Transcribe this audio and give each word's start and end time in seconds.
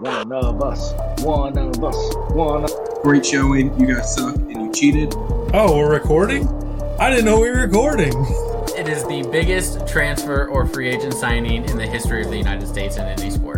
One 0.00 0.30
of 0.30 0.62
us. 0.62 0.92
One 1.24 1.58
of 1.58 1.82
us. 1.82 2.14
One 2.30 2.62
of 2.62 2.70
Great 3.02 3.26
showing. 3.26 3.76
You 3.80 3.96
guys 3.96 4.14
suck 4.14 4.36
and 4.36 4.52
you 4.52 4.72
cheated. 4.72 5.12
Oh, 5.52 5.76
we're 5.76 5.90
recording? 5.90 6.46
I 7.00 7.10
didn't 7.10 7.24
know 7.24 7.40
we 7.40 7.50
were 7.50 7.62
recording. 7.62 8.12
It 8.76 8.88
is 8.88 9.04
the 9.08 9.28
biggest 9.32 9.88
transfer 9.88 10.46
or 10.46 10.66
free 10.66 10.88
agent 10.88 11.14
signing 11.14 11.64
in 11.64 11.76
the 11.76 11.86
history 11.86 12.22
of 12.22 12.30
the 12.30 12.36
United 12.36 12.68
States 12.68 12.96
in 12.96 13.06
any 13.06 13.28
sport. 13.28 13.57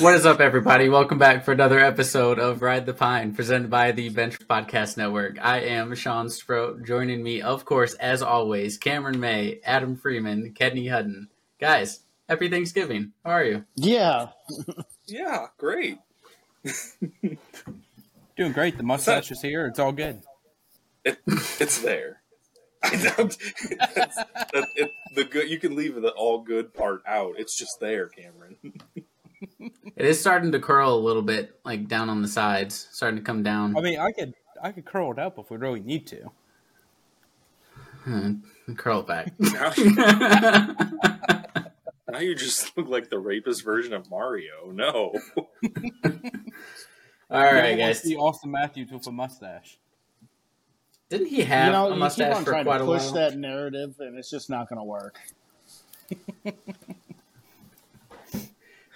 What 0.00 0.14
is 0.14 0.24
up, 0.26 0.38
everybody? 0.38 0.88
Welcome 0.88 1.18
back 1.18 1.44
for 1.44 1.50
another 1.50 1.80
episode 1.80 2.38
of 2.38 2.62
Ride 2.62 2.86
the 2.86 2.94
Pine, 2.94 3.34
presented 3.34 3.68
by 3.68 3.90
the 3.90 4.10
Bench 4.10 4.38
Podcast 4.38 4.96
Network. 4.96 5.38
I 5.44 5.58
am 5.62 5.92
Sean 5.96 6.30
Sproat. 6.30 6.84
Joining 6.84 7.20
me, 7.20 7.42
of 7.42 7.64
course, 7.64 7.94
as 7.94 8.22
always, 8.22 8.78
Cameron 8.78 9.18
May, 9.18 9.58
Adam 9.64 9.96
Freeman, 9.96 10.52
Kenny 10.54 10.86
Hutton. 10.86 11.30
Guys, 11.60 12.00
happy 12.28 12.48
Thanksgiving. 12.48 13.12
How 13.24 13.32
are 13.32 13.44
you? 13.44 13.64
Yeah. 13.74 14.28
Yeah, 15.06 15.46
great. 15.56 15.98
Doing 18.36 18.52
great. 18.52 18.76
The 18.76 18.84
mustache 18.84 19.32
is 19.32 19.42
here. 19.42 19.66
It's 19.66 19.80
all 19.80 19.92
good. 19.92 20.22
It, 21.04 21.18
it's 21.26 21.80
there. 21.80 22.22
I 22.84 22.90
don't. 22.90 23.36
That's, 23.96 24.16
that, 24.16 24.68
it, 24.76 24.92
the 25.16 25.24
good 25.24 25.50
you 25.50 25.58
can 25.58 25.74
leave 25.74 25.96
the 25.96 26.10
all 26.10 26.42
good 26.42 26.72
part 26.72 27.02
out. 27.04 27.34
It's 27.36 27.58
just 27.58 27.80
there, 27.80 28.08
Cameron. 28.08 28.58
It 29.40 30.04
is 30.04 30.20
starting 30.20 30.52
to 30.52 30.60
curl 30.60 30.94
a 30.94 30.98
little 30.98 31.22
bit, 31.22 31.58
like 31.64 31.88
down 31.88 32.08
on 32.10 32.22
the 32.22 32.28
sides, 32.28 32.88
starting 32.92 33.18
to 33.18 33.24
come 33.24 33.42
down. 33.42 33.76
I 33.76 33.80
mean, 33.80 33.98
I 33.98 34.12
could 34.12 34.34
I 34.62 34.72
could 34.72 34.84
curl 34.84 35.12
it 35.12 35.18
up 35.18 35.38
if 35.38 35.50
we 35.50 35.56
really 35.56 35.80
need 35.80 36.06
to. 36.08 36.30
Hmm, 38.04 38.32
curl 38.76 39.00
it 39.00 39.06
back. 39.06 39.32
now, 39.38 39.72
now 42.08 42.18
you 42.20 42.34
just 42.34 42.76
look 42.76 42.88
like 42.88 43.10
the 43.10 43.18
rapist 43.18 43.64
version 43.64 43.92
of 43.92 44.08
Mario. 44.10 44.70
No. 44.72 45.12
All 47.30 47.42
right, 47.42 47.52
You 47.52 47.58
right, 47.60 47.78
guys. 47.78 48.00
to 48.02 48.08
See 48.08 48.16
Auston 48.16 48.46
Matthews 48.46 48.90
with 48.90 49.06
a 49.06 49.12
mustache. 49.12 49.78
Didn't 51.10 51.26
he 51.28 51.42
have 51.42 51.66
you 51.66 51.72
know, 51.72 51.84
a 51.84 51.88
you 51.88 51.92
keep 51.94 51.98
mustache 52.00 52.36
on 52.36 52.44
for 52.44 52.50
trying 52.52 52.64
quite 52.64 52.78
to 52.78 52.84
a 52.84 52.86
push 52.86 53.02
while? 53.04 53.12
that 53.14 53.36
narrative, 53.36 53.94
and 53.98 54.18
it's 54.18 54.30
just 54.30 54.48
not 54.50 54.68
going 54.68 54.78
to 54.78 54.84
work. 54.84 55.18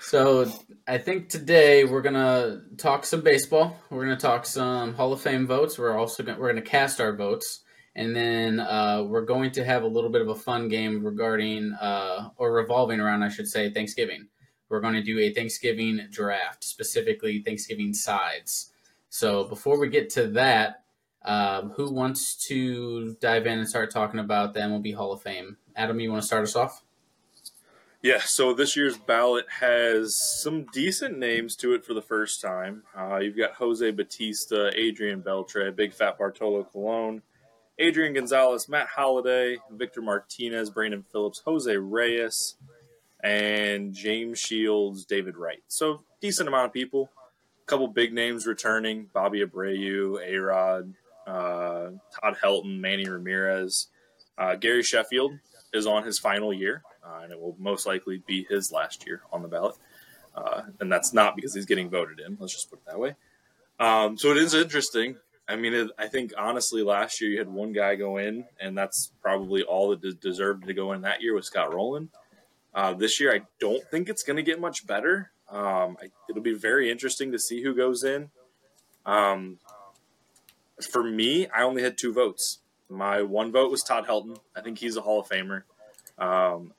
So 0.03 0.50
I 0.86 0.98
think 0.98 1.28
today 1.28 1.84
we're 1.84 2.03
gonna 2.03 2.62
talk 2.77 3.06
some 3.06 3.20
baseball. 3.20 3.78
We're 3.89 4.03
gonna 4.03 4.17
talk 4.17 4.44
some 4.44 4.94
Hall 4.94 5.12
of 5.12 5.20
Fame 5.20 5.47
votes. 5.47 5.78
We're 5.78 5.97
also 5.97 6.25
gonna, 6.25 6.39
we're 6.39 6.48
gonna 6.48 6.61
cast 6.61 7.00
our 7.00 7.14
votes, 7.14 7.62
and 7.94 8.14
then 8.14 8.59
uh, 8.59 9.05
we're 9.06 9.25
going 9.25 9.53
to 9.53 9.64
have 9.64 9.84
a 9.84 9.86
little 9.86 10.11
bit 10.11 10.20
of 10.20 10.28
a 10.28 10.34
fun 10.34 10.69
game 10.69 11.05
regarding 11.05 11.72
uh, 11.75 12.31
or 12.36 12.53
revolving 12.53 13.00
around, 13.00 13.22
I 13.22 13.28
should 13.28 13.47
say, 13.47 13.70
Thanksgiving. 13.70 14.27
We're 14.69 14.81
going 14.81 14.94
to 14.94 15.03
do 15.03 15.19
a 15.20 15.33
Thanksgiving 15.33 16.09
draft, 16.11 16.64
specifically 16.64 17.41
Thanksgiving 17.42 17.94
sides. 17.94 18.72
So 19.09 19.44
before 19.44 19.78
we 19.78 19.89
get 19.89 20.11
to 20.11 20.27
that, 20.28 20.83
um, 21.25 21.70
who 21.77 21.92
wants 21.92 22.37
to 22.48 23.14
dive 23.20 23.47
in 23.47 23.61
and 23.61 23.69
start 23.69 23.91
talking 23.91 24.19
about 24.19 24.53
the 24.53 24.61
MLB 24.61 24.94
Hall 24.94 25.12
of 25.12 25.22
Fame? 25.22 25.59
Adam, 25.77 26.00
you 26.00 26.11
want 26.11 26.22
to 26.22 26.27
start 26.27 26.42
us 26.42 26.56
off? 26.56 26.83
Yeah, 28.03 28.19
so 28.19 28.53
this 28.53 28.77
year's 28.77 28.98
ballot 28.98 29.47
has 29.48 30.17
some 30.17 30.67
decent 30.72 31.19
names 31.19 31.55
to 31.56 31.72
it 31.75 31.84
for 31.84 31.95
the 31.95 32.03
first 32.03 32.41
time. 32.41 32.83
Uh, 32.98 33.19
you've 33.19 33.36
got 33.36 33.53
Jose 33.53 33.89
Bautista, 33.92 34.72
Adrian 34.75 35.22
Beltre, 35.22 35.75
Big 35.75 35.92
Fat 35.92 36.19
Bartolo 36.19 36.64
Colon, 36.64 37.22
Adrian 37.78 38.12
Gonzalez, 38.12 38.69
Matt 38.69 38.88
Holliday, 38.88 39.59
Victor 39.71 40.03
Martinez, 40.03 40.69
Brandon 40.69 41.04
Phillips, 41.12 41.43
Jose 41.44 41.76
Reyes, 41.76 42.56
and 43.22 43.94
James 43.94 44.41
Shields, 44.41 45.05
David 45.05 45.37
Wright. 45.37 45.62
So 45.69 46.03
decent 46.21 46.49
amount 46.49 46.66
of 46.66 46.72
people. 46.72 47.09
A 47.62 47.66
couple 47.66 47.87
big 47.87 48.12
names 48.12 48.49
returning: 48.49 49.06
Bobby 49.12 49.44
Abreu, 49.44 50.19
A 50.26 50.37
Rod, 50.38 50.93
uh, 51.28 51.91
Todd 52.21 52.37
Helton, 52.43 52.81
Manny 52.81 53.09
Ramirez, 53.09 53.87
uh, 54.38 54.56
Gary 54.56 54.82
Sheffield 54.82 55.38
is 55.72 55.87
on 55.87 56.03
his 56.03 56.19
final 56.19 56.53
year 56.53 56.82
uh, 57.04 57.20
and 57.22 57.32
it 57.32 57.40
will 57.40 57.56
most 57.58 57.86
likely 57.86 58.22
be 58.26 58.44
his 58.48 58.72
last 58.72 59.06
year 59.06 59.22
on 59.32 59.42
the 59.42 59.48
ballot. 59.48 59.76
Uh, 60.34 60.62
and 60.80 60.90
that's 60.90 61.12
not 61.12 61.36
because 61.36 61.54
he's 61.54 61.66
getting 61.66 61.90
voted 61.90 62.20
in. 62.20 62.36
Let's 62.40 62.54
just 62.54 62.70
put 62.70 62.78
it 62.78 62.86
that 62.86 62.98
way. 62.98 63.14
Um, 63.78 64.16
so 64.16 64.30
it 64.30 64.38
is 64.38 64.54
interesting. 64.54 65.16
I 65.48 65.56
mean, 65.56 65.74
it, 65.74 65.90
I 65.98 66.06
think 66.06 66.32
honestly, 66.38 66.82
last 66.82 67.20
year 67.20 67.30
you 67.30 67.38
had 67.38 67.48
one 67.48 67.72
guy 67.72 67.96
go 67.96 68.16
in, 68.16 68.46
and 68.60 68.78
that's 68.78 69.12
probably 69.20 69.62
all 69.62 69.90
that 69.90 70.00
de- 70.00 70.14
deserved 70.14 70.66
to 70.66 70.74
go 70.74 70.92
in 70.92 71.02
that 71.02 71.20
year 71.20 71.34
was 71.34 71.46
Scott 71.46 71.74
Rolen. 71.74 72.08
Uh, 72.74 72.94
this 72.94 73.20
year, 73.20 73.34
I 73.34 73.42
don't 73.60 73.84
think 73.90 74.08
it's 74.08 74.22
going 74.22 74.36
to 74.36 74.42
get 74.42 74.60
much 74.60 74.86
better. 74.86 75.32
Um, 75.50 75.98
I, 76.00 76.10
it'll 76.30 76.42
be 76.42 76.54
very 76.54 76.90
interesting 76.90 77.32
to 77.32 77.38
see 77.38 77.62
who 77.62 77.74
goes 77.74 78.02
in. 78.02 78.30
Um, 79.04 79.58
for 80.90 81.02
me, 81.02 81.48
I 81.48 81.62
only 81.62 81.82
had 81.82 81.98
two 81.98 82.12
votes. 82.12 82.60
My 82.88 83.22
one 83.22 83.52
vote 83.52 83.70
was 83.70 83.82
Todd 83.82 84.06
Helton. 84.06 84.38
I 84.56 84.60
think 84.60 84.78
he's 84.78 84.96
a 84.96 85.02
Hall 85.02 85.20
of 85.20 85.28
Famer. 85.28 85.64
Um, 86.19 86.73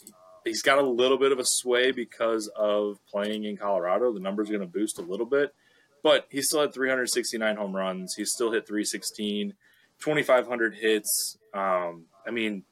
he's 0.46 0.62
got 0.62 0.78
a 0.78 0.86
little 0.86 1.18
bit 1.18 1.32
of 1.32 1.40
a 1.40 1.46
sway 1.46 1.92
because 1.92 2.48
of 2.56 3.00
playing 3.08 3.44
in 3.46 3.58
Colorado. 3.58 4.14
The 4.14 4.20
number's 4.20 4.50
are 4.50 4.54
going 4.54 4.68
to 4.68 4.80
boost 4.80 5.00
a 5.00 5.04
little 5.04 5.26
bit, 5.26 5.54
but 6.02 6.28
he 6.30 6.42
still 6.42 6.62
had 6.62 6.74
369 6.74 7.56
home 7.56 7.76
runs. 7.76 8.16
He 8.16 8.26
still 8.26 8.52
hit 8.52 8.68
316, 8.68 9.54
2,500 10.00 10.76
hits. 10.76 11.38
Um, 11.54 12.06
I 12.26 12.32
mean, 12.32 12.64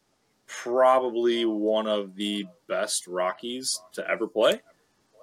probably 0.47 1.45
one 1.45 1.87
of 1.87 2.15
the 2.15 2.45
best 2.67 3.07
Rockies 3.07 3.79
to 3.93 4.07
ever 4.09 4.27
play 4.27 4.61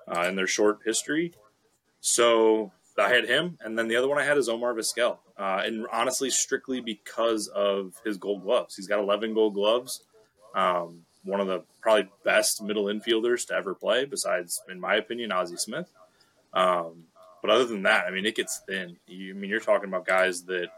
uh, 0.09 0.23
in 0.23 0.37
their 0.37 0.47
short 0.47 0.81
history. 0.85 1.35
So 2.01 2.73
I 2.99 3.09
had 3.09 3.27
him, 3.27 3.59
and 3.61 3.79
then 3.79 3.89
the 3.89 3.97
other 3.97 4.09
one 4.09 4.19
I 4.19 4.25
had 4.25 4.39
is 4.39 4.49
Omar 4.49 4.75
Vizquel, 4.75 5.19
uh, 5.39 5.63
and 5.65 5.87
honestly, 5.93 6.31
strictly 6.31 6.81
because 6.81 7.49
of 7.49 7.95
his 8.05 8.17
Gold 8.17 8.43
Gloves. 8.43 8.77
He's 8.77 8.87
got 8.87 9.01
11 9.01 9.35
Gold 9.35 9.55
Gloves. 9.55 10.05
Um, 10.55 11.05
one 11.29 11.41
of 11.41 11.47
the 11.47 11.63
probably 11.81 12.09
best 12.25 12.63
middle 12.63 12.85
infielders 12.85 13.47
to 13.47 13.55
ever 13.55 13.75
play, 13.75 14.05
besides, 14.05 14.63
in 14.69 14.81
my 14.81 14.97
opinion, 14.97 15.33
Ozzie 15.33 15.57
Smith. 15.57 15.91
Um, 16.53 17.05
but 17.43 17.51
other 17.51 17.67
than 17.67 17.83
that, 17.85 18.07
I 18.07 18.11
mean, 18.11 18.27
it 18.27 18.35
gets 18.35 18.61
thin. 18.67 18.97
You, 19.07 19.35
I 19.35 19.37
mean, 19.39 19.51
you're 19.51 19.61
talking 19.61 19.89
about 19.89 20.07
guys 20.07 20.43
that 20.45 20.69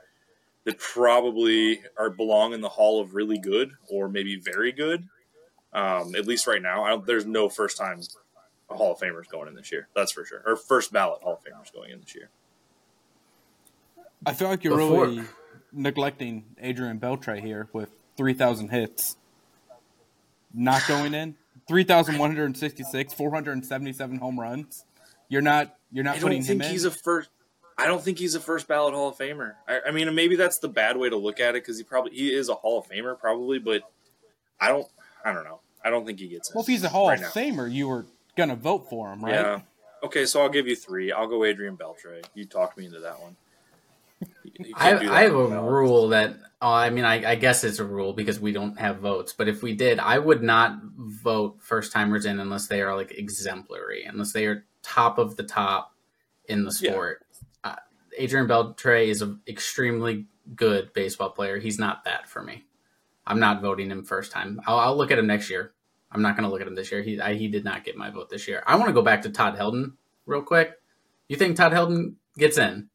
that 0.64 0.78
probably 0.78 1.80
are 1.96 2.10
belong 2.10 2.52
in 2.52 2.60
the 2.60 2.68
Hall 2.68 3.00
of 3.00 3.14
really 3.14 3.38
good 3.38 3.72
or 3.88 4.08
maybe 4.08 4.36
very 4.36 4.72
good. 4.72 5.08
Um, 5.72 6.14
at 6.14 6.26
least 6.26 6.46
right 6.46 6.60
now, 6.60 6.84
I 6.84 6.90
don't, 6.90 7.06
there's 7.06 7.24
no 7.24 7.48
first 7.48 7.78
time 7.78 8.02
Hall 8.68 8.92
of 8.92 8.98
Famers 8.98 9.28
going 9.28 9.48
in 9.48 9.54
this 9.54 9.72
year. 9.72 9.88
That's 9.94 10.12
for 10.12 10.24
sure. 10.24 10.42
Or 10.44 10.56
first 10.56 10.92
ballot 10.92 11.22
Hall 11.22 11.34
of 11.34 11.38
Famers 11.40 11.72
going 11.72 11.90
in 11.90 12.00
this 12.00 12.14
year. 12.14 12.28
I 14.26 14.34
feel 14.34 14.48
like 14.48 14.64
you're 14.64 14.76
Before- 14.76 15.06
really 15.06 15.22
neglecting 15.72 16.44
Adrian 16.60 16.98
Beltre 16.98 17.40
here 17.40 17.68
with 17.72 17.90
3,000 18.16 18.68
hits. 18.68 19.16
Not 20.52 20.86
going 20.86 21.14
in. 21.14 21.36
3,166, 21.68 23.14
477 23.14 24.18
home 24.18 24.40
runs. 24.40 24.84
You're 25.28 25.42
not 25.42 25.76
you're 25.92 26.04
not 26.04 26.16
I 26.16 26.20
putting 26.20 26.40
don't 26.40 26.46
think 26.46 26.64
he's 26.64 26.84
a 26.84 26.90
first. 26.90 27.30
I 27.78 27.86
don't 27.86 28.02
think 28.02 28.18
he's 28.18 28.34
a 28.34 28.40
first 28.40 28.68
ballot 28.68 28.92
Hall 28.92 29.08
of 29.08 29.16
Famer. 29.16 29.54
I, 29.66 29.80
I 29.86 29.90
mean, 29.90 30.12
maybe 30.14 30.36
that's 30.36 30.58
the 30.58 30.68
bad 30.68 30.96
way 30.96 31.08
to 31.08 31.16
look 31.16 31.40
at 31.40 31.50
it 31.50 31.62
because 31.62 31.78
he 31.78 31.84
probably 31.84 32.12
he 32.12 32.34
is 32.34 32.48
a 32.48 32.54
Hall 32.54 32.80
of 32.80 32.88
Famer 32.88 33.18
probably, 33.18 33.58
but 33.58 33.82
I 34.60 34.68
don't. 34.68 34.86
I 35.24 35.32
don't 35.32 35.44
know. 35.44 35.60
I 35.84 35.90
don't 35.90 36.04
think 36.04 36.18
he 36.18 36.28
gets. 36.28 36.52
well, 36.54 36.62
if 36.62 36.66
he's 36.66 36.84
a 36.84 36.88
Hall 36.88 37.08
right 37.08 37.18
of 37.18 37.22
now. 37.22 37.28
Famer, 37.30 37.72
you 37.72 37.88
were 37.88 38.06
gonna 38.36 38.56
vote 38.56 38.90
for 38.90 39.12
him, 39.12 39.24
right? 39.24 39.34
Yeah. 39.34 39.60
Okay, 40.02 40.26
so 40.26 40.42
I'll 40.42 40.48
give 40.48 40.66
you 40.66 40.76
three. 40.76 41.12
I'll 41.12 41.28
go 41.28 41.44
Adrian 41.44 41.76
Beltre. 41.76 42.24
You 42.34 42.46
talked 42.46 42.76
me 42.78 42.86
into 42.86 43.00
that 43.00 43.20
one. 43.20 43.36
You- 44.58 44.74
I, 44.76 44.90
can't 44.90 45.00
do 45.00 45.06
that 45.08 45.14
I 45.14 45.22
have 45.22 45.34
a 45.34 45.62
rule 45.62 46.08
that 46.08 46.36
oh, 46.62 46.72
I 46.72 46.90
mean 46.90 47.04
I, 47.04 47.32
I 47.32 47.34
guess 47.36 47.64
it's 47.64 47.78
a 47.78 47.84
rule 47.84 48.12
because 48.12 48.40
we 48.40 48.52
don't 48.52 48.78
have 48.78 48.98
votes. 48.98 49.32
But 49.32 49.48
if 49.48 49.62
we 49.62 49.74
did, 49.74 49.98
I 49.98 50.18
would 50.18 50.42
not 50.42 50.78
vote 50.96 51.58
first 51.60 51.92
timers 51.92 52.26
in 52.26 52.40
unless 52.40 52.66
they 52.66 52.82
are 52.82 52.94
like 52.96 53.12
exemplary, 53.12 54.04
unless 54.04 54.32
they 54.32 54.46
are 54.46 54.64
top 54.82 55.18
of 55.18 55.36
the 55.36 55.42
top 55.44 55.94
in 56.46 56.64
the 56.64 56.76
Yeah. 56.80 56.92
sport. 56.92 57.26
Uh, 57.64 57.76
Adrian 58.18 58.46
Beltre 58.48 59.06
is 59.06 59.22
an 59.22 59.40
extremely 59.46 60.26
good 60.56 60.92
baseball 60.92 61.30
player. 61.30 61.58
He's 61.58 61.78
not 61.78 62.04
that 62.04 62.28
for 62.28 62.42
me. 62.42 62.64
I'm 63.26 63.38
not 63.38 63.62
voting 63.62 63.90
him 63.90 64.04
first 64.04 64.32
time. 64.32 64.60
I'll, 64.66 64.78
I'll 64.78 64.96
look 64.96 65.10
at 65.10 65.18
him 65.18 65.26
next 65.26 65.50
year. 65.50 65.72
I'm 66.10 66.22
not 66.22 66.36
going 66.36 66.44
to 66.44 66.50
look 66.50 66.60
at 66.60 66.66
him 66.66 66.74
this 66.74 66.90
year. 66.90 67.02
He 67.02 67.20
I, 67.20 67.34
he 67.34 67.46
did 67.48 67.64
not 67.64 67.84
get 67.84 67.96
my 67.96 68.10
vote 68.10 68.28
this 68.30 68.48
year. 68.48 68.62
I 68.66 68.74
want 68.76 68.88
to 68.88 68.92
go 68.92 69.02
back 69.02 69.22
to 69.22 69.30
Todd 69.30 69.56
Helton 69.56 69.92
real 70.26 70.42
quick. 70.42 70.72
You 71.28 71.36
think 71.36 71.56
Todd 71.56 71.72
Helton 71.72 72.14
gets 72.36 72.58
in? 72.58 72.88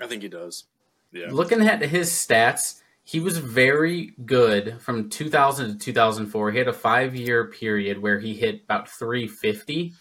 I 0.00 0.06
think 0.06 0.22
he 0.22 0.28
does. 0.28 0.64
Yeah. 1.12 1.26
Looking 1.30 1.62
at 1.62 1.82
his 1.82 2.10
stats, 2.10 2.80
he 3.02 3.20
was 3.20 3.38
very 3.38 4.12
good 4.24 4.80
from 4.80 5.10
2000 5.10 5.72
to 5.72 5.78
2004. 5.78 6.52
He 6.52 6.58
had 6.58 6.68
a 6.68 6.72
five 6.72 7.16
year 7.16 7.46
period 7.46 7.98
where 8.00 8.20
he 8.20 8.34
hit 8.34 8.62
about 8.64 8.88
350, 8.88 9.92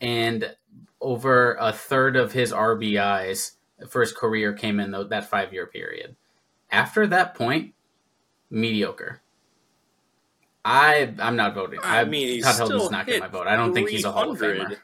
and 0.00 0.54
over 1.00 1.54
a 1.60 1.72
third 1.72 2.16
of 2.16 2.32
his 2.32 2.52
RBIs 2.52 3.52
for 3.88 4.00
his 4.00 4.12
career 4.12 4.52
came 4.52 4.80
in 4.80 4.92
that 4.92 5.28
five 5.28 5.52
year 5.52 5.66
period. 5.66 6.16
After 6.70 7.06
that 7.08 7.34
point, 7.34 7.74
mediocre. 8.50 9.20
I 10.64 11.12
I'm 11.18 11.36
not 11.36 11.54
voting. 11.54 11.80
I 11.82 12.00
I 12.00 12.04
mean, 12.04 12.28
he's 12.28 12.44
Todd 12.44 12.54
still 12.54 12.68
Helton's 12.68 12.90
not 12.90 13.06
getting 13.06 13.20
my 13.20 13.28
vote. 13.28 13.46
I 13.46 13.56
don't 13.56 13.74
think 13.74 13.90
he's 13.90 14.04
a 14.04 14.12
Hall 14.12 14.30
of 14.30 14.38
300. 14.38 14.78
Famer. 14.78 14.80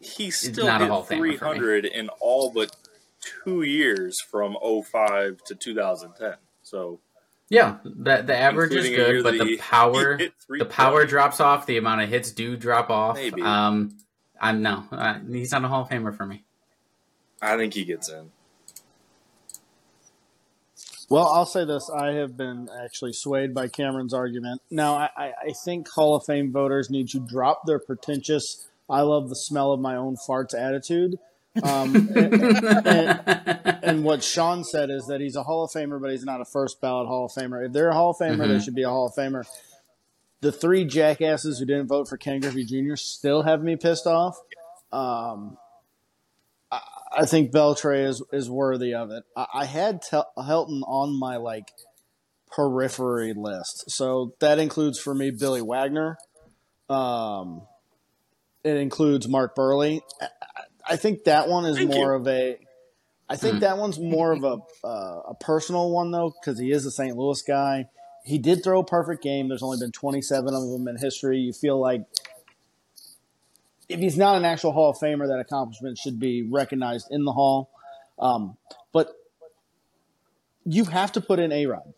He 0.00 0.28
It's 0.28 0.38
still 0.38 0.66
not 0.66 0.80
a 0.80 0.86
Hall 0.86 1.02
of 1.02 1.08
Famer 1.08 1.38
300 1.38 1.84
in 1.84 2.08
all 2.20 2.50
but 2.50 2.74
two 3.20 3.62
years 3.62 4.20
from 4.20 4.56
05 4.62 5.42
to 5.44 5.54
2010. 5.54 6.34
So 6.62 7.00
Yeah, 7.48 7.78
the 7.84 8.22
the 8.22 8.36
average 8.36 8.72
is 8.72 8.86
Including 8.86 8.94
a 8.94 8.96
year 8.96 9.22
good, 9.22 9.24
but 9.24 9.38
that 9.38 9.44
the 9.44 9.56
power 9.58 10.16
he 10.16 10.24
hit 10.24 10.34
three 10.44 10.58
the 10.58 10.64
power 10.64 11.00
plus. 11.00 11.10
drops 11.10 11.40
off. 11.40 11.66
The 11.66 11.76
amount 11.76 12.02
of 12.02 12.08
hits 12.08 12.32
do 12.32 12.56
drop 12.56 12.90
off. 12.90 13.16
Maybe. 13.16 13.42
Um, 13.42 13.96
I'm 14.40 14.62
no, 14.62 14.84
uh, 14.92 15.18
he's 15.30 15.52
not 15.52 15.64
a 15.64 15.68
Hall 15.68 15.82
of 15.82 15.88
Famer 15.88 16.14
for 16.14 16.26
me. 16.26 16.44
I 17.40 17.56
think 17.56 17.74
he 17.74 17.84
gets 17.84 18.08
in. 18.08 18.30
Well, 21.08 21.26
I'll 21.28 21.46
say 21.46 21.64
this: 21.64 21.88
I 21.88 22.12
have 22.12 22.36
been 22.36 22.68
actually 22.82 23.12
swayed 23.12 23.54
by 23.54 23.68
Cameron's 23.68 24.12
argument. 24.12 24.60
Now, 24.70 24.96
I, 24.96 25.10
I, 25.16 25.26
I 25.26 25.52
think 25.64 25.88
Hall 25.88 26.16
of 26.16 26.24
Fame 26.26 26.52
voters 26.52 26.90
need 26.90 27.08
to 27.10 27.20
drop 27.20 27.62
their 27.64 27.78
pretentious 27.78 28.66
"I 28.90 29.02
love 29.02 29.28
the 29.28 29.36
smell 29.36 29.72
of 29.72 29.80
my 29.80 29.94
own 29.94 30.16
farts" 30.28 30.54
attitude. 30.54 31.18
Um, 31.62 31.94
and, 32.14 32.34
and, 32.86 33.78
and 33.82 34.04
what 34.04 34.22
Sean 34.22 34.62
said 34.64 34.90
is 34.90 35.06
that 35.06 35.20
he's 35.20 35.36
a 35.36 35.42
Hall 35.42 35.64
of 35.64 35.70
Famer, 35.70 36.00
but 36.00 36.10
he's 36.10 36.24
not 36.24 36.40
a 36.40 36.44
first 36.44 36.80
ballot 36.80 37.08
Hall 37.08 37.26
of 37.26 37.32
Famer. 37.32 37.64
If 37.66 37.72
they're 37.72 37.88
a 37.90 37.94
Hall 37.94 38.10
of 38.10 38.16
Famer, 38.18 38.46
they 38.46 38.56
Mhm. 38.56 38.64
should 38.64 38.74
be 38.74 38.82
a 38.82 38.88
Hall 38.90 39.06
of 39.06 39.14
Famer. 39.14 39.44
The 40.42 40.52
three 40.52 40.84
jackasses 40.84 41.58
who 41.58 41.64
didn't 41.64 41.86
vote 41.88 42.08
for 42.08 42.16
Ken 42.18 42.40
Griffey 42.40 42.64
Jr. 42.64 42.96
still 42.96 43.42
have 43.42 43.62
me 43.62 43.76
pissed 43.76 44.06
off. 44.06 44.38
Um, 44.92 45.56
I, 46.70 46.80
I 47.18 47.26
think 47.26 47.52
Beltre 47.52 48.06
is 48.06 48.22
is 48.32 48.50
worthy 48.50 48.94
of 48.94 49.10
it. 49.10 49.24
I, 49.36 49.46
I 49.54 49.64
had 49.64 50.02
Tel- 50.02 50.30
Helton 50.36 50.82
on 50.86 51.18
my 51.18 51.36
like 51.38 51.72
periphery 52.50 53.32
list, 53.34 53.90
so 53.90 54.34
that 54.40 54.58
includes 54.58 54.98
for 55.00 55.14
me 55.14 55.30
Billy 55.30 55.62
Wagner. 55.62 56.18
Um, 56.88 57.62
it 58.62 58.76
includes 58.76 59.26
Mark 59.28 59.56
Buehrle. 59.56 60.00
I, 60.20 60.26
I- 60.86 60.92
I 60.94 60.96
think 60.96 61.24
that 61.24 61.48
one 61.48 61.64
is 61.66 61.76
Thank 61.76 61.90
more 61.94 62.12
you. 62.12 62.20
of 62.20 62.28
a. 62.28 62.58
I 63.28 63.36
think 63.36 63.56
Mhm. 63.56 63.60
that 63.60 63.78
one's 63.78 63.98
more 63.98 64.30
of 64.32 64.44
a 64.44 64.58
uh, 64.86 65.22
a 65.30 65.34
personal 65.40 65.90
one 65.90 66.10
though, 66.12 66.30
because 66.30 66.58
he 66.58 66.70
is 66.70 66.86
a 66.86 66.90
St. 66.90 67.16
Louis 67.16 67.40
guy. 67.42 67.88
He 68.24 68.38
did 68.38 68.62
throw 68.64 68.80
a 68.80 68.84
perfect 68.84 69.22
game. 69.22 69.48
There's 69.48 69.62
only 69.62 69.78
been 69.78 69.92
27 69.92 70.52
of 70.54 70.68
them 70.70 70.88
in 70.88 70.96
history. 70.96 71.38
You 71.38 71.52
feel 71.52 71.78
like 71.80 72.04
if 73.88 74.00
he's 74.00 74.16
not 74.16 74.36
an 74.36 74.44
actual 74.44 74.72
Hall 74.72 74.90
of 74.90 74.96
Famer, 74.98 75.26
that 75.28 75.38
accomplishment 75.38 75.96
should 75.98 76.18
be 76.18 76.42
recognized 76.42 77.08
in 77.10 77.24
the 77.24 77.32
Hall. 77.32 77.70
Um, 78.18 78.56
but 78.92 79.12
you 80.64 80.84
have 80.86 81.12
to 81.12 81.20
put 81.20 81.38
in 81.38 81.52
A 81.52 81.66
Rod. 81.66 81.94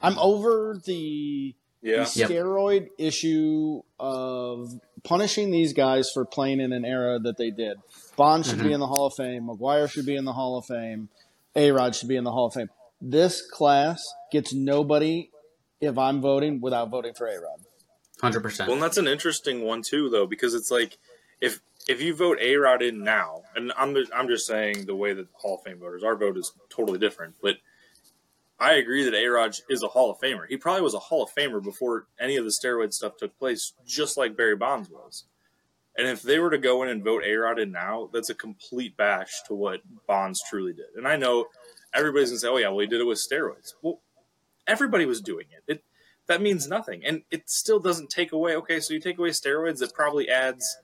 I'm 0.00 0.16
over 0.20 0.80
the, 0.84 1.54
Yeah. 1.82 2.04
the 2.04 2.10
Yep. 2.20 2.28
steroid 2.30 2.88
issue 2.98 3.82
of 3.98 4.78
punishing 5.04 5.50
these 5.50 5.72
guys 5.72 6.10
for 6.12 6.24
playing 6.24 6.60
in 6.60 6.72
an 6.72 6.84
era 6.84 7.18
that 7.18 7.36
they 7.36 7.50
did. 7.50 7.78
Bond 8.16 8.44
should 8.46 8.58
be 8.58 8.66
Mhm. 8.70 8.74
in 8.74 8.80
the 8.80 8.86
Hall 8.86 9.06
of 9.06 9.14
Fame. 9.14 9.44
McGwire 9.44 9.90
should 9.90 10.06
be 10.06 10.16
in 10.16 10.24
the 10.24 10.32
Hall 10.32 10.56
of 10.58 10.66
Fame. 10.66 11.08
A 11.56 11.70
Rod 11.72 11.94
should 11.94 12.08
be 12.08 12.16
in 12.16 12.24
the 12.24 12.32
Hall 12.32 12.46
of 12.46 12.54
Fame. 12.54 12.70
This 13.00 13.42
class 13.42 14.12
gets 14.32 14.52
nobody 14.52 15.30
if 15.80 15.96
I'm 15.96 16.20
voting 16.20 16.60
without 16.60 16.90
voting 16.90 17.14
for 17.14 17.26
A 17.26 17.40
Rod. 17.40 17.60
Hundred 18.20 18.40
percent. 18.40 18.66
Well, 18.68 18.74
and 18.74 18.82
that's 18.82 18.96
an 18.96 19.06
interesting 19.06 19.62
one 19.62 19.82
too, 19.82 20.08
though, 20.10 20.26
because 20.26 20.54
it's 20.54 20.70
like 20.70 20.98
if 21.40 21.60
if 21.88 22.02
you 22.02 22.14
vote 22.14 22.38
A 22.40 22.56
Rod 22.56 22.82
in 22.82 23.02
now, 23.04 23.42
and 23.54 23.72
I'm 23.76 23.96
I'm 24.12 24.26
just 24.28 24.46
saying 24.46 24.86
the 24.86 24.94
way 24.96 25.12
that 25.14 25.28
Hall 25.34 25.56
of 25.58 25.62
Fame 25.62 25.78
voters, 25.78 26.02
our 26.02 26.16
vote 26.16 26.36
is 26.36 26.52
totally 26.68 26.98
different, 26.98 27.36
but 27.40 27.56
I 28.60 28.74
agree 28.74 29.04
that 29.04 29.14
A 29.14 29.26
Rod 29.26 29.54
is 29.68 29.82
a 29.82 29.88
Hall 29.88 30.10
of 30.10 30.18
Famer. 30.18 30.48
He 30.48 30.56
probably 30.56 30.82
was 30.82 30.94
a 30.94 30.98
Hall 30.98 31.22
of 31.22 31.30
Famer 31.34 31.62
before 31.62 32.06
any 32.18 32.36
of 32.36 32.44
the 32.44 32.50
steroid 32.50 32.92
stuff 32.92 33.16
took 33.16 33.38
place, 33.38 33.72
just 33.86 34.16
like 34.16 34.36
Barry 34.36 34.56
Bonds 34.56 34.90
was. 34.90 35.24
And 35.96 36.06
if 36.06 36.22
they 36.22 36.38
were 36.38 36.50
to 36.50 36.58
go 36.58 36.82
in 36.82 36.88
and 36.88 37.02
vote 37.02 37.22
A 37.24 37.34
Rod 37.34 37.58
in 37.58 37.72
now, 37.72 38.08
that's 38.12 38.30
a 38.30 38.34
complete 38.34 38.96
bash 38.96 39.42
to 39.46 39.54
what 39.54 39.80
Bonds 40.06 40.40
truly 40.48 40.72
did. 40.72 40.86
And 40.96 41.06
I 41.06 41.16
know 41.16 41.46
everybody's 41.92 42.30
gonna 42.30 42.40
say, 42.40 42.48
"Oh 42.48 42.56
yeah, 42.56 42.68
well 42.68 42.80
he 42.80 42.86
did 42.86 43.00
it 43.00 43.04
with 43.04 43.18
steroids." 43.18 43.74
Well, 43.82 44.00
everybody 44.66 45.06
was 45.06 45.20
doing 45.20 45.46
it. 45.50 45.62
It 45.66 45.84
that 46.26 46.42
means 46.42 46.68
nothing, 46.68 47.04
and 47.04 47.22
it 47.30 47.48
still 47.48 47.80
doesn't 47.80 48.10
take 48.10 48.32
away. 48.32 48.54
Okay, 48.56 48.80
so 48.80 48.92
you 48.92 49.00
take 49.00 49.18
away 49.18 49.30
steroids, 49.30 49.78
that 49.78 49.94
probably 49.94 50.28
adds 50.28 50.76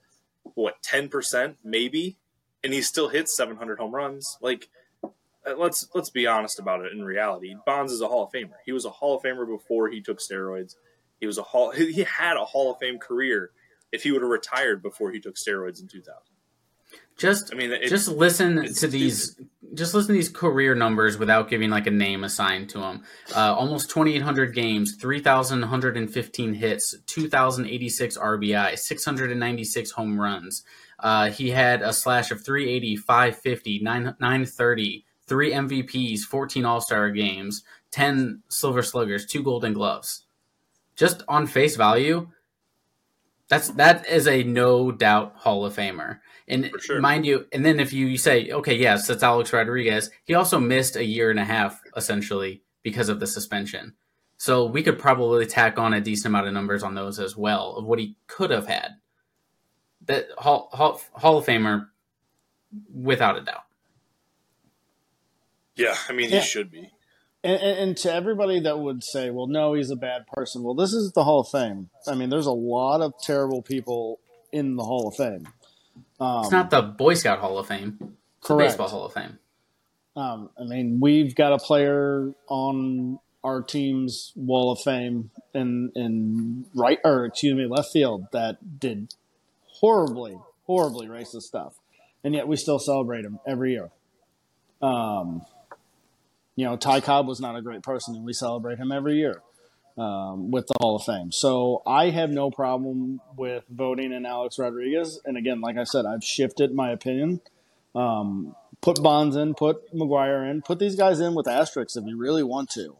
what 0.43 0.81
ten 0.81 1.07
percent, 1.07 1.57
maybe, 1.63 2.17
and 2.63 2.73
he 2.73 2.81
still 2.81 3.09
hits 3.09 3.35
seven 3.35 3.57
hundred 3.57 3.79
home 3.79 3.93
runs. 3.93 4.37
Like, 4.41 4.69
let's 5.57 5.87
let's 5.93 6.09
be 6.09 6.27
honest 6.27 6.59
about 6.59 6.85
it. 6.85 6.91
In 6.91 7.03
reality, 7.03 7.55
Bonds 7.65 7.91
is 7.91 8.01
a 8.01 8.07
Hall 8.07 8.23
of 8.23 8.31
Famer. 8.31 8.55
He 8.65 8.71
was 8.71 8.85
a 8.85 8.89
Hall 8.89 9.17
of 9.17 9.23
Famer 9.23 9.47
before 9.47 9.89
he 9.89 10.01
took 10.01 10.19
steroids. 10.19 10.75
He 11.19 11.27
was 11.27 11.37
a 11.37 11.43
Hall. 11.43 11.71
He 11.71 12.03
had 12.03 12.37
a 12.37 12.45
Hall 12.45 12.71
of 12.71 12.79
Fame 12.79 12.99
career. 12.99 13.51
If 13.91 14.03
he 14.03 14.11
would 14.11 14.21
have 14.21 14.31
retired 14.31 14.81
before 14.81 15.11
he 15.11 15.19
took 15.19 15.35
steroids 15.35 15.79
in 15.79 15.87
two 15.87 16.01
thousand, 16.01 16.35
just 17.17 17.53
I 17.53 17.57
mean, 17.57 17.71
it, 17.71 17.87
just 17.87 18.09
listen 18.09 18.73
to 18.73 18.87
these 18.87 19.39
just 19.73 19.93
listen 19.93 20.07
to 20.09 20.13
these 20.13 20.29
career 20.29 20.75
numbers 20.75 21.17
without 21.17 21.49
giving 21.49 21.69
like 21.69 21.87
a 21.87 21.91
name 21.91 22.23
assigned 22.23 22.69
to 22.69 22.79
them 22.79 23.03
uh, 23.35 23.53
almost 23.53 23.89
2800 23.89 24.53
games 24.53 24.95
3115 24.99 26.53
hits 26.53 26.95
2086 27.07 28.17
rbi 28.17 28.77
696 28.77 29.91
home 29.91 30.19
runs 30.19 30.63
uh, 30.99 31.29
he 31.29 31.49
had 31.49 31.81
a 31.81 31.91
slash 31.91 32.31
of 32.31 32.45
380 32.45 32.95
550 32.97 33.79
9, 33.81 34.03
930 34.03 35.05
three 35.27 35.51
mvps 35.51 36.21
14 36.21 36.65
all-star 36.65 37.09
games 37.11 37.63
10 37.91 38.43
silver 38.49 38.81
sluggers 38.81 39.25
two 39.25 39.43
golden 39.43 39.73
gloves 39.73 40.25
just 40.95 41.23
on 41.27 41.47
face 41.47 41.75
value 41.75 42.27
that's 43.47 43.69
that 43.71 44.07
is 44.07 44.27
a 44.27 44.43
no 44.43 44.91
doubt 44.91 45.33
hall 45.35 45.65
of 45.65 45.75
famer 45.75 46.19
and 46.47 46.71
sure. 46.79 47.01
mind 47.01 47.25
you, 47.25 47.47
and 47.51 47.65
then 47.65 47.79
if 47.79 47.91
you 47.91 48.17
say, 48.17 48.51
okay, 48.51 48.75
yes, 48.75 49.07
that's 49.07 49.23
Alex 49.23 49.51
Rodriguez, 49.51 50.11
he 50.25 50.35
also 50.35 50.59
missed 50.59 50.95
a 50.95 51.03
year 51.03 51.31
and 51.31 51.39
a 51.39 51.45
half 51.45 51.81
essentially 51.95 52.61
because 52.83 53.09
of 53.09 53.19
the 53.19 53.27
suspension. 53.27 53.93
So 54.37 54.65
we 54.65 54.83
could 54.83 54.99
probably 54.99 55.45
tack 55.47 55.79
on 55.79 55.93
a 55.93 56.01
decent 56.01 56.27
amount 56.27 56.47
of 56.47 56.53
numbers 56.53 56.83
on 56.83 56.93
those 56.93 57.19
as 57.19 57.35
well 57.35 57.77
of 57.77 57.85
what 57.85 57.99
he 57.99 58.15
could 58.27 58.51
have 58.51 58.67
had. 58.67 58.97
That 60.05 60.27
Hall, 60.37 60.69
Hall, 60.71 61.01
Hall 61.13 61.37
of 61.39 61.45
Famer, 61.45 61.87
without 62.93 63.37
a 63.37 63.41
doubt. 63.41 63.64
Yeah, 65.75 65.95
I 66.09 66.13
mean, 66.13 66.29
he 66.29 66.35
Yeah. 66.35 66.41
should 66.41 66.71
be. 66.71 66.91
And, 67.43 67.61
and, 67.61 67.79
and 67.79 67.97
to 67.97 68.11
everybody 68.13 68.59
that 68.61 68.79
would 68.79 69.03
say, 69.03 69.29
well, 69.29 69.45
no, 69.47 69.73
he's 69.73 69.91
a 69.91 69.95
bad 69.95 70.25
person. 70.27 70.63
Well, 70.63 70.73
this 70.73 70.93
is 70.93 71.11
the 71.13 71.23
Hall 71.23 71.41
of 71.41 71.49
Fame. 71.49 71.89
I 72.07 72.15
mean, 72.15 72.29
there's 72.29 72.47
a 72.47 72.51
lot 72.51 73.01
of 73.01 73.13
terrible 73.21 73.61
people 73.61 74.19
in 74.51 74.75
the 74.77 74.83
Hall 74.83 75.07
of 75.09 75.15
Fame. 75.15 75.47
Um, 76.19 76.39
It's 76.43 76.51
not 76.51 76.69
the 76.71 76.81
Boy 76.81 77.13
Scout 77.13 77.39
Hall 77.39 77.59
of 77.59 77.67
Fame, 77.67 77.97
it's 78.39 78.47
the. 78.47 78.57
Baseball 78.57 78.87
Hall 78.87 79.05
of 79.05 79.13
Fame. 79.13 79.37
Um, 80.15 80.49
I 80.59 80.63
mean, 80.63 80.99
we've 81.01 81.35
got 81.35 81.53
a 81.53 81.57
player 81.57 82.31
on 82.47 83.19
our 83.43 83.61
team's 83.61 84.31
Wall 84.35 84.71
of 84.71 84.79
Fame 84.79 85.29
in 85.53 85.91
in 85.93 86.65
right 86.73 86.99
or 87.03 87.25
excuse 87.25 87.53
me, 87.53 87.65
left 87.67 87.91
field 87.91 88.25
that 88.31 88.79
did 88.79 89.13
horribly, 89.67 90.37
horribly 90.65 91.07
racist 91.07 91.43
stuff, 91.43 91.75
and 92.23 92.33
yet 92.33 92.47
we 92.47 92.55
still 92.55 92.79
celebrate 92.79 93.23
him 93.25 93.39
every 93.45 93.73
year. 93.73 93.91
Um, 94.81 95.41
you 96.55 96.65
know, 96.65 96.77
Ty 96.77 97.01
Cobb 97.01 97.27
was 97.27 97.39
not 97.39 97.55
a 97.55 97.61
great 97.61 97.83
person, 97.83 98.15
and 98.15 98.25
we 98.25 98.33
celebrate 98.33 98.77
him 98.77 98.91
every 98.91 99.15
year 99.15 99.41
um, 99.97 100.51
with 100.51 100.67
the 100.67 100.73
Hall 100.79 100.95
of 100.95 101.03
Fame. 101.03 101.31
So 101.31 101.81
I 101.85 102.09
have 102.09 102.29
no 102.29 102.51
problem 102.51 103.21
with 103.35 103.63
voting 103.69 104.11
in 104.11 104.25
Alex 104.25 104.57
Rodriguez. 104.59 105.19
And 105.25 105.37
again, 105.37 105.61
like 105.61 105.77
I 105.77 105.83
said, 105.83 106.05
I've 106.05 106.23
shifted 106.23 106.73
my 106.73 106.91
opinion. 106.91 107.41
Um, 107.93 108.55
put 108.81 109.01
Bonds 109.01 109.35
in, 109.35 109.53
put 109.53 109.93
McGwire 109.93 110.49
in, 110.49 110.61
put 110.61 110.79
these 110.79 110.95
guys 110.95 111.19
in 111.19 111.33
with 111.33 111.47
asterisks 111.47 111.95
if 111.95 112.05
you 112.05 112.17
really 112.17 112.43
want 112.43 112.69
to. 112.71 112.95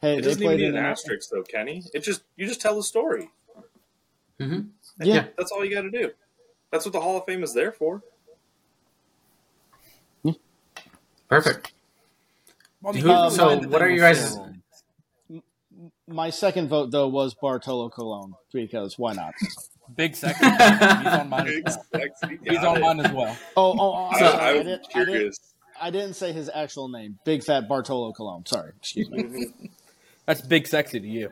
Hey, 0.00 0.18
It 0.18 0.22
doesn't 0.22 0.42
even 0.42 0.56
need 0.56 0.68
an 0.68 0.76
an 0.76 0.84
asterisk, 0.84 1.30
though, 1.30 1.42
Kenny. 1.42 1.84
It 1.94 2.00
just 2.00 2.22
you 2.36 2.46
just 2.46 2.60
tell 2.60 2.76
the 2.76 2.82
story. 2.82 3.30
hmm 4.38 4.60
Yeah. 5.00 5.26
That's 5.38 5.50
all 5.52 5.64
you 5.64 5.74
got 5.74 5.82
to 5.82 5.90
do. 5.90 6.10
That's 6.70 6.84
what 6.84 6.92
the 6.92 7.00
Hall 7.00 7.16
of 7.16 7.24
Fame 7.24 7.42
is 7.44 7.54
there 7.54 7.72
for. 7.72 8.02
Perfect. 11.28 11.73
Well, 12.84 12.92
Who- 12.92 13.00
keep 13.00 13.08
in 13.08 13.30
so 13.30 13.58
what 13.68 13.80
are 13.80 13.88
you 13.88 14.00
guys- 14.00 14.36
steroids. 14.36 14.50
My 16.06 16.28
second 16.28 16.68
vote 16.68 16.90
though 16.90 17.08
was 17.08 17.34
Bartolo 17.34 17.88
Colon 17.88 18.34
because 18.52 18.98
why 18.98 19.14
not? 19.14 19.32
Big 19.96 20.14
second. 20.14 20.50
He's 20.52 21.12
on 21.14 21.28
mine 21.30 21.62
as 21.66 21.76
well. 21.76 21.84
sexy 21.92 22.56
on 22.58 22.76
it. 22.76 22.80
mine 22.80 23.00
as 23.00 23.12
well. 23.12 23.36
Oh, 23.56 23.72
oh, 23.72 23.78
oh 23.80 24.08
I'm 24.12 24.22
I. 24.22 24.26
I 24.26 24.48
I, 24.48 24.52
didn't, 24.52 24.86
I, 24.94 25.04
didn't. 25.04 25.38
I 25.80 25.90
didn't 25.90 26.14
say 26.14 26.32
his 26.32 26.50
actual 26.52 26.88
name. 26.88 27.18
Big 27.24 27.42
fat 27.42 27.68
Bartolo 27.68 28.12
Colon. 28.12 28.44
Sorry, 28.44 28.72
excuse 28.76 29.10
me. 29.10 29.46
That's 30.26 30.42
big 30.42 30.66
sexy 30.66 31.00
to 31.00 31.06
you. 31.06 31.30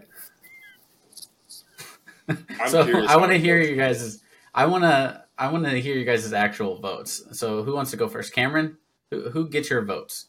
I'm 2.29 2.69
so 2.69 2.81
I 3.07 3.17
want 3.17 3.33
to 3.33 3.39
hear 3.39 3.61
you 3.61 3.77
guys. 3.77 4.23
I 4.55 4.65
want 4.67 4.85
to. 4.85 5.23
I 5.39 5.49
want 5.53 5.65
to 5.67 5.81
hear 5.81 5.97
you 5.97 6.05
guys' 6.07 6.33
actual 6.33 6.79
votes. 6.79 7.23
So 7.33 7.63
who 7.63 7.75
wants 7.75 7.91
to 7.91 7.99
go 7.99 8.09
first? 8.09 8.33
Cameron, 8.33 8.79
who, 9.11 9.31
who 9.31 9.49
gets 9.49 9.69
your 9.69 9.83
votes? 9.83 10.27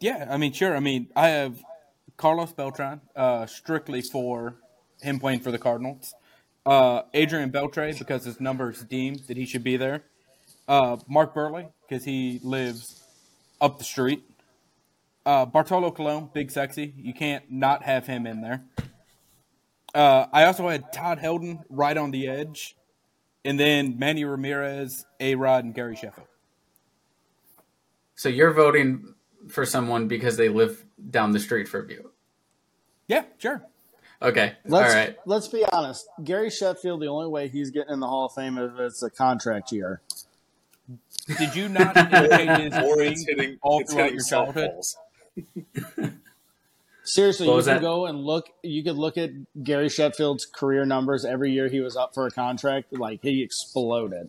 Yeah, 0.00 0.28
I 0.30 0.36
mean, 0.36 0.52
sure. 0.52 0.76
I 0.76 0.80
mean, 0.80 1.08
I 1.16 1.28
have 1.28 1.62
Carlos 2.16 2.52
Beltran, 2.52 3.00
uh, 3.16 3.46
strictly 3.46 4.02
for 4.02 4.56
him 5.00 5.18
playing 5.18 5.40
for 5.40 5.50
the 5.50 5.58
Cardinals. 5.58 6.14
Uh, 6.66 7.02
Adrian 7.14 7.50
Beltre 7.50 7.98
because 7.98 8.24
his 8.24 8.40
numbers 8.40 8.82
deem 8.84 9.16
that 9.26 9.36
he 9.36 9.46
should 9.46 9.64
be 9.64 9.76
there. 9.76 10.04
Uh, 10.66 10.98
Mark 11.08 11.34
Buehrle 11.34 11.70
because 11.88 12.04
he 12.04 12.40
lives 12.42 13.02
up 13.60 13.78
the 13.78 13.84
street. 13.84 14.22
Uh, 15.24 15.46
Bartolo 15.46 15.90
Colon, 15.90 16.30
big 16.32 16.50
sexy. 16.50 16.92
You 16.96 17.14
can't 17.14 17.50
not 17.50 17.82
have 17.84 18.06
him 18.06 18.26
in 18.26 18.40
there. 18.40 18.62
Uh, 19.94 20.26
I 20.32 20.44
also 20.44 20.68
had 20.68 20.92
Todd 20.92 21.18
Helton 21.18 21.62
right 21.70 21.96
on 21.96 22.10
the 22.10 22.28
edge, 22.28 22.76
and 23.44 23.58
then 23.58 23.98
Manny 23.98 24.24
Ramirez, 24.24 25.06
A 25.20 25.34
Rod, 25.34 25.64
and 25.64 25.74
Gary 25.74 25.96
Sheffield. 25.96 26.28
So 28.14 28.28
you're 28.28 28.52
voting 28.52 29.14
for 29.48 29.64
someone 29.66 30.08
because 30.08 30.36
they 30.36 30.48
live 30.48 30.84
down 31.10 31.32
the 31.32 31.40
street 31.40 31.68
from 31.68 31.90
you. 31.90 32.10
Yeah, 33.06 33.24
sure. 33.38 33.62
Okay. 34.20 34.54
Let's 34.66 34.90
All 34.92 34.98
right. 35.00 35.16
let's 35.26 35.48
be 35.48 35.64
honest. 35.72 36.06
Gary 36.24 36.50
Sheffield, 36.50 37.00
the 37.00 37.06
only 37.06 37.28
way 37.28 37.48
he's 37.48 37.70
getting 37.70 37.92
in 37.94 38.00
the 38.00 38.08
Hall 38.08 38.26
of 38.26 38.32
Fame 38.34 38.58
is 38.58 38.72
if 38.74 38.78
it's 38.80 39.02
a 39.02 39.10
contract 39.10 39.70
year. 39.72 40.00
Did 41.38 41.54
you 41.54 41.68
not 41.68 41.96
indicate 41.96 42.60
his 42.72 42.74
Or 42.74 43.02
hitting 43.02 43.58
all 43.62 43.80
it's 43.80 43.92
throughout 43.92 44.10
hitting 44.12 44.18
your 44.18 44.24
childhood? 44.24 44.72
Seriously, 47.04 47.46
What 47.46 47.52
you 47.52 47.56
was 47.56 47.66
can 47.66 47.76
that? 47.76 47.82
go 47.82 48.06
and 48.06 48.18
look. 48.24 48.50
You 48.62 48.82
could 48.84 48.96
look 48.96 49.16
at 49.16 49.30
Gary 49.62 49.88
Sheffield's 49.88 50.44
career 50.44 50.84
numbers 50.84 51.24
every 51.24 51.52
year 51.52 51.68
he 51.68 51.80
was 51.80 51.96
up 51.96 52.12
for 52.14 52.26
a 52.26 52.30
contract. 52.30 52.92
Like 52.92 53.20
he 53.22 53.42
exploded. 53.42 54.28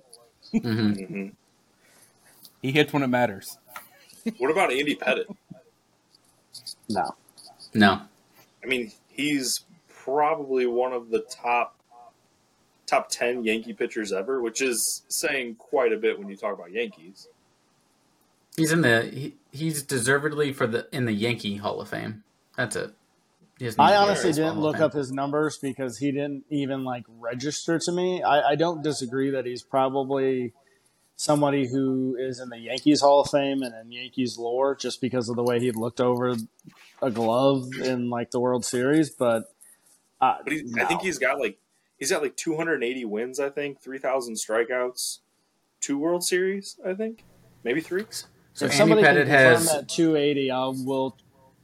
Mhm. 0.53 1.33
He 2.61 2.71
hits 2.71 2.93
when 2.93 3.03
it 3.03 3.07
matters. 3.07 3.57
What 4.37 4.51
about 4.51 4.71
Andy 4.71 4.95
Pettitte? 4.95 5.35
No, 6.89 7.15
No. 7.73 8.01
I 8.63 8.67
mean, 8.67 8.91
he's 9.07 9.63
probably 9.87 10.65
one 10.65 10.91
of 10.93 11.09
the 11.09 11.19
top 11.19 11.75
top 12.85 13.09
ten 13.09 13.43
Yankee 13.43 13.73
pitchers 13.73 14.11
ever, 14.11 14.41
which 14.41 14.61
is 14.61 15.03
saying 15.07 15.55
quite 15.55 15.93
a 15.93 15.97
bit 15.97 16.17
when 16.17 16.27
you 16.27 16.35
talk 16.35 16.53
about 16.53 16.71
Yankees. 16.71 17.27
He's 18.57 18.71
in 18.71 18.81
the 18.81 19.03
he, 19.03 19.35
he's 19.51 19.83
deservedly 19.83 20.51
for 20.51 20.67
the 20.67 20.87
in 20.91 21.05
the 21.05 21.13
Yankee 21.13 21.57
Hall 21.57 21.79
of 21.79 21.89
Fame. 21.89 22.23
That's 22.57 22.75
it. 22.75 22.91
He 23.59 23.65
has 23.65 23.75
I 23.77 23.95
honestly 23.95 24.31
didn't 24.31 24.59
look 24.59 24.77
Fame. 24.77 24.83
up 24.85 24.93
his 24.93 25.11
numbers 25.11 25.57
because 25.57 25.97
he 25.99 26.11
didn't 26.11 26.45
even 26.49 26.83
like 26.83 27.03
register 27.19 27.77
to 27.77 27.91
me. 27.91 28.23
I, 28.23 28.49
I 28.51 28.55
don't 28.55 28.81
disagree 28.81 29.29
that 29.31 29.45
he's 29.45 29.61
probably 29.61 30.53
somebody 31.19 31.67
who 31.67 32.15
is 32.17 32.39
in 32.39 32.47
the 32.47 32.57
Yankees 32.57 33.01
Hall 33.01 33.19
of 33.19 33.29
Fame 33.29 33.61
and 33.61 33.75
in 33.75 33.91
Yankees 33.91 34.37
lore 34.37 34.73
just 34.73 35.01
because 35.01 35.27
of 35.27 35.35
the 35.35 35.43
way 35.43 35.59
he 35.59 35.69
looked 35.69 35.99
over 35.99 36.33
a 37.01 37.11
glove 37.11 37.67
in 37.83 38.09
like 38.09 38.31
the 38.31 38.39
World 38.39 38.63
Series. 38.63 39.09
But, 39.09 39.43
uh, 40.21 40.35
But 40.45 40.53
he's, 40.53 40.77
I 40.77 40.85
think 40.85 41.01
he's 41.01 41.19
got 41.19 41.37
like 41.37 41.59
he's 41.97 42.09
got 42.09 42.21
like 42.21 42.37
280 42.37 43.03
wins. 43.03 43.37
I 43.37 43.49
think 43.49 43.81
3,000 43.81 44.35
strikeouts, 44.35 45.19
two 45.81 45.97
World 45.97 46.23
Series. 46.23 46.79
I 46.87 46.93
think 46.93 47.25
maybe 47.65 47.81
three. 47.81 48.05
So 48.53 48.65
if 48.67 48.71
Andy 48.71 48.77
somebody 48.77 49.01
Pettitte 49.01 49.25
can 49.25 49.25
confirm 49.25 49.55
has 49.55 49.71
that 49.73 49.89
280, 49.89 50.51
I 50.51 50.65
will 50.67 51.17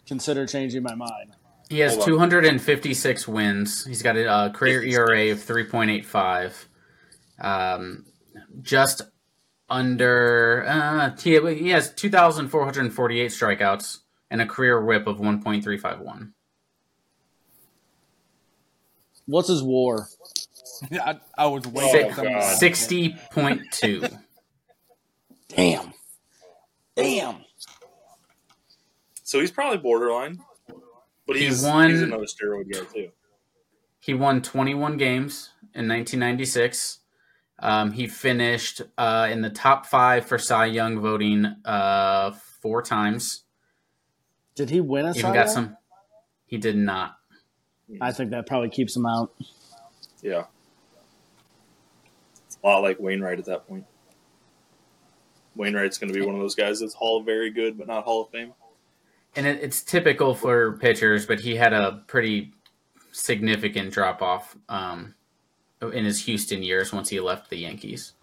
consider 0.05 0.45
changing 0.45 0.83
my 0.83 0.95
mind. 0.95 1.31
he 1.69 1.79
has 1.79 1.95
256 2.03 3.25
wins. 3.25 3.85
He's 3.85 4.01
got 4.01 4.17
a 4.17 4.29
uh, 4.29 4.49
career 4.51 4.83
ERA 4.83 5.31
of 5.31 5.39
3.85. 5.39 6.65
Um, 7.39 8.05
just 8.61 9.01
under 9.69 10.65
uh, 10.67 11.15
he, 11.17 11.39
he 11.55 11.69
has 11.69 11.93
2,448 11.93 13.31
strikeouts 13.31 13.99
and 14.29 14.41
a 14.41 14.45
career 14.45 14.83
WHIP 14.83 15.07
of 15.07 15.17
1.351. 15.17 16.31
What's 19.25 19.47
his 19.47 19.63
war? 19.63 20.07
I, 20.91 21.19
I 21.37 21.47
was 21.47 21.63
Oh, 21.65 21.69
waiting. 21.69 21.91
Six, 21.91 22.09
for 22.09 22.15
someone- 22.15 22.33
God. 22.41 22.61
60.2. 22.61 24.19
Damn. 25.49 25.93
Damn. 26.95 27.37
So 29.23 29.39
he's 29.39 29.51
probably 29.51 29.79
borderline, 29.79 30.39
but 31.25 31.35
He 31.35 31.45
he's 31.45 31.63
won- 31.63 31.89
he's 31.89 32.01
another 32.01 32.25
steroid 32.25 32.71
guy 32.71 32.81
too. 32.93 33.09
He 33.99 34.13
won 34.13 34.41
21 34.43 34.97
games 34.97 35.49
in 35.73 35.87
1996. 35.87 36.99
Um, 37.59 37.91
he 37.93 38.07
finished 38.07 38.81
uh, 38.97 39.29
in 39.31 39.41
the 39.41 39.49
top 39.49 39.85
five 39.85 40.25
for 40.25 40.37
Cy 40.37 40.65
Young 40.65 40.99
voting 40.99 41.45
uh, 41.63 42.31
four 42.61 42.81
times. 42.81 43.43
Did 44.55 44.69
he 44.69 44.81
win 44.81 45.05
a 45.05 45.09
Even 45.11 45.21
Cy 45.21 45.27
got 45.33 45.45
Young? 45.45 45.47
some. 45.47 45.77
He 46.45 46.57
did 46.57 46.77
not. 46.77 47.17
I 48.01 48.11
think 48.11 48.31
that 48.31 48.47
probably 48.47 48.69
keeps 48.69 48.95
him 48.95 49.05
out. 49.05 49.33
Yeah, 50.21 50.45
it's 52.45 52.57
a 52.63 52.67
lot 52.67 52.81
like 52.81 52.99
Wainwright 52.99 53.39
at 53.39 53.45
that 53.45 53.67
point. 53.67 53.85
Wainwright's 55.55 55.97
going 55.97 56.11
to 56.11 56.19
be 56.19 56.25
one 56.25 56.35
of 56.35 56.41
those 56.41 56.55
guys 56.55 56.79
that's 56.81 56.93
Hall 56.93 57.19
of 57.19 57.25
Very 57.25 57.51
Good, 57.51 57.77
but 57.77 57.87
not 57.87 58.03
Hall 58.03 58.23
of 58.23 58.29
Fame. 58.31 58.53
And 59.35 59.45
it, 59.45 59.61
it's 59.61 59.83
typical 59.83 60.33
for 60.33 60.77
pitchers, 60.77 61.25
but 61.25 61.39
he 61.39 61.55
had 61.55 61.73
a 61.73 62.03
pretty 62.07 62.53
significant 63.11 63.93
drop 63.93 64.21
off 64.21 64.57
um, 64.67 65.13
in 65.89 66.05
his 66.05 66.25
Houston 66.25 66.63
years 66.63 66.91
once 66.93 67.09
he 67.09 67.19
left 67.19 67.49
the 67.49 67.57
Yankees. 67.57 68.13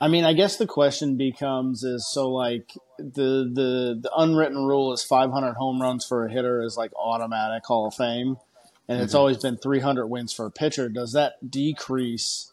I 0.00 0.08
mean, 0.08 0.24
I 0.24 0.32
guess 0.32 0.56
the 0.56 0.66
question 0.66 1.16
becomes 1.16 1.82
is 1.84 2.06
so 2.12 2.30
like 2.30 2.72
the 2.98 3.48
the 3.52 3.98
the 4.02 4.10
unwritten 4.16 4.64
rule 4.66 4.92
is 4.92 5.02
500 5.02 5.54
home 5.54 5.80
runs 5.80 6.04
for 6.04 6.26
a 6.26 6.30
hitter 6.30 6.62
is 6.62 6.76
like 6.76 6.92
automatic 6.96 7.64
Hall 7.64 7.86
of 7.86 7.94
Fame, 7.94 8.36
and 8.88 9.00
it's 9.00 9.14
Mhm. 9.14 9.18
always 9.18 9.38
been 9.38 9.56
300 9.56 10.06
wins 10.08 10.32
for 10.32 10.46
a 10.46 10.50
pitcher. 10.50 10.88
Does 10.88 11.12
that 11.12 11.50
decrease 11.50 12.52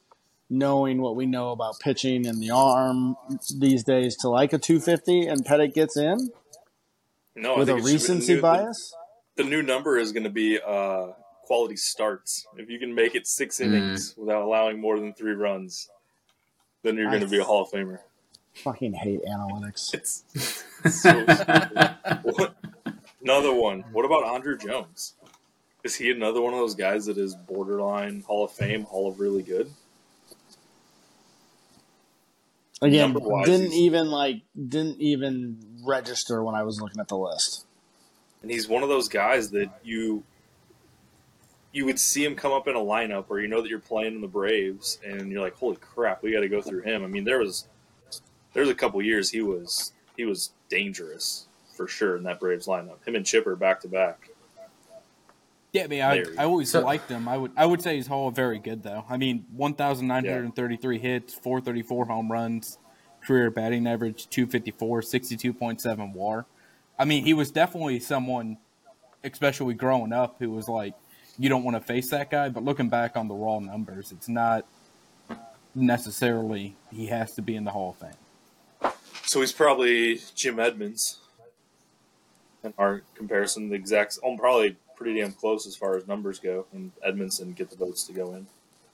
knowing 0.50 1.02
what 1.02 1.16
we 1.16 1.26
know 1.26 1.52
about 1.52 1.80
pitching 1.80 2.28
and 2.28 2.42
the 2.42 2.52
arm 2.52 3.16
these 3.58 3.84
days 3.84 4.16
to 4.18 4.30
like 4.30 4.54
a 4.54 4.58
250 4.58 5.26
and 5.26 5.44
Pettitte 5.46 5.74
gets 5.74 5.96
in 5.98 6.30
No, 7.36 7.58
with 7.58 7.70
I 7.70 7.74
a 7.74 7.76
think 7.76 7.80
it 7.80 7.82
should 7.82 7.86
be- 7.88 7.94
recency 7.94 8.28
the 8.28 8.36
new, 8.36 8.42
bias? 8.42 8.94
The, 9.38 9.44
the 9.44 9.50
new 9.50 9.64
number 9.64 9.98
is 9.98 10.12
going 10.12 10.26
to 10.26 10.30
be 10.30 10.60
uh, 10.60 11.08
quality 11.52 11.76
starts. 11.76 12.48
If 12.56 12.70
you 12.70 12.80
can 12.80 12.96
make 12.96 13.14
it 13.14 13.28
six 13.28 13.60
Mm. 13.60 13.66
innings 13.66 14.16
without 14.16 14.42
allowing 14.44 14.80
more 14.80 14.98
than 14.98 15.14
three 15.14 15.34
runs, 15.34 15.90
then 16.82 16.96
you're 16.96 17.10
going 17.10 17.24
to 17.24 17.28
be 17.28 17.40
a 17.40 17.44
Hall 17.44 17.64
of 17.64 17.72
Famer. 17.72 18.00
Fucking 18.54 18.94
hate 18.94 19.22
analytics. 19.26 19.94
It's 19.94 20.24
so. 20.90 21.26
What? 22.24 22.56
Another 23.22 23.54
one. 23.54 23.82
What 23.92 24.06
about 24.06 24.24
Andruw 24.24 24.58
Jones? 24.58 25.16
Is 25.84 25.96
he 25.96 26.10
another 26.10 26.42
one 26.42 26.54
of 26.54 26.60
those 26.60 26.74
guys 26.76 27.06
that 27.08 27.18
is 27.18 27.36
borderline 27.36 28.22
Hall 28.22 28.46
of 28.46 28.52
Fame, 28.52 28.84
Hall 28.84 29.10
of 29.10 29.20
really 29.20 29.44
good? 29.44 29.70
Again, 32.82 33.12
didn't 33.44 33.74
even 33.74 34.10
like 34.10 34.44
didn't 34.56 35.02
even 35.02 35.84
register 35.86 36.42
when 36.44 36.56
I 36.56 36.64
was 36.64 36.80
looking 36.80 37.02
at 37.02 37.10
the 37.10 37.18
list. 37.18 37.66
And 38.42 38.50
he's 38.50 38.70
one 38.70 38.84
of 38.84 38.90
those 38.90 39.10
guys 39.10 39.52
that 39.52 39.70
you 39.84 40.24
you 41.74 41.86
would 41.86 42.00
see 42.00 42.24
him 42.26 42.36
come 42.36 42.52
up 42.52 42.68
in 42.68 42.76
a 42.76 42.80
lineup 42.80 43.26
or 43.30 43.40
you 43.40 43.48
know 43.48 43.62
that 43.62 43.70
you're 43.70 43.80
playing 43.80 44.16
in 44.16 44.22
the 44.22 44.28
Braves 44.28 45.00
and 45.06 45.32
you're 45.32 45.42
like, 45.42 45.56
holy 45.56 45.78
crap, 45.78 46.22
we 46.22 46.32
got 46.34 46.42
to 46.42 46.50
go 46.50 46.62
through 46.62 46.82
him. 46.82 47.04
I 47.04 47.08
mean, 47.08 47.24
there 47.24 47.40
was 47.40 47.68
there 48.54 48.62
was 48.62 48.70
a 48.70 48.76
couple 48.76 49.02
years 49.02 49.30
he 49.32 49.42
was 49.42 49.94
he 50.18 50.26
was 50.26 50.52
dangerous 50.70 51.48
for 51.76 51.88
sure 51.88 52.18
in 52.18 52.24
that 52.24 52.40
Braves 52.40 52.68
lineup. 52.68 53.06
Him 53.08 53.16
and 53.16 53.26
Chipper 53.26 53.56
back 53.56 53.80
to 53.82 53.88
back. 53.88 54.30
Yeah, 55.72 55.86
I 55.86 55.88
mean, 55.88 56.02
I, 56.02 56.24
I 56.38 56.44
always 56.44 56.70
So- 56.70 56.82
liked 56.82 57.10
him. 57.10 57.30
I 57.30 57.38
would 57.38 57.52
I 57.56 57.66
would 57.66 57.82
say 57.82 57.96
he's 57.96 58.08
Hall 58.08 58.28
of 58.28 58.36
very 58.36 58.60
good 58.60 58.84
though. 58.84 59.06
I 59.10 59.16
mean, 59.18 59.46
one 59.56 59.74
thousand 59.74 60.08
nine 60.08 60.26
hundred 60.26 60.44
and 60.44 60.56
thirty 60.56 60.76
three 60.76 61.00
hits, 61.00 61.34
four 61.34 61.62
thirty 61.62 61.82
four 61.82 62.06
home 62.06 62.30
runs, 62.30 62.78
career 63.26 63.50
batting 63.50 63.88
average 63.88 64.28
254, 64.30 65.02
62.7 65.02 66.14
WAR. 66.14 66.46
I 67.00 67.06
mean, 67.06 67.24
he 67.24 67.34
was 67.34 67.52
definitely 67.52 68.00
someone, 68.02 68.58
especially 69.24 69.74
growing 69.74 70.12
up, 70.12 70.36
who 70.40 70.52
was 70.52 70.68
like, 70.68 70.94
you 71.42 71.50
don't 71.50 71.64
want 71.64 71.76
to 71.76 71.82
face 71.82 72.10
that 72.12 72.30
guy. 72.30 72.50
But 72.50 72.64
looking 72.64 72.88
back 72.88 73.18
on 73.18 73.28
the 73.28 73.34
raw 73.34 73.58
numbers, 73.60 74.12
it's 74.12 74.30
not 74.30 74.66
necessarily 75.74 76.76
he 76.92 77.08
has 77.08 77.34
to 77.36 77.42
be 77.42 77.56
in 77.56 77.64
the 77.64 77.72
Hall 77.72 77.90
of 77.92 77.98
Fame. 77.98 78.92
So 79.24 79.40
he's 79.40 79.52
probably 79.52 80.20
Jim 80.36 80.60
Edmonds. 80.60 81.18
In 82.64 82.74
our 82.78 83.02
comparison, 83.16 83.70
the 83.70 83.76
exact, 83.76 84.20
oh, 84.24 84.38
probably 84.38 84.76
pretty 84.96 85.20
damn 85.20 85.32
close 85.32 85.66
as 85.66 85.76
far 85.76 85.98
as 85.98 86.08
numbers 86.08 86.38
go, 86.38 86.68
and 86.74 86.92
Edmonds 87.04 87.40
didn't 87.40 87.56
get 87.56 87.72
the 87.72 87.76
votes 87.76 88.04
to 88.04 88.14
go 88.14 88.36
in. 88.36 88.46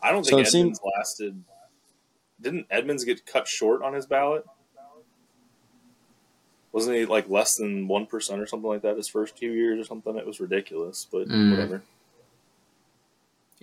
I 0.02 0.12
don't 0.14 0.24
So 0.24 0.38
think 0.38 0.48
it 0.48 0.52
seemed- 0.52 0.62
Edmonds 0.68 0.80
lasted. 0.96 1.44
Didn't 2.40 2.68
Edmonds 2.72 3.04
get 3.04 3.26
cut 3.26 3.46
short 3.48 3.82
on 3.82 3.94
his 3.94 4.06
ballot? 4.06 4.46
Wasn't 6.72 6.96
he 6.96 7.06
like 7.06 7.28
less 7.30 7.56
than 7.58 7.88
one 7.88 8.06
percent 8.06 8.40
or 8.40 8.46
something 8.48 8.70
like 8.70 8.84
that 8.84 8.96
his 8.96 9.08
first 9.10 9.36
two 9.36 9.52
years 9.52 9.80
or 9.82 9.84
something? 9.84 10.16
It 10.16 10.26
was 10.26 10.40
ridiculous, 10.40 11.08
but 11.12 11.28
Mm. 11.28 11.52
whatever. 11.52 11.82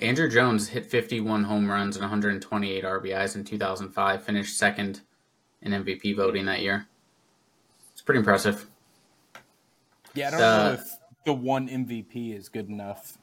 Andruw 0.01 0.31
Jones 0.31 0.69
hit 0.69 0.87
51 0.87 1.45
home 1.45 1.71
runs 1.71 1.97
and 1.97 2.03
128 2.03 2.85
RBIs 2.85 3.37
in 3.37 3.45
2005, 3.45 4.25
finished 4.25 4.57
second 4.59 5.03
in 5.63 5.73
MVP 5.73 6.17
voting 6.17 6.47
that 6.47 6.63
year. 6.63 6.87
It's 7.93 8.03
pretty 8.03 8.19
impressive. 8.19 8.67
Yeah, 10.15 10.29
I 10.29 10.31
don't 10.33 10.41
Uh, 10.41 10.65
know 10.69 10.73
if 10.75 10.91
the 11.25 11.33
one 11.35 11.69
MVP 11.69 12.37
is 12.37 12.49
good 12.49 12.69
enough 12.69 13.19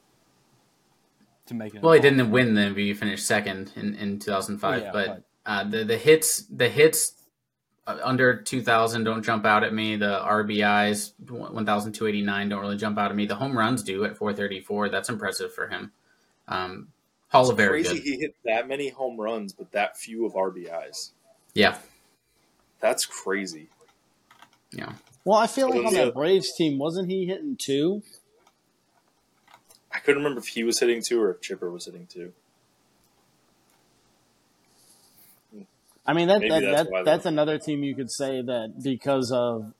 to 1.46 1.54
make 1.54 1.74
it. 1.74 1.82
Well, 1.82 1.92
he 1.92 2.00
didn't 2.00 2.30
win 2.30 2.54
the 2.54 2.62
MVP, 2.62 2.78
he 2.86 2.94
finished 2.94 3.26
second 3.26 3.72
in, 3.76 3.94
in 3.94 4.18
2005, 4.18 4.82
Yeah, 4.82 4.92
but, 4.92 5.06
but- 5.06 5.22
Uh, 5.44 5.64
the 5.64 5.82
the 5.82 5.96
hits 5.98 6.44
the 6.46 6.68
hits 6.68 7.14
uh, 7.88 7.98
under 8.04 8.40
2000 8.40 9.02
don't 9.02 9.24
jump 9.24 9.44
out 9.44 9.64
at 9.64 9.74
me. 9.74 9.96
The 9.96 10.20
RBIs 10.24 11.14
1289 11.28 12.48
don't 12.48 12.60
really 12.60 12.76
jump 12.76 12.96
out 12.96 13.10
at 13.10 13.16
me. 13.16 13.26
The 13.26 13.34
home 13.34 13.58
runs 13.58 13.82
do 13.82 14.04
at 14.04 14.16
434. 14.16 14.88
That's 14.88 15.08
impressive 15.08 15.52
for 15.52 15.66
him. 15.66 15.90
Um, 16.52 16.88
Hall 17.28 17.48
of 17.50 17.56
very 17.56 17.82
Crazy 17.82 17.94
good. 17.96 18.02
he 18.02 18.16
hit 18.18 18.34
that 18.44 18.68
many 18.68 18.90
home 18.90 19.18
runs, 19.18 19.52
but 19.52 19.72
that 19.72 19.96
few 19.96 20.26
of 20.26 20.34
RBIs. 20.34 21.10
Yeah, 21.54 21.78
That's 22.80 23.06
crazy. 23.06 23.68
yeah. 24.72 24.92
Well, 25.24 25.38
I 25.38 25.46
feel 25.46 25.70
like 25.70 25.86
on 25.86 25.94
Yeah. 25.94 26.06
that 26.06 26.14
Braves 26.14 26.52
team, 26.56 26.78
wasn't 26.78 27.08
he 27.10 27.26
hitting 27.26 27.56
two? 27.56 28.02
I 29.92 29.98
couldn't 29.98 30.22
remember 30.22 30.40
if 30.40 30.48
he 30.48 30.62
was 30.64 30.80
hitting 30.80 31.02
two 31.02 31.20
or 31.20 31.30
if 31.30 31.40
Chipper 31.40 31.70
was 31.70 31.84
hitting 31.86 32.06
two. 32.06 32.32
I 36.04 36.14
mean, 36.14 36.28
that, 36.28 36.40
that, 36.40 36.48
that's 36.48 36.82
that 36.82 36.86
why 36.90 37.02
that's 37.04 37.26
another 37.26 37.58
team 37.58 37.82
you 37.84 37.94
could 37.94 38.10
say 38.10 38.42
that 38.42 38.80
because 38.82 39.30
of. 39.30 39.72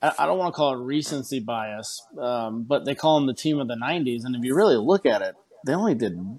I 0.00 0.12
I 0.20 0.26
don't 0.26 0.38
want 0.38 0.54
to 0.54 0.56
call 0.56 0.72
it 0.74 0.82
recency 0.84 1.40
bias, 1.40 2.00
um, 2.18 2.62
but 2.62 2.84
they 2.86 2.94
call 2.94 3.18
them 3.18 3.26
the 3.26 3.34
team 3.34 3.58
of 3.58 3.68
the 3.68 3.76
'90s, 3.76 4.24
and 4.24 4.34
if 4.34 4.42
you 4.42 4.54
really 4.54 4.76
look 4.76 5.04
at 5.04 5.20
it, 5.20 5.34
they 5.64 5.74
only 5.74 5.94
did 5.94 6.38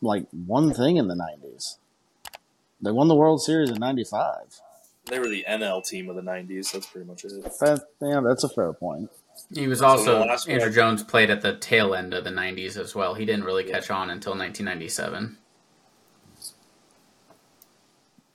like 0.00 0.26
one 0.30 0.72
thing 0.74 0.96
in 0.96 1.08
the 1.08 1.14
'90s. 1.14 1.76
They 2.80 2.90
won 2.92 3.08
the 3.08 3.14
World 3.14 3.42
Series 3.42 3.70
in 3.70 3.78
'95. 3.78 4.60
They 5.06 5.18
were 5.18 5.28
the 5.28 5.44
NL 5.48 5.84
team 5.86 6.10
of 6.10 6.16
the 6.16 6.22
'90s. 6.22 6.72
That's 6.72 6.86
pretty 6.86 7.06
much 7.06 7.24
it. 7.24 7.30
That, 7.60 7.86
yeah, 8.00 8.20
that's 8.20 8.44
a 8.44 8.48
fair 8.48 8.72
point. 8.72 9.10
He 9.54 9.68
was 9.68 9.80
also 9.82 10.24
last 10.24 10.48
Andruw 10.48 10.60
one- 10.62 10.72
Jones 10.72 11.04
played 11.04 11.30
at 11.30 11.42
the 11.42 11.56
tail 11.56 11.94
end 11.94 12.12
of 12.12 12.24
the 12.24 12.30
90s 12.30 12.76
as 12.76 12.94
well. 12.94 13.14
He 13.14 13.24
didn't 13.24 13.44
really 13.44 13.62
catch 13.64 13.88
on 13.90 14.10
until 14.10 14.32
1997. 14.32 15.38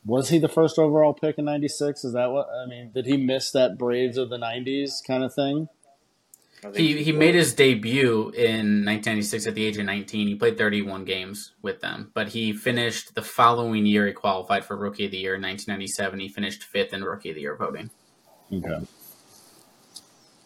Was 0.05 0.29
he 0.29 0.39
the 0.39 0.49
first 0.49 0.77
overall 0.79 1.13
pick 1.13 1.37
in 1.37 1.45
'96? 1.45 2.03
Is 2.03 2.13
that 2.13 2.31
what 2.31 2.49
I 2.49 2.65
mean? 2.65 2.91
Did 2.93 3.05
he 3.05 3.15
miss 3.17 3.51
that 3.51 3.77
Braves 3.77 4.17
of 4.17 4.29
the 4.29 4.37
'90s 4.37 5.01
kind 5.05 5.23
of 5.23 5.33
thing? 5.33 5.69
I 6.65 6.71
think 6.71 6.77
He 6.77 7.03
he 7.03 7.11
made 7.11 7.35
his 7.35 7.53
debut 7.53 8.29
in 8.29 8.85
1996 8.85 9.47
at 9.47 9.55
the 9.55 9.63
age 9.65 9.77
of 9.77 9.85
19. 9.85 10.27
He 10.27 10.35
played 10.35 10.57
31 10.57 11.03
games 11.05 11.53
with 11.61 11.81
them, 11.81 12.11
but 12.13 12.29
he 12.29 12.53
finished 12.53 13.15
the 13.15 13.21
following 13.21 13.85
year. 13.85 14.07
He 14.07 14.13
qualified 14.13 14.63
for 14.65 14.75
Rookie 14.77 15.05
of 15.05 15.11
the 15.11 15.17
Year 15.17 15.35
in 15.35 15.41
1997. 15.41 16.19
He 16.19 16.29
finished 16.29 16.63
fifth 16.63 16.93
in 16.93 17.03
Rookie 17.03 17.29
of 17.29 17.35
the 17.35 17.41
Year 17.41 17.55
voting. 17.55 17.89
Okay. 18.51 18.85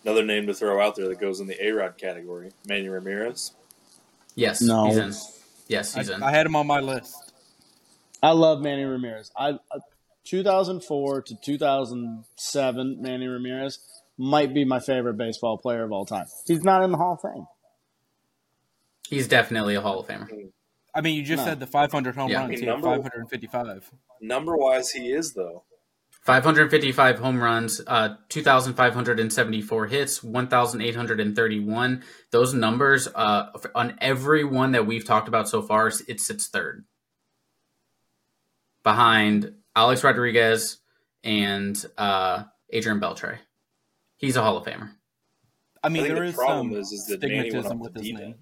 another 0.04 0.24
name 0.24 0.48
to 0.48 0.54
throw 0.54 0.82
out 0.82 0.96
there 0.96 1.08
that 1.10 1.20
goes 1.20 1.40
in 1.42 1.48
the 1.48 1.66
A 1.66 1.72
Rod 1.72 1.98
category. 1.98 2.52
Manny 2.68 2.88
Ramirez. 2.88 3.52
Yes, 4.36 4.62
No. 4.62 4.86
he's 4.88 4.98
in. 4.98 5.14
Yes, 5.68 5.94
he's 5.94 6.10
in. 6.10 6.24
I, 6.24 6.28
I 6.28 6.32
had 6.32 6.46
him 6.46 6.56
on 6.56 6.66
my 6.68 6.80
list. 6.80 7.34
I 8.24 8.32
love 8.32 8.62
Manny 8.62 8.84
Ramirez. 8.86 9.32
I 9.38 9.50
uh, 9.72 9.80
2004 10.24 11.22
to 11.24 11.36
2007, 11.36 13.02
Manny 13.02 13.28
Ramirez 13.28 13.80
might 14.18 14.54
be 14.54 14.66
my 14.66 14.80
favorite 14.80 15.18
baseball 15.18 15.58
player 15.58 15.84
of 15.84 15.92
all 15.92 16.06
time. 16.06 16.26
He's 16.46 16.64
not 16.64 16.84
in 16.84 16.92
the 16.92 16.98
Hall 16.98 17.14
of 17.14 17.22
Fame. 17.22 17.46
He's 19.10 19.28
definitely 19.28 19.76
a 19.76 19.82
Hall 19.82 20.00
of 20.00 20.08
Famer. 20.08 20.28
I 20.94 21.02
mean, 21.02 21.16
you 21.16 21.24
just 21.24 21.44
No. 21.46 21.52
said 21.52 21.60
the 21.60 21.68
500 21.68 22.16
home 22.16 22.30
Yeah. 22.32 22.40
runs. 22.42 22.60
He 22.60 22.66
had 22.66 22.74
Number- 22.82 22.88
555. 22.88 23.92
Number 24.20 24.58
wise, 24.58 24.92
he 24.92 25.12
is 25.12 25.34
though. 25.34 25.64
555 26.24 27.20
home 27.20 27.42
runs, 27.42 27.80
uh, 27.88 28.16
2,574 28.28 29.86
hits, 29.88 30.22
1,831. 30.22 32.04
Those 32.32 32.54
numbers, 32.54 33.08
uh, 33.16 33.52
on 33.76 33.98
every 34.02 34.44
one 34.44 34.74
that 34.74 34.86
we've 34.86 35.06
talked 35.06 35.30
about 35.30 35.48
so 35.48 35.62
far, 35.62 35.88
it 36.08 36.20
sits 36.20 36.48
third. 36.48 36.84
Behind 38.84 39.54
Alex 39.76 40.04
Rodriguez 40.04 40.80
and 41.24 41.86
uh, 41.98 42.44
Adrian 42.72 43.00
Beltre. 43.00 43.40
He's 44.18 44.36
a 44.36 44.42
Hall 44.42 44.58
of 44.58 44.66
Famer. 44.66 44.92
I 45.84 45.88
I 45.88 45.90
mean, 45.90 46.04
think 46.04 46.16
there 46.16 46.24
the 46.24 46.30
is 46.30 46.36
problem 46.36 46.72
some 46.72 46.80
is, 46.80 46.92
is 46.92 47.06
that 47.08 47.24
Manny 47.24 47.52
went 47.52 47.68
stigmatism 47.68 47.72
off 47.72 47.78
with 47.80 47.94
the 47.94 48.00
his 48.00 48.08
deep 48.08 48.16
name. 48.18 48.24
end. 48.26 48.36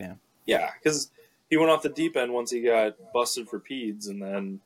Yeah. 0.00 0.14
Yeah, 0.46 0.70
because 0.82 1.10
he 1.50 1.56
went 1.56 1.70
off 1.70 1.82
the 1.82 1.88
deep 1.88 2.16
end 2.16 2.32
once 2.32 2.50
he 2.50 2.62
got 2.62 2.96
busted 3.12 3.48
for 3.48 3.60
peds, 3.60 4.08
and 4.08 4.22
then 4.22 4.60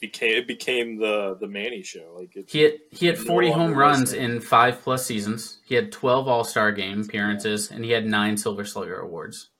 became 0.00 0.36
it 0.38 0.46
became 0.46 0.98
the 0.98 1.36
the 1.38 1.46
Manny 1.46 1.82
show. 1.82 2.16
Like 2.18 2.34
it, 2.36 2.50
He 2.50 2.60
had, 2.60 2.72
he 2.90 3.06
had 3.06 3.18
No 3.18 3.24
40 3.24 3.50
home 3.50 3.74
runs 3.74 4.12
in 4.12 4.40
five 4.40 4.80
plus 4.82 5.04
seasons. 5.06 5.58
He 5.64 5.74
had 5.74 5.92
12 5.92 6.28
All 6.28 6.44
Star 6.44 6.72
game 6.72 7.02
appearances, 7.02 7.70
and 7.70 7.84
he 7.84 7.90
had 7.90 8.06
nine 8.06 8.36
Silver 8.36 8.64
Slugger 8.64 8.98
awards. 9.00 9.50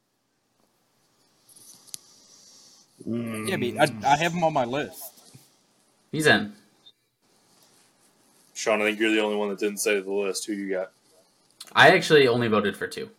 Mm. 3.06 3.48
Yeah, 3.48 3.56
but 3.88 4.04
I, 4.06 4.12
I 4.12 4.16
have 4.16 4.32
him 4.32 4.44
on 4.44 4.52
my 4.52 4.64
list. 4.64 5.02
He's 6.10 6.26
in. 6.26 6.52
Sean, 8.54 8.82
I 8.82 8.86
think 8.86 9.00
you're 9.00 9.10
the 9.10 9.20
only 9.22 9.36
one 9.36 9.48
that 9.48 9.58
didn't 9.58 9.78
say 9.78 10.00
the 10.00 10.12
list. 10.12 10.46
Who 10.46 10.52
you 10.52 10.70
got? 10.70 10.92
I 11.74 11.90
actually 11.90 12.28
only 12.28 12.48
voted 12.48 12.76
for 12.76 12.86
two. 12.86 13.10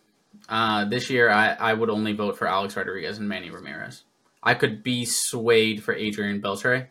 Uh, 0.48 0.84
this 0.84 1.10
year, 1.10 1.30
I, 1.30 1.54
I 1.54 1.72
would 1.74 1.90
only 1.90 2.12
vote 2.12 2.36
for 2.36 2.46
Alex 2.46 2.76
Rodriguez 2.76 3.18
and 3.18 3.28
Manny 3.28 3.50
Ramirez. 3.50 4.02
I 4.42 4.54
could 4.54 4.82
be 4.82 5.04
swayed 5.04 5.82
for 5.82 5.94
Adrian 5.94 6.40
Beltre. 6.40 6.86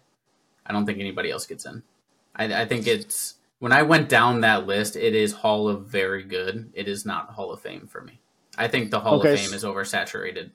I 0.65 0.71
don't 0.73 0.85
think 0.85 0.99
anybody 0.99 1.29
else 1.29 1.45
gets 1.45 1.65
in. 1.65 1.83
I, 2.35 2.63
I 2.63 2.65
think 2.65 2.87
it's 2.87 3.35
when 3.59 3.71
I 3.71 3.83
went 3.83 4.09
down 4.09 4.41
that 4.41 4.65
list, 4.65 4.95
it 4.95 5.13
is 5.15 5.31
Hall 5.33 5.69
of 5.69 5.85
Very 5.87 6.23
Good. 6.23 6.71
It 6.73 6.87
is 6.87 7.05
not 7.05 7.31
Hall 7.31 7.51
of 7.51 7.61
Fame 7.61 7.87
for 7.87 8.01
me. 8.01 8.19
I 8.57 8.67
think 8.67 8.91
the 8.91 8.99
Hall 8.99 9.19
Okay, 9.19 9.33
of 9.33 9.39
Fame 9.39 9.49
s- 9.53 9.53
is 9.53 9.63
oversaturated. 9.63 10.51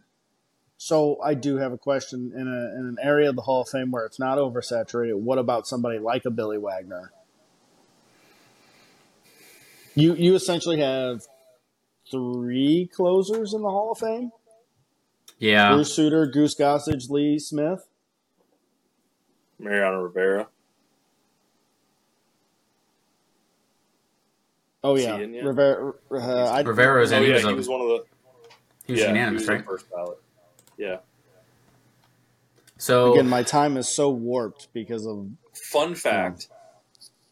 So 0.77 1.21
I 1.23 1.35
do 1.35 1.57
have 1.57 1.73
a 1.73 1.79
question 1.79 2.33
in, 2.35 2.47
a, 2.49 2.79
in 2.81 2.87
an 2.87 2.97
area 3.03 3.29
of 3.31 3.37
the 3.37 3.43
Hall 3.43 3.63
of 3.63 3.69
Fame 3.69 3.91
where 3.91 4.05
it's 4.07 4.19
not 4.19 4.39
oversaturated. 4.39 5.15
What 5.17 5.39
about 5.39 5.67
somebody 5.67 5.99
like 5.99 6.25
a 6.25 6.31
Billy 6.31 6.59
Wagner? 6.59 7.13
You 9.99 10.15
you 10.15 10.37
essentially 10.37 10.79
have 10.79 11.23
three 12.09 12.89
closers 12.95 13.53
in 13.53 13.63
the 13.63 13.69
Hall 13.69 13.91
of 13.91 13.99
Fame: 13.99 14.31
Yeah, 15.41 15.75
Bruce 15.75 15.93
Sutter, 15.93 16.25
Goose 16.27 16.55
Gossage, 16.55 17.11
Lee 17.11 17.37
Smith. 17.41 17.89
Mariano 19.59 20.03
Rivera. 20.03 20.47
Oh 24.85 24.95
Is 24.95 25.03
yeah, 25.03 25.17
he 25.17 25.25
in 25.25 25.35
yet? 25.35 25.45
Rivera. 25.45 25.93
Uh, 26.13 26.17
I, 26.17 26.61
Rivera's 26.61 27.13
Oh 27.13 27.21
yeah, 27.21 27.41
he 27.41 27.53
was 27.53 27.69
one 27.69 27.81
of 27.81 27.89
the. 27.89 28.05
he 28.87 28.93
was 28.93 29.03
yeah, 29.03 29.09
unanimous, 29.09 29.43
he 29.43 29.47
was 29.47 29.49
on 29.49 29.55
right? 29.57 29.65
first 29.67 29.91
ballot. 29.91 30.19
Yeah. 30.77 30.99
So 32.77 33.15
Again, 33.15 33.29
my 33.29 33.43
time 33.43 33.77
is 33.77 33.89
so 33.89 34.11
warped 34.11 34.69
because 34.73 35.09
of 35.09 35.29
Fun 35.55 35.97
fact: 35.97 36.47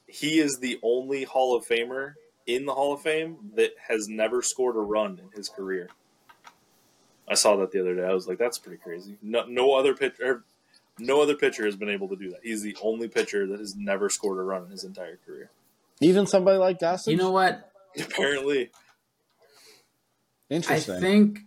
he 0.09 0.41
is 0.41 0.59
the 0.61 0.81
only 0.83 1.23
Hall 1.23 1.57
of 1.57 1.65
Famer 1.65 2.15
in 2.47 2.67
the 2.67 2.75
Hall 2.75 2.93
of 2.95 3.01
Fame 3.03 3.37
that 3.55 3.73
has 3.89 4.09
never 4.09 4.43
scored 4.43 4.77
a 4.77 4.81
run 4.81 5.19
in 5.23 5.31
his 5.37 5.49
career. 5.49 5.89
I 7.29 7.35
saw 7.35 7.57
that 7.57 7.73
the 7.73 7.81
other 7.81 7.95
day. 7.97 8.05
I 8.05 8.15
was 8.15 8.29
like, 8.29 8.39
"That's 8.39 8.59
pretty 8.59 8.79
crazy." 8.79 9.17
No, 9.21 9.45
no 9.47 9.75
other 9.75 9.95
pitcher, 9.95 10.45
no 10.99 11.21
other 11.21 11.35
pitcher 11.35 11.65
has 11.65 11.77
been 11.77 11.89
able 11.91 12.09
to 12.09 12.17
do 12.17 12.31
that. 12.31 12.41
He's 12.43 12.63
the 12.63 12.77
only 12.83 13.09
pitcher 13.09 13.47
that 13.49 13.59
has 13.59 13.75
never 13.77 14.09
scored 14.09 14.39
a 14.39 14.43
run 14.43 14.65
in 14.65 14.71
his 14.71 14.85
entire 14.85 15.19
career. 15.27 15.51
even 16.01 16.27
somebody 16.27 16.59
like 16.59 16.79
Gossage. 16.79 17.11
you 17.11 17.17
know 17.17 17.33
what? 17.33 17.73
Apparently, 17.99 18.71
Interesting. 20.49 20.95
I 20.97 21.01
think 21.01 21.39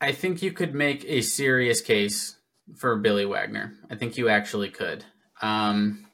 I 0.00 0.12
think 0.12 0.42
you 0.42 0.52
could 0.52 0.74
make 0.74 1.04
a 1.04 1.20
serious 1.20 1.80
case 1.80 2.36
for 2.76 2.96
Billy 2.96 3.24
Wagner. 3.24 3.74
I 3.90 3.94
think 3.94 4.16
you 4.16 4.28
actually 4.28 4.70
could. 4.70 5.04
Um, 5.40 6.06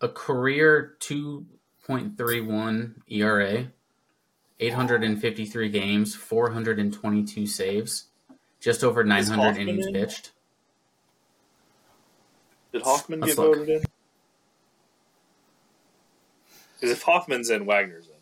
a 0.00 0.08
career 0.08 0.96
2.31 1.88 2.94
ERA, 3.08 3.68
853 4.60 5.68
games, 5.68 6.14
422 6.14 7.46
saves, 7.46 8.04
just 8.60 8.82
over 8.82 9.04
900 9.04 9.42
Hoffman 9.42 9.68
innings 9.68 9.86
in? 9.86 9.92
pitched. 9.92 10.32
did 12.72 12.82
Hoffman 12.82 13.20
Let's 13.20 13.34
get 13.34 13.42
look. 13.42 13.56
voted 13.56 13.68
in? 13.68 13.82
Because 16.74 16.90
if 16.90 17.02
Hoffman's 17.02 17.50
in, 17.50 17.64
Wagner's 17.66 18.06
in. 18.06 18.12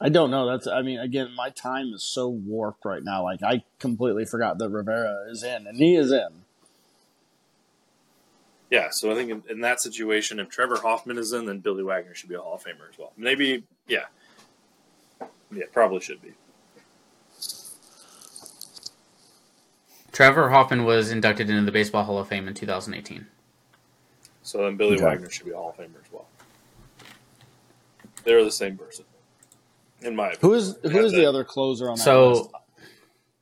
I 0.00 0.08
don't 0.08 0.30
know. 0.30 0.50
That's. 0.50 0.66
I 0.66 0.80
mean, 0.80 0.98
again, 0.98 1.34
my 1.36 1.50
time 1.50 1.92
is 1.92 2.02
so 2.02 2.28
warped 2.28 2.86
right 2.86 3.04
now. 3.04 3.24
Like 3.24 3.42
I 3.42 3.64
completely 3.78 4.24
forgot 4.24 4.56
that 4.58 4.70
Rivera 4.70 5.26
is 5.30 5.42
in, 5.42 5.66
and 5.66 5.76
he 5.76 5.94
is 5.96 6.10
in. 6.10 6.44
Yeah, 8.70 8.90
so 8.90 9.10
I 9.10 9.16
think 9.16 9.30
in, 9.30 9.42
in, 9.50 9.60
that 9.62 9.80
situation, 9.80 10.38
if 10.38 10.48
Trevor 10.48 10.76
Hoffman 10.76 11.18
is 11.18 11.32
in, 11.32 11.44
then 11.44 11.58
Billy 11.58 11.82
Wagner 11.82 12.14
should 12.14 12.28
be 12.28 12.36
a 12.36 12.40
Hall 12.40 12.54
of 12.54 12.62
Famer 12.62 12.88
as 12.88 12.96
well. 12.96 13.12
Maybe, 13.16 13.64
yeah, 13.88 14.04
yeah, 15.52 15.64
probably 15.72 16.00
should 16.00 16.22
be. 16.22 16.34
Trevor 20.12 20.50
Hoffman 20.50 20.84
was 20.84 21.10
inducted 21.10 21.50
into 21.50 21.64
the 21.64 21.72
Baseball 21.72 22.04
Hall 22.04 22.18
of 22.18 22.28
Fame 22.28 22.46
in 22.46 22.54
2018. 22.54 23.26
So 24.42 24.58
then 24.58 24.76
Billy 24.76 24.94
okay. 24.94 25.04
Wagner 25.04 25.30
should 25.30 25.46
be 25.46 25.52
a 25.52 25.56
Hall 25.56 25.70
of 25.70 25.76
Famer 25.76 26.00
as 26.04 26.12
well. 26.12 26.26
They're 28.22 28.44
the 28.44 28.50
same 28.50 28.76
person, 28.76 29.04
in 30.02 30.14
my 30.14 30.32
opinion. 30.32 30.40
Who 30.42 30.54
is 30.54 30.76
who 30.82 31.04
is 31.04 31.12
the, 31.12 31.18
the 31.18 31.26
other 31.26 31.42
closer 31.42 31.88
on 31.88 31.96
that? 31.96 32.04
So 32.04 32.30
list? 32.30 32.50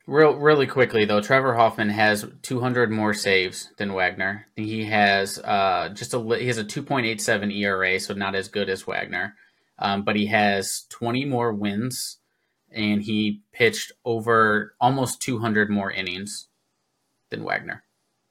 Real 0.09 0.37
really 0.37 0.67
quickly 0.67 1.05
though, 1.05 1.21
Trevor 1.21 1.55
Hoffman 1.55 1.91
has 1.91 2.25
200 2.41 2.91
more 2.91 3.13
saves 3.13 3.71
than 3.77 3.93
Wagner. 3.93 4.47
He 4.57 4.87
has 4.87 5.39
uh, 5.41 5.91
just 5.93 6.15
a 6.15 6.39
he 6.39 6.47
has 6.47 6.57
a 6.57 6.65
2.87 6.65 7.55
ERA, 7.55 8.01
so 8.01 8.15
not 8.15 8.35
as 8.35 8.49
good 8.49 8.71
as 8.71 8.87
Wagner, 8.87 9.35
um, 9.79 10.05
but 10.05 10.17
he 10.17 10.25
has 10.29 10.87
20 10.89 11.27
more 11.27 11.53
wins, 11.53 12.21
and 12.73 13.03
he 13.03 13.43
pitched 13.53 13.93
over 14.03 14.75
almost 14.81 15.21
200 15.21 15.69
more 15.69 15.91
innings 15.91 16.49
than 17.29 17.45
Wagner. 17.45 17.85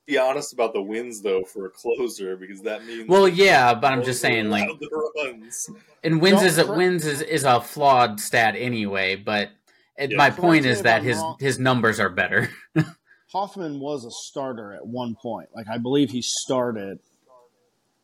Be 0.08 0.18
honest 0.18 0.54
about 0.54 0.74
the 0.74 0.82
wins 0.82 1.22
though 1.22 1.44
for 1.44 1.68
a 1.68 1.70
closer 1.70 2.36
because 2.38 2.62
that 2.62 2.88
means 2.88 3.08
Well, 3.08 3.28
yeah, 3.28 3.76
but 3.76 3.94
I'm 3.94 4.04
just 4.04 4.20
saying 4.20 4.50
like 4.50 4.68
runs. 5.16 5.70
and 6.04 6.24
wins 6.24 6.40
Don't 6.40 6.48
is 6.48 6.58
a 6.58 6.74
wins 6.74 7.06
is, 7.06 7.22
is 7.22 7.44
a 7.44 7.62
flawed 7.62 8.20
stat 8.20 8.56
anyway. 8.58 9.16
But 9.16 9.52
it, 9.98 10.12
Yeah. 10.12 10.18
my 10.18 10.30
Correct 10.30 10.42
point 10.42 10.66
is 10.66 10.82
that 10.84 11.00
I'm 11.00 11.04
his 11.06 11.18
wrong. 11.18 11.38
his 11.40 11.60
numbers 11.60 12.00
are 12.00 12.10
better. 12.10 12.50
Hoffman 13.34 13.80
was 13.80 14.06
a 14.06 14.12
starter 14.12 14.74
at 14.74 14.86
one 14.88 15.16
point. 15.22 15.50
Like 15.56 15.68
I 15.68 15.78
believe 15.78 16.12
he 16.12 16.22
started 16.22 17.00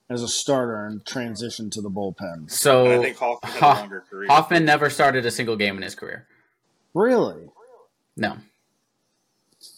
as 0.09 0.21
a 0.21 0.27
starter 0.27 0.85
and 0.85 1.03
transitioned 1.05 1.71
to 1.71 1.81
the 1.81 1.89
bullpen. 1.89 2.51
So 2.51 2.85
And 2.85 2.99
I 2.99 3.03
think 3.03 3.17
Hoffman 3.17 3.51
had 3.53 3.61
a 3.61 3.79
longer 3.79 4.03
career. 4.09 4.27
Hoffman 4.27 4.65
never 4.65 4.89
started 4.89 5.25
a 5.25 5.31
single 5.31 5.55
game 5.55 5.77
in 5.77 5.81
his 5.83 5.95
career. 5.95 6.27
Really? 6.93 7.45
No. 8.17 8.37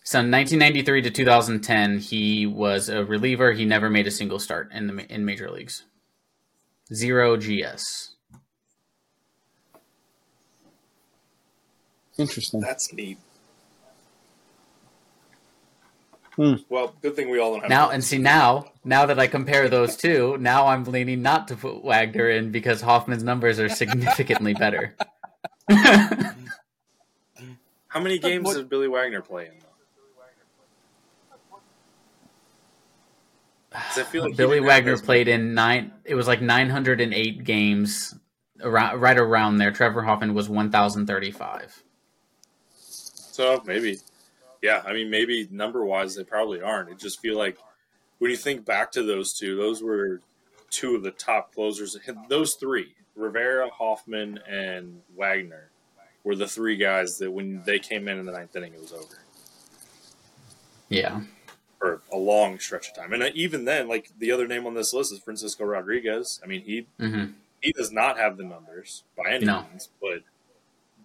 So 0.04 0.18
1993 0.20 1.04
to 1.04 1.12
2010, 1.12 2.00
he 2.00 2.46
was 2.48 2.90
a 2.90 3.06
reliever. 3.06 3.52
He 3.54 3.66
never 3.66 3.90
made 3.90 4.08
a 4.08 4.12
single 4.12 4.40
start 4.40 4.72
in 4.72 4.88
the 4.88 5.14
in 5.14 5.26
major 5.26 5.50
leagues. 5.52 5.84
Zero 6.94 7.38
GS. 7.38 8.15
Interesting. 12.18 12.62
That's 12.62 12.92
neat. 12.94 13.18
Hmm. 16.36 16.56
Well, 16.68 16.94
good 17.02 17.16
thing 17.16 17.30
we 17.30 17.40
all 17.40 17.54
don't 17.54 17.62
have 17.62 17.70
Now 17.70 17.92
and 17.92 18.04
see 18.04 18.18
now, 18.18 18.74
now 18.84 19.06
that 19.06 19.18
I 19.20 19.28
compare 19.28 19.70
those 19.70 19.96
two, 19.96 20.36
now 20.38 20.68
I'm 20.68 20.84
leaning 20.84 21.22
not 21.22 21.48
to 21.48 21.56
put 21.56 21.82
Wagner 21.84 22.30
in 22.30 22.52
because 22.52 22.82
Hoffman's 22.82 23.24
numbers 23.24 23.58
are 23.58 23.70
significantly 23.70 24.54
better. 24.54 24.96
How 25.70 26.34
many 28.02 28.20
games 28.20 28.44
what- 28.46 28.58
did 28.58 28.70
Billy 28.70 28.90
Wagner 28.90 29.22
play 29.22 29.46
in? 29.46 29.54
I 33.74 34.04
feel 34.04 34.24
like 34.24 34.36
Billy 34.36 34.60
Wagner 34.60 34.98
played 34.98 35.30
in 35.30 35.54
nine. 35.54 35.94
It 36.04 36.16
was 36.16 36.28
like 36.28 36.42
908 36.42 37.44
games, 37.46 38.14
around 38.62 39.00
right 39.00 39.18
around 39.18 39.58
there. 39.58 39.72
Trevor 39.72 40.04
Hoffman 40.04 40.34
was 40.34 40.50
1,035. 40.50 41.84
So 43.36 43.62
maybe, 43.66 44.00
yeah. 44.62 44.82
I 44.86 44.94
mean, 44.94 45.10
maybe 45.10 45.48
number 45.52 45.84
wise, 45.86 46.16
they 46.16 46.24
probably 46.24 46.62
aren't. 46.62 46.90
It 46.90 47.00
just 47.00 47.20
feel 47.20 47.38
like 47.38 47.58
when 48.20 48.32
you 48.32 48.38
think 48.38 48.66
back 48.66 48.92
to 48.94 49.04
those 49.04 49.34
two, 49.38 49.58
those 49.58 49.84
were 49.84 50.24
two 50.70 50.96
of 50.96 51.04
the 51.04 51.12
top 51.12 51.54
closers. 51.54 51.98
Those 52.30 52.56
three, 52.56 52.96
Rivera, 53.16 53.70
Hoffman, 53.70 54.40
and 54.48 55.02
Wagner, 55.16 55.72
were 56.24 56.36
the 56.36 56.48
three 56.48 56.78
guys 56.78 57.18
that 57.20 57.32
when 57.32 57.64
they 57.64 57.80
came 57.80 58.08
in 58.08 58.20
in 58.20 58.26
the 58.26 58.32
ninth 58.32 58.56
inning, 58.56 58.74
it 58.74 58.82
was 58.82 58.94
over 58.94 59.26
Yeah, 60.90 61.22
for 61.80 62.02
a 62.12 62.18
long 62.18 62.60
stretch 62.60 62.90
of 62.90 62.96
time. 62.96 63.14
And 63.14 63.24
uh, 63.24 63.30
even 63.34 63.66
then, 63.66 63.88
like 63.88 64.12
the 64.18 64.32
other 64.32 64.48
name 64.48 64.66
on 64.66 64.74
this 64.74 64.94
list 64.94 65.12
is 65.12 65.20
Francisco 65.20 65.66
Rodriguez. 65.66 66.40
I 66.44 66.48
mean, 66.48 66.62
he 66.64 66.88
hmm 67.00 67.36
he 67.62 67.74
does 67.74 67.92
not 67.92 68.18
have 68.18 68.38
the 68.38 68.44
numbers 68.46 69.04
by 69.18 69.32
any 69.32 69.46
No. 69.46 69.66
means, 69.70 69.90
but 70.02 70.24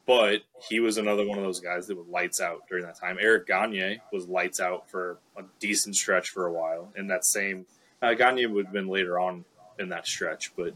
but 0.07 0.43
he 0.69 0.81
was 0.81 0.99
another 0.99 1.27
one 1.27 1.39
of 1.39 1.45
those 1.45 1.61
guys 1.61 1.87
that 1.87 1.97
was 1.97 2.07
lights 2.09 2.41
out 2.41 2.63
during 2.69 2.85
that 2.85 2.99
time. 2.99 3.19
Eric 3.21 3.47
Gagne 3.47 4.01
was 4.13 4.27
lights 4.29 4.61
out 4.61 4.91
for 4.91 5.19
a 5.37 5.43
decent 5.59 5.97
stretch 5.97 6.31
for 6.31 6.47
a 6.47 6.53
while. 6.53 6.93
In 6.97 7.07
that 7.09 7.25
same, 7.25 7.67
uh, 8.03 8.15
Gagne 8.15 8.47
would 8.47 8.67
have 8.67 8.73
been 8.73 8.89
later 8.89 9.19
on 9.19 9.45
in 9.79 9.89
that 9.91 10.07
stretch, 10.07 10.53
but 10.57 10.75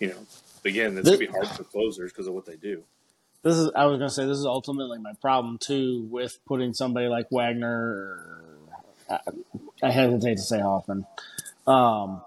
you 0.00 0.08
know, 0.08 0.26
again, 0.64 0.96
it's 0.98 1.08
gonna 1.08 1.18
be 1.18 1.26
hard 1.26 1.48
for 1.48 1.64
closers 1.64 2.12
because 2.12 2.26
of 2.26 2.34
what 2.34 2.46
they 2.46 2.56
do. 2.56 2.84
This 3.42 3.56
is 3.56 3.70
I 3.76 3.86
was 3.86 3.98
gonna 3.98 4.10
say 4.10 4.26
this 4.26 4.38
is 4.38 4.46
ultimately 4.46 4.98
my 4.98 5.12
problem 5.20 5.58
too 5.58 6.06
with 6.10 6.38
putting 6.46 6.74
somebody 6.74 7.06
like 7.06 7.28
Wagner. 7.30 8.58
I, 9.08 9.18
I 9.82 9.90
hesitate 9.90 10.36
to 10.36 10.42
say 10.42 10.60
Hoffman, 10.60 11.06
um, 11.66 12.22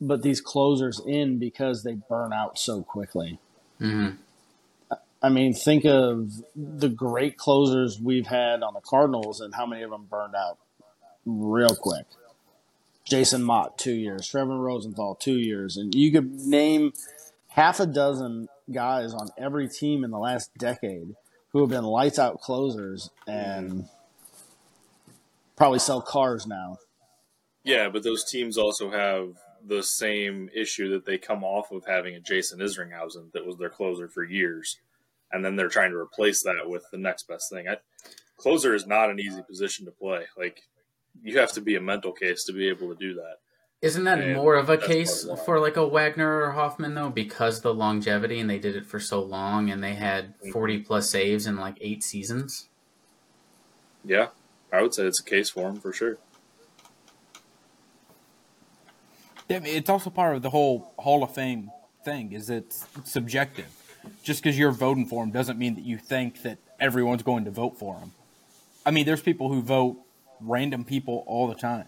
but 0.00 0.22
these 0.22 0.40
closers 0.40 1.00
in 1.06 1.38
because 1.38 1.82
they 1.82 1.94
burn 1.94 2.32
out 2.32 2.58
so 2.58 2.82
quickly. 2.82 3.38
hmm 3.78 4.10
I 5.22 5.28
mean, 5.28 5.54
think 5.54 5.84
of 5.84 6.32
the 6.56 6.88
great 6.88 7.36
closers 7.36 8.00
we've 8.00 8.26
had 8.26 8.62
on 8.62 8.74
the 8.74 8.80
Cardinals 8.80 9.40
and 9.40 9.54
how 9.54 9.66
many 9.66 9.82
of 9.82 9.90
them 9.90 10.06
burned 10.10 10.34
out 10.34 10.58
real 11.24 11.76
quick. 11.76 12.06
Jason 13.04 13.42
Motte, 13.42 13.78
two 13.78 13.94
years. 13.94 14.26
Trevor 14.26 14.58
Rosenthal, 14.58 15.14
two 15.14 15.38
years. 15.38 15.76
And 15.76 15.94
you 15.94 16.10
could 16.10 16.32
name 16.40 16.92
half 17.48 17.78
a 17.78 17.86
dozen 17.86 18.48
guys 18.70 19.12
on 19.12 19.28
every 19.38 19.68
team 19.68 20.02
in 20.04 20.10
the 20.10 20.18
last 20.18 20.50
decade 20.58 21.14
who 21.52 21.60
have 21.60 21.70
been 21.70 21.84
lights 21.84 22.18
out 22.18 22.40
closers 22.40 23.10
and 23.26 23.88
probably 25.56 25.78
sell 25.78 26.00
cars 26.00 26.46
now. 26.46 26.78
Yeah, 27.64 27.88
but 27.90 28.02
those 28.02 28.24
teams 28.24 28.58
also 28.58 28.90
have 28.90 29.34
the 29.64 29.82
same 29.82 30.50
issue 30.54 30.90
that 30.90 31.06
they 31.06 31.18
come 31.18 31.44
off 31.44 31.70
of 31.70 31.84
having 31.86 32.14
a 32.14 32.20
Jason 32.20 32.58
Isringhausen 32.58 33.30
that 33.32 33.46
was 33.46 33.56
their 33.58 33.68
closer 33.68 34.08
for 34.08 34.24
years, 34.24 34.78
and 35.32 35.44
then 35.44 35.56
they're 35.56 35.68
trying 35.68 35.90
to 35.90 35.96
replace 35.96 36.42
that 36.42 36.56
with 36.68 36.84
the 36.92 36.98
next 36.98 37.28
best 37.28 37.50
thing. 37.50 37.68
I, 37.68 37.76
closer 38.36 38.74
is 38.74 38.86
not 38.86 39.10
an 39.10 39.18
easy 39.20 39.42
position 39.42 39.84
to 39.86 39.92
play. 39.92 40.26
Like 40.36 40.62
you 41.22 41.38
have 41.38 41.52
to 41.52 41.60
be 41.60 41.76
a 41.76 41.80
mental 41.80 42.12
case 42.12 42.44
to 42.44 42.52
be 42.52 42.68
able 42.68 42.88
to 42.88 42.94
do 42.98 43.14
that. 43.14 43.36
Isn't 43.80 44.04
that 44.04 44.20
And 44.20 44.36
more 44.36 44.54
of 44.54 44.70
a 44.70 44.78
case 44.78 45.24
of 45.24 45.44
for 45.44 45.58
like 45.58 45.76
a 45.76 45.86
Wagner 45.86 46.42
or 46.42 46.52
Hoffman 46.52 46.94
though, 46.94 47.10
because 47.10 47.62
the 47.62 47.74
longevity 47.74 48.38
and 48.38 48.48
they 48.48 48.58
did 48.60 48.76
it 48.76 48.86
for 48.86 49.00
so 49.00 49.20
long 49.20 49.70
and 49.70 49.82
they 49.82 49.94
had 49.94 50.34
Mm-hmm. 50.38 50.52
40 50.52 50.78
plus 50.80 51.10
saves 51.10 51.46
in 51.46 51.56
like 51.56 51.76
eight 51.80 52.04
seasons? 52.04 52.68
Yeah, 54.04 54.28
I 54.72 54.82
would 54.82 54.94
say 54.94 55.04
it's 55.04 55.20
a 55.20 55.24
case 55.24 55.50
for 55.50 55.68
him 55.68 55.76
for 55.80 55.92
sure. 55.92 56.18
I 59.50 59.58
mean, 59.58 59.74
It's 59.76 59.90
also 59.90 60.10
part 60.10 60.36
of 60.36 60.42
the 60.42 60.50
whole 60.50 60.94
Hall 60.98 61.22
of 61.22 61.34
Fame 61.34 61.70
thing. 62.04 62.32
Is 62.32 62.48
it's 62.50 62.86
subjective. 63.04 63.66
Just 64.22 64.42
because 64.42 64.58
you're 64.58 64.70
voting 64.72 65.06
for 65.06 65.22
him 65.24 65.30
doesn't 65.30 65.58
mean 65.58 65.74
that 65.74 65.84
you 65.84 65.98
think 65.98 66.42
that 66.42 66.58
everyone's 66.80 67.22
going 67.22 67.44
to 67.44 67.50
vote 67.50 67.78
for 67.78 67.96
him. 67.98 68.12
I 68.84 68.90
mean, 68.90 69.06
there's 69.06 69.22
people 69.22 69.48
who 69.48 69.62
vote 69.62 69.96
random 70.40 70.84
people 70.84 71.22
all 71.26 71.46
the 71.46 71.54
time, 71.54 71.86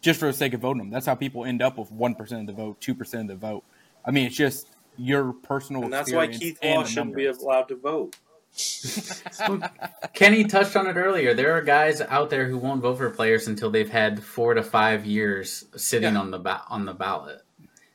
just 0.00 0.18
for 0.18 0.26
the 0.26 0.32
sake 0.32 0.54
of 0.54 0.60
voting 0.60 0.82
them. 0.82 0.90
That's 0.90 1.06
how 1.06 1.14
people 1.14 1.44
end 1.44 1.60
up 1.62 1.76
with 1.78 1.90
one 1.92 2.14
percent 2.14 2.42
of 2.42 2.46
the 2.56 2.62
vote, 2.62 2.80
two 2.80 2.94
percent 2.94 3.30
of 3.30 3.40
the 3.40 3.46
vote. 3.46 3.64
I 4.04 4.10
mean, 4.10 4.26
it's 4.26 4.36
just 4.36 4.66
your 4.96 5.32
personal. 5.32 5.84
And 5.84 5.92
that's 5.92 6.12
why 6.12 6.28
Keith 6.28 6.58
and 6.62 6.80
Law 6.80 6.84
shouldn't 6.86 7.16
be 7.16 7.26
allowed 7.26 7.68
to 7.68 7.76
vote. 7.76 8.16
Kenny 10.12 10.44
touched 10.44 10.74
on 10.76 10.86
it 10.86 10.96
earlier. 10.96 11.34
There 11.34 11.52
are 11.56 11.62
guys 11.62 12.00
out 12.00 12.30
there 12.30 12.48
who 12.48 12.58
won't 12.58 12.82
vote 12.82 12.96
for 12.98 13.10
players 13.10 13.46
until 13.46 13.70
they've 13.70 13.88
had 13.90 14.22
four 14.22 14.54
to 14.54 14.62
five 14.62 15.04
years 15.06 15.64
sitting 15.76 16.14
Yeah. 16.14 16.20
on 16.20 16.30
the 16.30 16.38
ba- 16.38 16.62
on 16.68 16.84
the 16.84 16.94
ballot. 16.94 17.42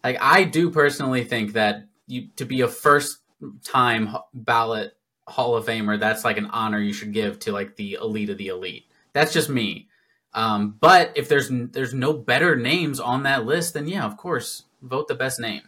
Like 0.04 0.18
I 0.22 0.44
do 0.44 0.70
personally 0.70 1.24
think 1.24 1.54
that 1.54 1.86
you 2.08 2.28
to 2.36 2.46
be 2.46 2.62
a 2.62 2.68
first 2.68 3.20
time 3.64 4.16
ballot 4.34 4.96
Hall 5.28 5.56
of 5.56 5.66
Famer, 5.66 6.00
that's 6.00 6.24
like 6.24 6.38
an 6.38 6.46
honor 6.48 6.80
you 6.80 6.94
should 6.94 7.12
give 7.14 7.40
to 7.40 7.52
like 7.52 7.76
the 7.76 7.94
elite 8.02 8.30
of 8.30 8.38
the 8.38 8.48
elite. 8.50 8.86
That's 9.14 9.34
just 9.34 9.50
me. 9.50 9.88
Um, 10.34 10.76
but 10.80 11.14
if 11.16 11.30
there's 11.30 11.50
there's 11.50 11.94
no 11.94 12.14
better 12.14 12.56
names 12.56 13.00
on 13.00 13.24
that 13.24 13.46
list, 13.46 13.74
then 13.74 13.88
yeah, 13.88 14.04
of 14.06 14.18
course, 14.18 14.64
vote 14.82 15.08
the 15.08 15.16
best 15.16 15.40
name. 15.40 15.62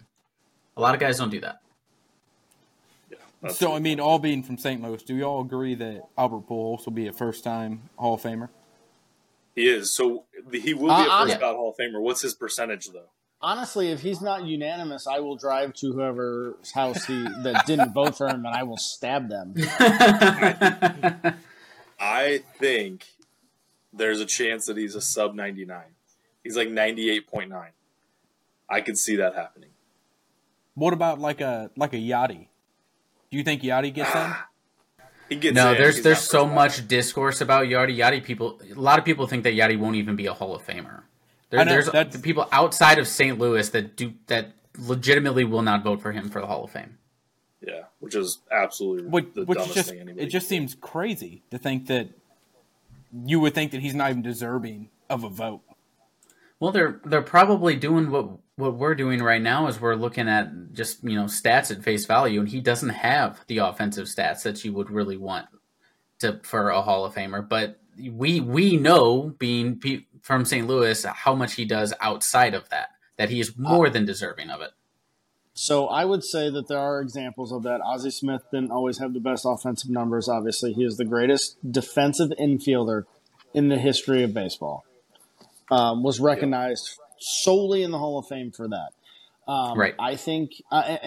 A 0.75 0.81
lot 0.81 0.93
of 0.93 0.99
guys 0.99 1.17
don't 1.17 1.29
do 1.31 1.39
that. 1.41 1.61
Yeah. 3.09 3.49
So 3.49 3.73
I 3.73 3.79
mean, 3.79 3.99
all 3.99 4.19
being 4.19 4.43
from 4.43 4.57
St. 4.57 4.81
Louis, 4.81 5.01
do 5.03 5.15
we 5.15 5.23
all 5.23 5.41
agree 5.41 5.73
that 5.75 6.01
Albert 6.17 6.47
Pujols 6.47 6.85
will 6.85 6.93
be 6.93 7.07
a 7.07 7.13
first-time 7.13 7.89
Hall 7.97 8.15
of 8.15 8.21
Famer? 8.21 8.49
he 9.55 9.67
is. 9.67 9.91
So 9.91 10.25
he 10.51 10.75
will 10.75 10.87
be 10.87 10.91
Uh, 10.91 11.05
a 11.05 11.09
I'm- 11.09 11.27
first 11.29 11.39
ballot 11.39 11.55
Hall 11.57 11.69
of 11.71 11.77
Famer. 11.77 11.99
What's 12.01 12.21
his 12.21 12.35
percentage 12.35 12.89
though? 12.89 13.09
Honestly, 13.39 13.91
if 13.91 14.01
he's 14.01 14.19
not 14.19 14.45
unanimous, 14.45 15.05
I 15.05 15.19
will 15.19 15.35
drive 15.35 15.73
to 15.75 15.93
whoever's 15.93 16.71
house 16.71 17.05
he 17.05 17.21
that 17.43 17.65
didn't 17.67 17.93
vote 17.93 18.17
for 18.17 18.27
him, 18.27 18.45
and 18.45 18.55
I 18.55 18.63
will 18.63 18.77
stab 18.77 19.29
them. 19.29 19.53
I 21.99 22.41
think 22.57 23.05
there's 23.93 24.19
a 24.19 24.25
chance 24.25 24.65
that 24.65 24.77
he's 24.77 24.95
a 24.95 25.01
sub 25.01 25.35
99. 25.35 25.81
He's 26.43 26.57
like 26.57 26.69
98.9. 26.69 27.67
I 28.69 28.81
could 28.81 28.97
see 28.97 29.17
that 29.17 29.35
happening. 29.35 29.69
What 30.73 30.93
about 30.93 31.19
like 31.19 31.41
a 31.41 31.71
like 31.75 31.93
a 31.93 31.97
Yadi? 31.97 32.47
Do 33.31 33.37
you 33.37 33.43
think 33.43 33.61
Yadi 33.61 33.93
gets 33.93 34.13
in? 34.15 34.33
He 35.29 35.35
gets 35.35 35.55
No, 35.55 35.73
in, 35.73 35.77
there's 35.77 35.95
he's 35.95 36.03
there's 36.05 36.21
so 36.21 36.45
much 36.47 36.87
discourse 36.87 37.41
about 37.41 37.65
Yadi. 37.65 37.97
Yadi 37.97 38.23
people, 38.23 38.61
a 38.73 38.79
lot 38.79 38.97
of 38.97 39.03
people 39.03 39.27
think 39.27 39.43
that 39.43 39.55
Yadi 39.55 39.77
won't 39.77 39.97
even 39.97 40.15
be 40.15 40.25
a 40.27 40.33
Hall 40.33 40.55
of 40.55 40.65
Famer. 40.65 41.01
There, 41.49 41.63
know, 41.63 41.71
there's 41.71 41.89
that's- 41.91 42.19
people 42.21 42.47
outside 42.51 42.99
of 42.99 43.07
St. 43.07 43.39
Louis 43.39 43.69
that 43.69 43.95
do 43.95 44.13
that 44.27 44.53
legitimately 44.77 45.43
will 45.43 45.61
not 45.61 45.83
vote 45.83 46.01
for 46.01 46.11
him 46.11 46.29
for 46.29 46.39
the 46.41 46.47
Hall 46.47 46.63
of 46.63 46.71
Fame. 46.71 46.97
Yeah, 47.65 47.83
which 47.99 48.15
is 48.15 48.39
absolutely 48.51 49.07
Which, 49.09 49.33
the 49.33 49.45
which 49.45 49.57
dumbest 49.57 49.75
just 49.75 49.89
thing 49.89 49.99
anybody. 50.01 50.25
it 50.25 50.29
just 50.29 50.47
seems 50.47 50.75
crazy 50.79 51.41
to 51.49 51.57
think 51.57 51.87
that 51.87 52.09
you 53.25 53.39
would 53.39 53.55
think 53.55 53.71
that 53.71 53.81
he's 53.81 53.95
not 53.95 54.11
even 54.11 54.21
deserving 54.21 54.89
of 55.09 55.23
a 55.23 55.29
vote. 55.29 55.61
Well, 56.59 56.71
they're 56.71 56.99
they're 57.05 57.21
probably 57.21 57.75
doing 57.75 58.11
what 58.11 58.29
what 58.57 58.75
we're 58.75 58.95
doing 58.95 59.21
right 59.23 59.41
now 59.41 59.67
is 59.67 59.79
we're 59.79 59.95
looking 59.95 60.27
at 60.27 60.73
just 60.73 61.03
you 61.03 61.15
know 61.15 61.25
stats 61.25 61.71
at 61.71 61.83
face 61.83 62.05
value, 62.05 62.39
and 62.39 62.49
he 62.49 62.59
doesn't 62.61 62.89
have 62.89 63.39
the 63.47 63.59
offensive 63.59 64.07
stats 64.07 64.43
that 64.43 64.63
you 64.65 64.73
would 64.73 64.89
really 64.91 65.17
want 65.17 65.47
to 66.19 66.39
for 66.43 66.69
a 66.69 66.81
Hall 66.81 67.05
of 67.05 67.15
Famer. 67.15 67.47
But 67.47 67.79
we 68.11 68.39
we 68.41 68.75
know 68.77 69.33
being 69.39 69.77
pe- 69.79 70.05
from 70.27 70.43
St. 70.43 70.67
Louis 70.67 71.05
how 71.05 71.33
much 71.33 71.53
he 71.53 71.63
does 71.63 71.93
outside 72.01 72.53
of 72.53 72.67
that. 72.67 72.89
That 73.15 73.29
he 73.29 73.39
is 73.39 73.57
more 73.57 73.89
than 73.89 74.05
deserving 74.05 74.49
of 74.49 74.59
it. 74.61 74.71
So 75.53 75.87
I 75.87 76.03
would 76.05 76.23
say 76.23 76.51
that 76.51 76.67
there 76.67 76.77
are 76.77 77.01
examples 77.01 77.51
of 77.51 77.63
that. 77.63 77.79
Ozzie 77.81 78.11
Smith 78.11 78.43
didn't 78.51 78.69
always 78.69 78.99
have 78.99 79.13
the 79.13 79.21
best 79.21 79.45
offensive 79.47 79.89
numbers. 79.89 80.27
Obviously, 80.27 80.73
he 80.73 80.83
is 80.83 80.97
the 80.97 81.05
greatest 81.05 81.57
defensive 81.71 82.29
infielder 82.39 83.05
in 83.53 83.69
the 83.69 83.79
history 83.79 84.21
of 84.21 84.33
baseball. 84.33 84.83
Um, 85.71 86.03
was 86.03 86.19
recognized 86.19 86.99
solely 87.19 87.81
in 87.81 87.91
the 87.91 87.97
Hall 87.97 88.19
of 88.19 88.27
Fame 88.27 88.51
for 88.51 88.67
that. 88.67 88.89
Um, 89.51 89.79
Right. 89.79 89.95
I 89.97 90.15
think, 90.15 90.51
uh, 90.71 90.97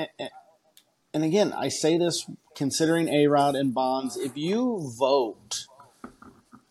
and 1.15 1.25
again, 1.25 1.53
I 1.53 1.69
say 1.69 1.99
this 1.99 2.29
considering 2.57 3.09
A 3.09 3.27
Rod 3.27 3.55
and 3.55 3.73
Bonds. 3.73 4.17
If 4.17 4.37
you 4.37 4.93
vote 4.99 5.67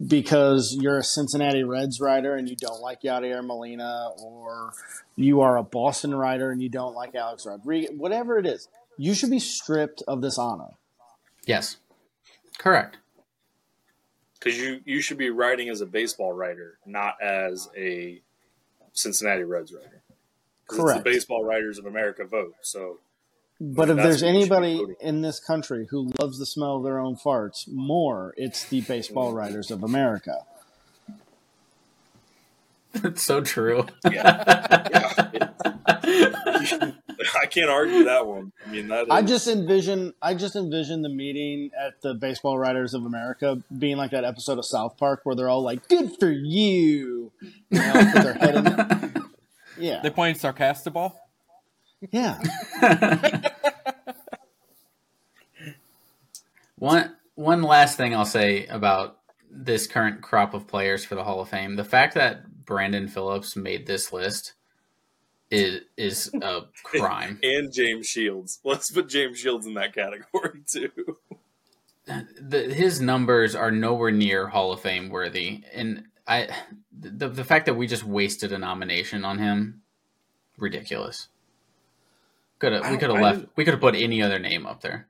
because 0.05 0.75
you're 0.79 0.97
a 0.97 1.03
Cincinnati 1.03 1.63
Reds 1.63 1.99
writer 1.99 2.35
and 2.35 2.49
you 2.49 2.55
don't 2.55 2.81
like 2.81 3.01
Yadier 3.01 3.45
Molina, 3.45 4.09
or 4.23 4.71
you 5.15 5.41
are 5.41 5.57
a 5.57 5.63
Boston 5.63 6.15
writer 6.15 6.51
and 6.51 6.61
you 6.61 6.69
don't 6.69 6.95
like 6.95 7.15
Alex 7.15 7.45
Rodriguez, 7.45 7.91
whatever 7.97 8.37
it 8.37 8.45
is, 8.45 8.69
you 8.97 9.13
should 9.13 9.29
be 9.29 9.39
stripped 9.39 10.01
of 10.07 10.21
this 10.21 10.37
honor. 10.37 10.71
Yes, 11.45 11.77
correct. 12.57 12.97
because 14.39 14.57
you 14.57 14.79
you 14.85 15.01
should 15.01 15.17
be 15.17 15.29
writing 15.29 15.67
as 15.69 15.81
a 15.81 15.85
baseball 15.85 16.31
writer, 16.33 16.77
not 16.85 17.21
as 17.21 17.67
a 17.75 18.21
Cincinnati 18.93 19.43
Reds 19.43 19.73
writer. 19.73 20.01
'Cause 20.67 20.77
It's 20.77 20.83
Correct. 20.85 21.03
the 21.03 21.09
Baseball 21.09 21.43
Writers 21.43 21.77
of 21.79 21.85
America 21.87 22.23
vote. 22.25 22.53
So 22.61 22.99
But 23.61 23.89
if 23.89 23.97
That's 23.97 24.07
there's 24.07 24.23
what 24.23 24.33
you 24.33 24.41
should 24.41 24.49
be 24.49 24.55
anybody 24.55 24.95
in 25.01 25.21
this 25.21 25.39
country 25.39 25.87
who 25.89 26.11
loves 26.19 26.39
the 26.39 26.45
smell 26.45 26.77
of 26.77 26.83
their 26.83 26.99
own 26.99 27.17
farts 27.17 27.67
more, 27.67 28.33
it's 28.37 28.63
the 28.63 28.81
baseball 28.81 29.33
mm. 29.33 29.35
writers 29.35 29.69
of 29.69 29.83
America. 29.83 30.45
It's 32.93 33.21
so 33.21 33.41
true. 33.41 33.85
yeah 34.09 35.39
I 37.35 37.45
can't 37.45 37.69
argue 37.69 38.03
that 38.05 38.25
one. 38.27 38.51
I 38.65 38.71
mean, 38.71 38.87
that 38.89 39.03
is, 39.03 39.07
I 39.09 39.21
just 39.21 39.47
envision 39.47 40.13
I 40.21 40.33
just 40.33 40.55
envision 40.55 41.01
the 41.01 41.09
meeting 41.09 41.71
at 41.79 42.01
the 42.01 42.13
Baseball 42.13 42.57
Writers 42.57 42.93
of 42.93 43.05
America 43.05 43.61
being 43.77 43.97
like 43.97 44.11
that 44.11 44.23
episode 44.23 44.57
of 44.57 44.65
South 44.65 44.97
Park 44.97 45.21
where 45.23 45.35
they're 45.35 45.49
all 45.49 45.63
like, 45.63 45.87
"Good 45.87 46.17
for 46.19 46.31
you," 46.31 47.31
and 47.71 47.79
they 47.79 47.89
all 47.89 48.11
put 48.11 48.23
their 48.23 48.33
head 48.33 48.55
in. 48.55 49.23
Yeah, 49.77 50.01
They 50.03 50.09
playing 50.09 50.35
sarcastic 50.35 50.91
ball. 50.91 51.17
Yeah. 52.11 52.39
One 56.79 57.13
one 57.35 57.61
last 57.61 57.97
thing 57.97 58.15
I'll 58.15 58.25
say 58.25 58.65
about 58.67 59.19
this 59.51 59.85
current 59.85 60.21
crop 60.21 60.53
of 60.53 60.67
players 60.67 61.05
for 61.05 61.15
the 61.15 61.23
Hall 61.23 61.41
of 61.41 61.49
Fame: 61.49 61.75
the 61.75 61.83
fact 61.83 62.15
that 62.15 62.65
Brandon 62.65 63.07
Phillips 63.07 63.55
made 63.55 63.85
this 63.85 64.13
list 64.13 64.53
is 65.51 65.81
is 65.97 66.31
a 66.41 66.61
crime. 66.83 67.39
and 67.43 67.73
James 67.73 68.07
Shields. 68.07 68.59
Let's 68.63 68.89
put 68.91 69.09
James 69.09 69.37
Shields 69.37 69.67
in 69.67 69.73
that 69.73 69.93
category 69.93 70.61
too. 70.71 70.91
the, 72.05 72.73
his 72.73 73.01
numbers 73.01 73.55
are 73.55 73.71
nowhere 73.71 74.11
near 74.11 74.47
Hall 74.47 74.71
of 74.71 74.79
Fame 74.79 75.09
worthy, 75.09 75.63
and 75.73 76.05
I 76.25 76.47
the 76.97 77.27
the 77.27 77.43
fact 77.43 77.65
that 77.65 77.75
we 77.75 77.87
just 77.87 78.05
wasted 78.05 78.53
a 78.53 78.57
nomination 78.57 79.25
on 79.25 79.37
him, 79.37 79.81
ridiculous. 80.57 81.27
Could 82.59 82.73
have 82.73 82.89
we 82.89 82.97
could 82.97 83.09
have 83.09 83.21
left 83.21 83.45
we 83.55 83.63
could 83.63 83.73
have 83.73 83.81
put 83.81 83.95
any 83.95 84.21
other 84.21 84.39
name 84.39 84.65
up 84.65 84.81
there. 84.81 85.07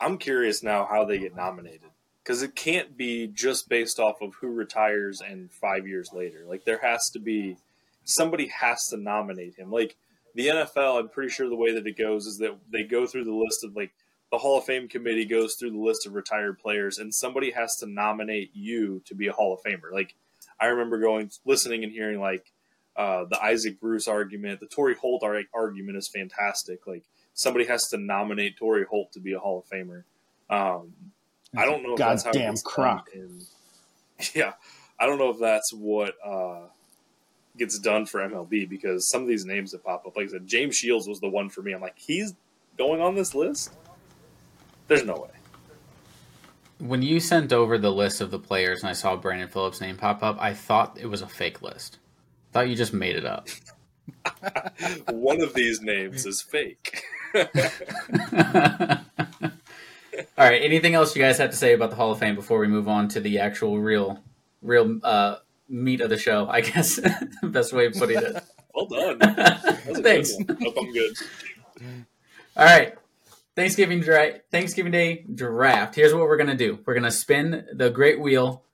I'm 0.00 0.16
curious 0.16 0.62
now 0.62 0.86
how 0.86 1.04
they 1.04 1.18
get 1.18 1.36
nominated 1.36 1.90
because 2.22 2.42
it 2.42 2.54
can't 2.54 2.96
be 2.96 3.26
just 3.26 3.68
based 3.68 3.98
off 3.98 4.22
of 4.22 4.34
who 4.34 4.48
retires 4.48 5.20
and 5.20 5.50
five 5.52 5.86
years 5.86 6.12
later. 6.12 6.44
Like 6.46 6.64
there 6.64 6.80
has 6.82 7.10
to 7.10 7.18
be 7.18 7.58
somebody 8.04 8.48
has 8.48 8.88
to 8.88 8.96
nominate 8.96 9.56
him. 9.56 9.70
Like 9.70 9.96
the 10.34 10.48
NFL, 10.48 11.00
I'm 11.00 11.08
pretty 11.08 11.30
sure 11.30 11.48
the 11.48 11.56
way 11.56 11.72
that 11.72 11.86
it 11.86 11.98
goes 11.98 12.26
is 12.26 12.38
that 12.38 12.56
they 12.70 12.82
go 12.82 13.06
through 13.06 13.24
the 13.24 13.34
list 13.34 13.64
of 13.64 13.76
like 13.76 13.92
the 14.30 14.38
Hall 14.38 14.58
of 14.58 14.64
Fame 14.64 14.88
committee 14.88 15.24
goes 15.24 15.54
through 15.54 15.72
the 15.72 15.78
list 15.78 16.06
of 16.06 16.14
retired 16.14 16.58
players, 16.58 16.98
and 16.98 17.12
somebody 17.12 17.50
has 17.50 17.76
to 17.76 17.86
nominate 17.86 18.52
you 18.54 19.02
to 19.06 19.14
be 19.14 19.26
a 19.26 19.32
Hall 19.32 19.52
of 19.52 19.60
Famer. 19.62 19.92
Like 19.92 20.14
I 20.60 20.66
remember 20.66 20.98
going 20.98 21.30
listening 21.44 21.84
and 21.84 21.92
hearing 21.92 22.20
like 22.20 22.52
uh, 23.00 23.24
the 23.24 23.42
Isaac 23.42 23.80
Bruce 23.80 24.06
argument, 24.06 24.60
the 24.60 24.66
Torry 24.66 24.94
Holt 24.94 25.22
ar- 25.22 25.40
argument 25.54 25.96
is 25.96 26.06
fantastic. 26.06 26.86
Like 26.86 27.02
somebody 27.32 27.64
has 27.64 27.88
to 27.88 27.96
nominate 27.96 28.58
Torry 28.58 28.84
Holt 28.84 29.10
to 29.12 29.20
be 29.20 29.32
a 29.32 29.38
Hall 29.38 29.58
of 29.58 29.64
Famer. 29.70 30.04
Um, 30.50 30.92
I 31.56 31.64
don't 31.64 31.82
know 31.82 31.92
if 31.92 31.98
that's 31.98 32.24
how 32.24 32.32
Goddamn 32.32 32.56
crock. 32.62 33.08
in- 33.14 33.40
yeah, 34.34 34.52
I 34.98 35.06
don't 35.06 35.16
know 35.16 35.30
if 35.30 35.38
that's 35.38 35.72
what 35.72 36.14
uh, 36.22 36.66
gets 37.56 37.78
done 37.78 38.04
for 38.04 38.20
MLB 38.20 38.68
because 38.68 39.08
some 39.08 39.22
of 39.22 39.28
these 39.28 39.46
names 39.46 39.72
that 39.72 39.82
pop 39.82 40.06
up, 40.06 40.14
like 40.14 40.28
I 40.28 40.32
said, 40.32 40.46
James 40.46 40.76
Shields 40.76 41.08
was 41.08 41.20
the 41.20 41.28
one 41.28 41.48
for 41.48 41.62
me. 41.62 41.72
I'm 41.72 41.80
like, 41.80 41.98
he's 41.98 42.34
going 42.76 43.00
on 43.00 43.14
this 43.14 43.34
list. 43.34 43.72
There's 44.88 45.06
no 45.06 45.14
way. 45.14 45.30
When 46.86 47.00
you 47.00 47.18
sent 47.18 47.50
over 47.50 47.78
the 47.78 47.92
list 47.92 48.20
of 48.20 48.30
the 48.30 48.38
players 48.38 48.80
and 48.82 48.90
I 48.90 48.92
saw 48.92 49.16
Brandon 49.16 49.48
Phillips' 49.48 49.80
name 49.80 49.96
pop 49.96 50.22
up, 50.22 50.36
I 50.38 50.52
thought 50.52 50.98
it 51.00 51.06
was 51.06 51.22
a 51.22 51.26
fake 51.26 51.62
list. 51.62 51.96
Thought 52.52 52.68
you 52.68 52.76
just 52.76 52.92
made 52.92 53.16
it 53.16 53.24
up. 53.24 53.48
one 55.10 55.40
of 55.40 55.54
these 55.54 55.80
names 55.80 56.26
is 56.26 56.42
fake. 56.42 57.02
All 57.34 57.42
right. 60.38 60.62
Anything 60.62 60.94
else 60.94 61.14
you 61.14 61.22
guys 61.22 61.38
have 61.38 61.50
to 61.50 61.56
say 61.56 61.74
about 61.74 61.90
the 61.90 61.96
Hall 61.96 62.12
of 62.12 62.18
Fame 62.18 62.34
before 62.34 62.58
we 62.58 62.66
move 62.66 62.88
on 62.88 63.08
to 63.08 63.20
the 63.20 63.38
actual 63.38 63.78
real, 63.78 64.20
real 64.62 64.98
uh, 65.02 65.36
meat 65.68 66.00
of 66.00 66.10
the 66.10 66.18
show? 66.18 66.48
I 66.48 66.60
guess 66.60 66.98
best 67.42 67.72
way 67.72 67.86
of 67.86 67.94
putting 67.94 68.18
it. 68.18 68.42
Well 68.74 68.86
done. 68.86 69.18
Thanks. 70.02 70.36
Hope 70.36 70.76
I'm 70.78 70.92
good. 70.92 71.16
All 72.56 72.64
right. 72.64 72.94
Thanksgiving 73.56 74.00
dra- 74.00 74.40
Thanksgiving 74.50 74.92
Day 74.92 75.24
draft. 75.34 75.94
Here's 75.94 76.14
what 76.14 76.22
we're 76.22 76.36
gonna 76.36 76.56
do. 76.56 76.78
We're 76.86 76.94
gonna 76.94 77.10
spin 77.10 77.66
the 77.74 77.90
great 77.90 78.20
wheel 78.20 78.64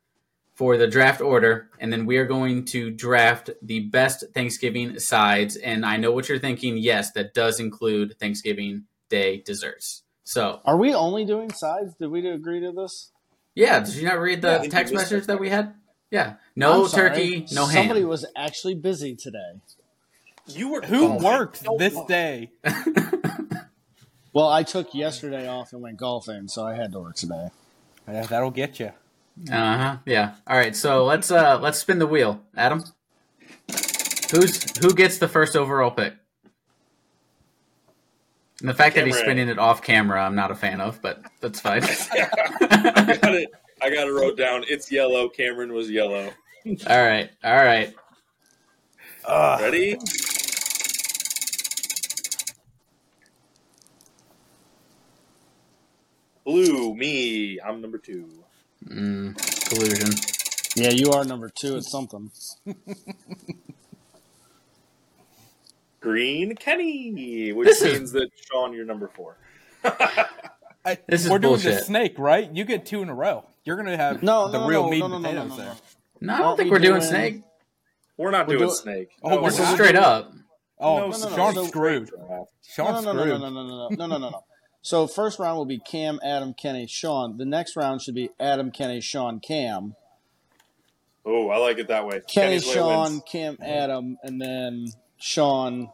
for 0.56 0.76
the 0.76 0.88
draft 0.88 1.20
order, 1.20 1.68
and 1.78 1.92
then 1.92 2.04
we 2.06 2.16
are 2.16 2.26
going 2.26 2.64
to 2.64 2.90
draft 2.90 3.50
the 3.62 3.80
best 3.80 4.24
Thanksgiving 4.34 4.98
sides. 4.98 5.54
And 5.56 5.86
I 5.86 5.96
know 5.98 6.10
what 6.10 6.28
you're 6.28 6.38
thinking. 6.38 6.76
Yes, 6.78 7.12
that 7.12 7.34
does 7.34 7.60
include 7.60 8.18
Thanksgiving 8.18 8.84
Day 9.08 9.42
desserts. 9.44 10.02
So 10.24 10.60
Are 10.64 10.76
we 10.76 10.92
only 10.92 11.24
doing 11.24 11.52
sides? 11.52 11.94
Did 12.00 12.08
we 12.08 12.26
agree 12.26 12.60
to 12.60 12.72
this? 12.72 13.12
yeah, 13.54 13.80
did 13.80 13.94
you 13.94 14.04
not 14.08 14.18
read 14.18 14.42
the 14.42 14.58
think 14.58 14.72
text 14.72 14.92
message 14.92 15.26
that 15.26 15.38
we 15.38 15.48
had? 15.50 15.74
Yeah, 16.10 16.34
no 16.56 16.88
turkey, 16.88 17.46
no 17.52 17.66
ham. 17.66 17.82
Somebody 17.82 18.04
was 18.04 18.26
actually 18.36 18.74
busy 18.74 19.14
today. 19.14 19.60
You 20.46 20.70
were 20.70 20.80
Who 20.82 21.14
works 21.18 21.62
no. 21.62 21.76
this 21.78 21.96
day? 22.08 22.50
Well, 24.32 24.48
I 24.48 24.64
took 24.64 24.94
yesterday 24.94 25.48
off 25.48 25.72
and 25.72 25.80
went 25.80 25.96
golfing, 25.96 26.48
so 26.48 26.62
I 26.66 26.74
had 26.74 26.92
to 26.92 27.00
work 27.00 27.16
today. 27.16 27.48
Yeah, 28.06 28.26
that'll 28.26 28.50
get 28.50 28.78
you. 28.78 28.92
Uh 29.50 29.76
huh. 29.76 29.96
Yeah. 30.06 30.34
All 30.46 30.56
right. 30.56 30.74
So 30.74 31.04
let's 31.04 31.30
uh 31.30 31.58
let's 31.60 31.78
spin 31.78 31.98
the 31.98 32.06
wheel, 32.06 32.40
Adam. 32.56 32.84
Who's 34.30 34.76
who 34.78 34.94
gets 34.94 35.18
the 35.18 35.28
first 35.28 35.56
overall 35.56 35.90
pick? 35.90 36.14
And 38.60 38.68
the 38.68 38.74
fact 38.74 38.96
that 38.96 39.06
he's 39.06 39.18
spinning 39.18 39.48
it 39.48 39.58
off 39.58 39.82
camera, 39.82 40.24
I'm 40.24 40.34
not 40.34 40.50
a 40.50 40.54
fan 40.54 40.80
of, 40.80 41.02
but 41.02 41.22
that's 41.40 41.60
fine. 41.60 41.82
I 42.12 43.18
got 43.20 43.34
it. 43.34 43.50
I 43.82 43.90
got 43.90 44.08
it 44.08 44.12
wrote 44.12 44.38
down. 44.38 44.64
It's 44.68 44.90
yellow. 44.90 45.28
Cameron 45.28 45.74
was 45.74 45.90
yellow. 45.90 46.30
all 46.88 47.04
right. 47.04 47.30
All 47.44 47.54
right. 47.54 47.94
Uh, 49.26 49.58
Ready? 49.60 49.98
Blue, 56.44 56.94
me. 56.94 57.60
I'm 57.60 57.82
number 57.82 57.98
two. 57.98 58.45
Mm, 58.84 59.68
collusion. 59.68 60.12
Yeah, 60.76 60.90
you 60.90 61.10
are 61.12 61.24
number 61.24 61.48
two 61.48 61.76
at 61.76 61.84
something. 61.84 62.30
Green, 66.00 66.54
Kenny, 66.54 67.52
which 67.52 67.66
This 67.66 67.82
is- 67.82 67.98
means 67.98 68.12
that 68.12 68.30
Sean, 68.50 68.72
you're 68.72 68.84
number 68.84 69.08
four. 69.08 69.36
I, 69.84 70.98
This 71.08 71.24
is 71.24 71.30
we're 71.30 71.38
doing 71.38 71.60
the 71.60 71.78
snake, 71.80 72.16
right? 72.18 72.48
You 72.52 72.64
get 72.64 72.86
two 72.86 73.02
in 73.02 73.08
a 73.08 73.14
row. 73.14 73.44
You're 73.64 73.76
gonna 73.76 73.96
have 73.96 74.22
No, 74.22 74.48
the 74.48 74.58
no, 74.60 74.68
real 74.68 74.84
no, 74.84 74.90
meat 74.90 74.98
no, 75.00 75.04
and 75.06 75.12
no, 75.14 75.18
no, 75.18 75.28
potatoes 75.28 75.48
no, 75.50 75.56
no, 75.56 75.62
there. 75.64 75.74
no. 76.20 76.26
No, 76.28 76.34
I 76.34 76.36
don't 76.38 76.46
Aren't 76.46 76.56
think 76.58 76.66
we 76.66 76.70
we're 76.70 76.78
doing 76.78 77.00
doing- 77.00 77.10
snake. 77.10 77.42
We're 78.16 78.30
not 78.30 78.46
We're 78.46 78.56
doing 78.58 78.68
do- 78.70 78.74
snake. 78.74 79.08
Oh, 79.22 79.28
No, 79.30 79.42
we're 79.42 79.50
This 79.50 79.58
is 79.60 79.68
straight 79.70 79.96
up. 79.96 80.32
Oh, 80.78 80.96
No, 80.98 81.08
no, 81.10 81.18
no, 81.18 81.36
Sean's 81.36 81.54
so- 81.56 81.66
screwed. 81.66 82.10
No, 82.16 82.48
Sean's 82.62 83.04
no, 83.04 83.12
no, 83.12 83.20
screwed. 83.22 83.40
no, 83.40 83.50
no, 83.50 83.62
no, 83.66 83.66
no, 83.66 83.88
no, 83.88 84.06
no, 84.06 84.18
no, 84.18 84.30
no. 84.30 84.44
So 84.86 85.08
first 85.08 85.40
round 85.40 85.58
will 85.58 85.64
be 85.64 85.80
Cam, 85.80 86.20
Adam, 86.22 86.54
Kenny, 86.54 86.86
Sean. 86.86 87.38
The 87.38 87.44
next 87.44 87.74
round 87.74 88.02
should 88.02 88.14
be 88.14 88.30
Adam, 88.38 88.70
Kenny, 88.70 89.00
Sean, 89.00 89.40
Cam. 89.40 89.96
Oh, 91.24 91.48
I 91.48 91.56
like 91.56 91.78
it 91.78 91.88
that 91.88 92.06
way. 92.06 92.20
Kenny, 92.20 92.60
Kenny's 92.60 92.68
way 92.68 92.74
Sean, 92.74 93.10
wins. 93.14 93.22
Cam, 93.26 93.56
Adam, 93.60 94.16
and 94.22 94.40
then 94.40 94.86
Sean, 95.18 95.90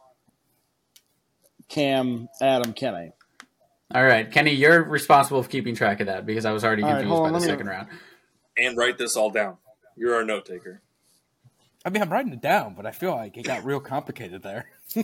Cam, 1.70 2.28
Adam, 2.42 2.74
Kenny. 2.74 3.12
All 3.94 4.04
right, 4.04 4.30
Kenny, 4.30 4.50
you're 4.50 4.82
responsible 4.84 5.42
for 5.42 5.48
keeping 5.48 5.74
track 5.74 6.00
of 6.00 6.08
that 6.08 6.26
because 6.26 6.44
I 6.44 6.52
was 6.52 6.62
already 6.62 6.82
All 6.82 6.90
right, 6.90 6.96
confused 6.96 7.12
hold 7.16 7.22
by 7.22 7.26
on, 7.28 7.32
the 7.32 7.38
let 7.38 7.46
me- 7.46 7.50
second 7.50 7.66
round. 7.68 7.88
And 8.58 8.76
write 8.76 8.98
this 8.98 9.16
all 9.16 9.30
down. 9.30 9.56
You're 9.96 10.16
our 10.16 10.22
note 10.22 10.44
taker. 10.44 10.82
I 11.82 11.88
mean, 11.88 12.02
I'm 12.02 12.12
writing 12.12 12.34
it 12.34 12.42
down, 12.42 12.74
but 12.74 12.84
I 12.84 12.90
feel 12.90 13.12
like 13.12 13.38
it 13.38 13.44
got 13.44 13.64
real 13.64 13.80
complicated 13.80 14.42
there. 14.42 14.66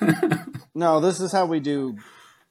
No, 0.76 1.00
this 1.00 1.20
is 1.22 1.32
how 1.32 1.46
we 1.46 1.58
do 1.58 1.96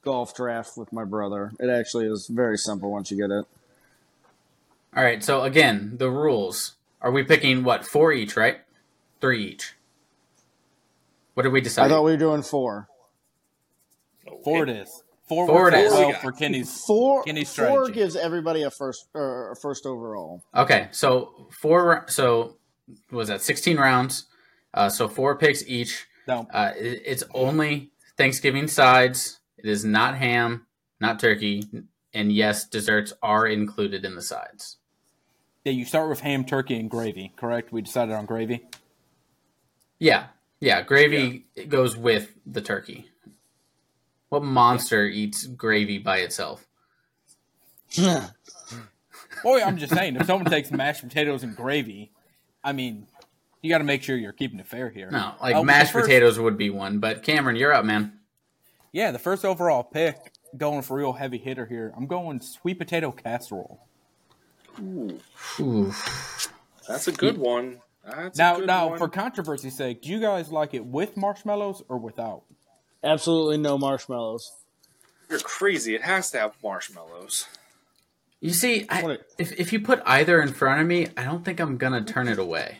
golf 0.05 0.33
draft 0.35 0.77
with 0.77 0.93
my 0.93 1.03
brother. 1.03 1.51
It 1.59 1.69
actually 1.69 2.05
is 2.05 2.27
very 2.27 2.57
simple 2.57 2.91
once 2.91 3.11
you 3.11 3.17
get 3.17 3.31
it. 3.31 3.45
All 4.95 5.03
right, 5.03 5.21
so 5.21 5.41
again, 5.43 5.95
the 5.97 6.09
rules. 6.09 6.75
Are 7.01 7.11
we 7.11 7.23
picking 7.23 7.63
what 7.63 7.85
four 7.85 8.13
each, 8.13 8.37
right? 8.37 8.59
Three 9.19 9.43
each. 9.47 9.73
What 11.33 11.43
did 11.43 11.51
we 11.51 11.59
decide? 11.59 11.85
I 11.85 11.89
thought 11.89 12.03
we 12.05 12.11
were 12.11 12.17
doing 12.17 12.43
four. 12.43 12.87
Four 14.43 14.63
it 14.63 14.69
is. 14.69 15.03
Four, 15.27 15.47
Four 15.47 15.67
it 15.69 15.73
is. 15.73 15.91
out 15.91 15.99
well 15.99 16.13
for 16.19 16.31
Kenny's. 16.31 16.85
Four, 16.85 17.23
Kenny's 17.23 17.53
four 17.53 17.89
gives 17.89 18.15
everybody 18.15 18.61
a 18.61 18.69
first 18.69 19.07
or 19.15 19.51
a 19.51 19.55
first 19.55 19.85
overall. 19.87 20.43
Okay, 20.55 20.87
so 20.91 21.47
four. 21.51 22.05
So 22.07 22.57
was 23.11 23.27
that 23.29 23.41
sixteen 23.41 23.77
rounds? 23.77 24.27
Uh, 24.73 24.87
so 24.87 25.07
four 25.07 25.35
picks 25.35 25.63
each. 25.67 26.05
No, 26.27 26.47
Uh, 26.53 26.71
it- 26.77 27.01
it's 27.05 27.23
only 27.33 27.91
Thanksgiving 28.17 28.67
sides. 28.67 29.39
It 29.57 29.65
is 29.65 29.85
not 29.85 30.15
ham, 30.17 30.65
not 30.99 31.19
turkey, 31.19 31.63
and 32.13 32.31
yes, 32.31 32.65
desserts 32.65 33.13
are 33.21 33.47
included 33.47 34.05
in 34.05 34.15
the 34.15 34.21
sides. 34.21 34.77
yeah, 35.63 35.71
you 35.71 35.85
start 35.85 36.09
with 36.09 36.19
ham, 36.21 36.45
turkey, 36.45 36.75
and 36.79 36.89
gravy. 36.89 37.33
Correct? 37.35 37.71
We 37.71 37.81
decided 37.81 38.13
on 38.13 38.25
gravy. 38.25 38.65
Yeah, 39.99 40.27
yeah. 40.59 40.81
Gravy 40.81 41.45
goes 41.69 41.95
with 41.97 42.31
the 42.45 42.61
turkey. 42.61 43.09
What 44.29 44.43
monster 44.43 45.05
eats 45.05 45.45
gravy 45.47 45.97
by 45.97 46.17
itself? 46.17 46.65
Boy, 49.43 49.61
I'm 49.61 49.77
just 49.77 49.93
saying, 49.93 50.15
if 50.15 50.25
someone 50.25 50.49
takes 50.49 50.71
mashed 50.71 51.01
potatoes 51.03 51.43
and 51.43 51.55
gravy, 51.55 52.11
I 52.63 52.73
mean, 52.73 53.07
you 53.61 53.69
got 53.69 53.77
to 53.79 53.83
make 53.83 54.03
sure 54.03 54.17
you're 54.17 54.33
keeping 54.33 54.59
it 54.59 54.67
fair 54.67 54.89
here. 54.89 55.09
No, 55.11 55.33
like 55.41 55.55
oh, 55.55 55.59
but 55.59 55.65
mashed 55.65 55.93
first- 55.93 56.05
potatoes 56.07 56.39
would 56.39 56.57
be 56.57 56.69
one. 56.69 56.99
But 56.99 57.23
Cameron, 57.23 57.55
you're 57.55 57.73
up, 57.73 57.85
man. 57.85 58.14
Yeah, 58.95 59.11
the 59.11 59.19
first 59.19 59.43
overall 59.43 59.83
pick, 59.83 60.15
going 60.55 60.81
for 60.81 60.95
real 60.95 61.11
heavy 61.11 61.37
hitter 61.37 61.65
here. 61.65 61.91
I'm 61.97 62.07
going 62.07 62.39
sweet 62.39 62.79
potato 62.79 63.11
casserole. 63.11 63.81
Ooh. 64.79 65.19
That's 66.87 67.09
a 67.09 67.11
good 67.11 67.37
one. 67.37 67.81
That's 68.09 68.37
Now, 68.37 68.55
a 68.55 68.59
good 68.59 68.67
now, 68.67 68.87
one. 68.91 68.97
for 68.97 69.09
controversy's 69.09 69.75
sake, 69.75 70.01
do 70.01 70.07
you 70.07 70.21
guys 70.21 70.49
like 70.49 70.73
it 70.73 70.85
with 70.85 71.17
marshmallows 71.17 71.83
or 71.89 71.97
without? 71.97 72.43
Absolutely 73.03 73.57
no 73.57 73.77
marshmallows. 73.77 74.53
You're 75.29 75.39
crazy. 75.39 75.93
It 75.93 76.03
has 76.03 76.31
to 76.31 76.39
have 76.39 76.53
marshmallows. 76.63 77.47
You 78.39 78.51
see, 78.51 78.85
I, 78.89 79.17
if 79.37 79.59
if 79.59 79.73
you 79.73 79.81
put 79.81 80.03
either 80.05 80.41
in 80.41 80.53
front 80.53 80.79
of 80.79 80.87
me, 80.87 81.09
I 81.17 81.25
don't 81.25 81.43
think 81.43 81.59
I'm 81.59 81.75
gonna 81.75 82.05
turn 82.05 82.29
it 82.29 82.39
away. 82.39 82.77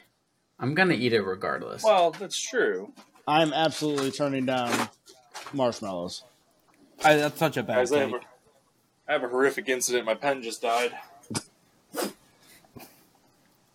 I'm 0.61 0.75
gonna 0.75 0.93
eat 0.93 1.11
it 1.11 1.23
regardless. 1.23 1.83
Well, 1.83 2.11
that's 2.11 2.39
true. 2.39 2.93
I'm 3.27 3.51
absolutely 3.51 4.11
turning 4.11 4.45
down 4.45 4.87
marshmallows. 5.53 6.23
I, 7.03 7.15
that's 7.15 7.37
such 7.39 7.57
a 7.57 7.63
bad 7.63 7.75
Guys, 7.75 7.91
I 7.91 7.99
have, 7.99 8.13
a, 8.13 8.19
I 9.07 9.11
have 9.13 9.23
a 9.23 9.27
horrific 9.27 9.67
incident. 9.69 10.05
My 10.05 10.15
pen 10.15 10.41
just 10.41 10.61
died. 10.61 10.91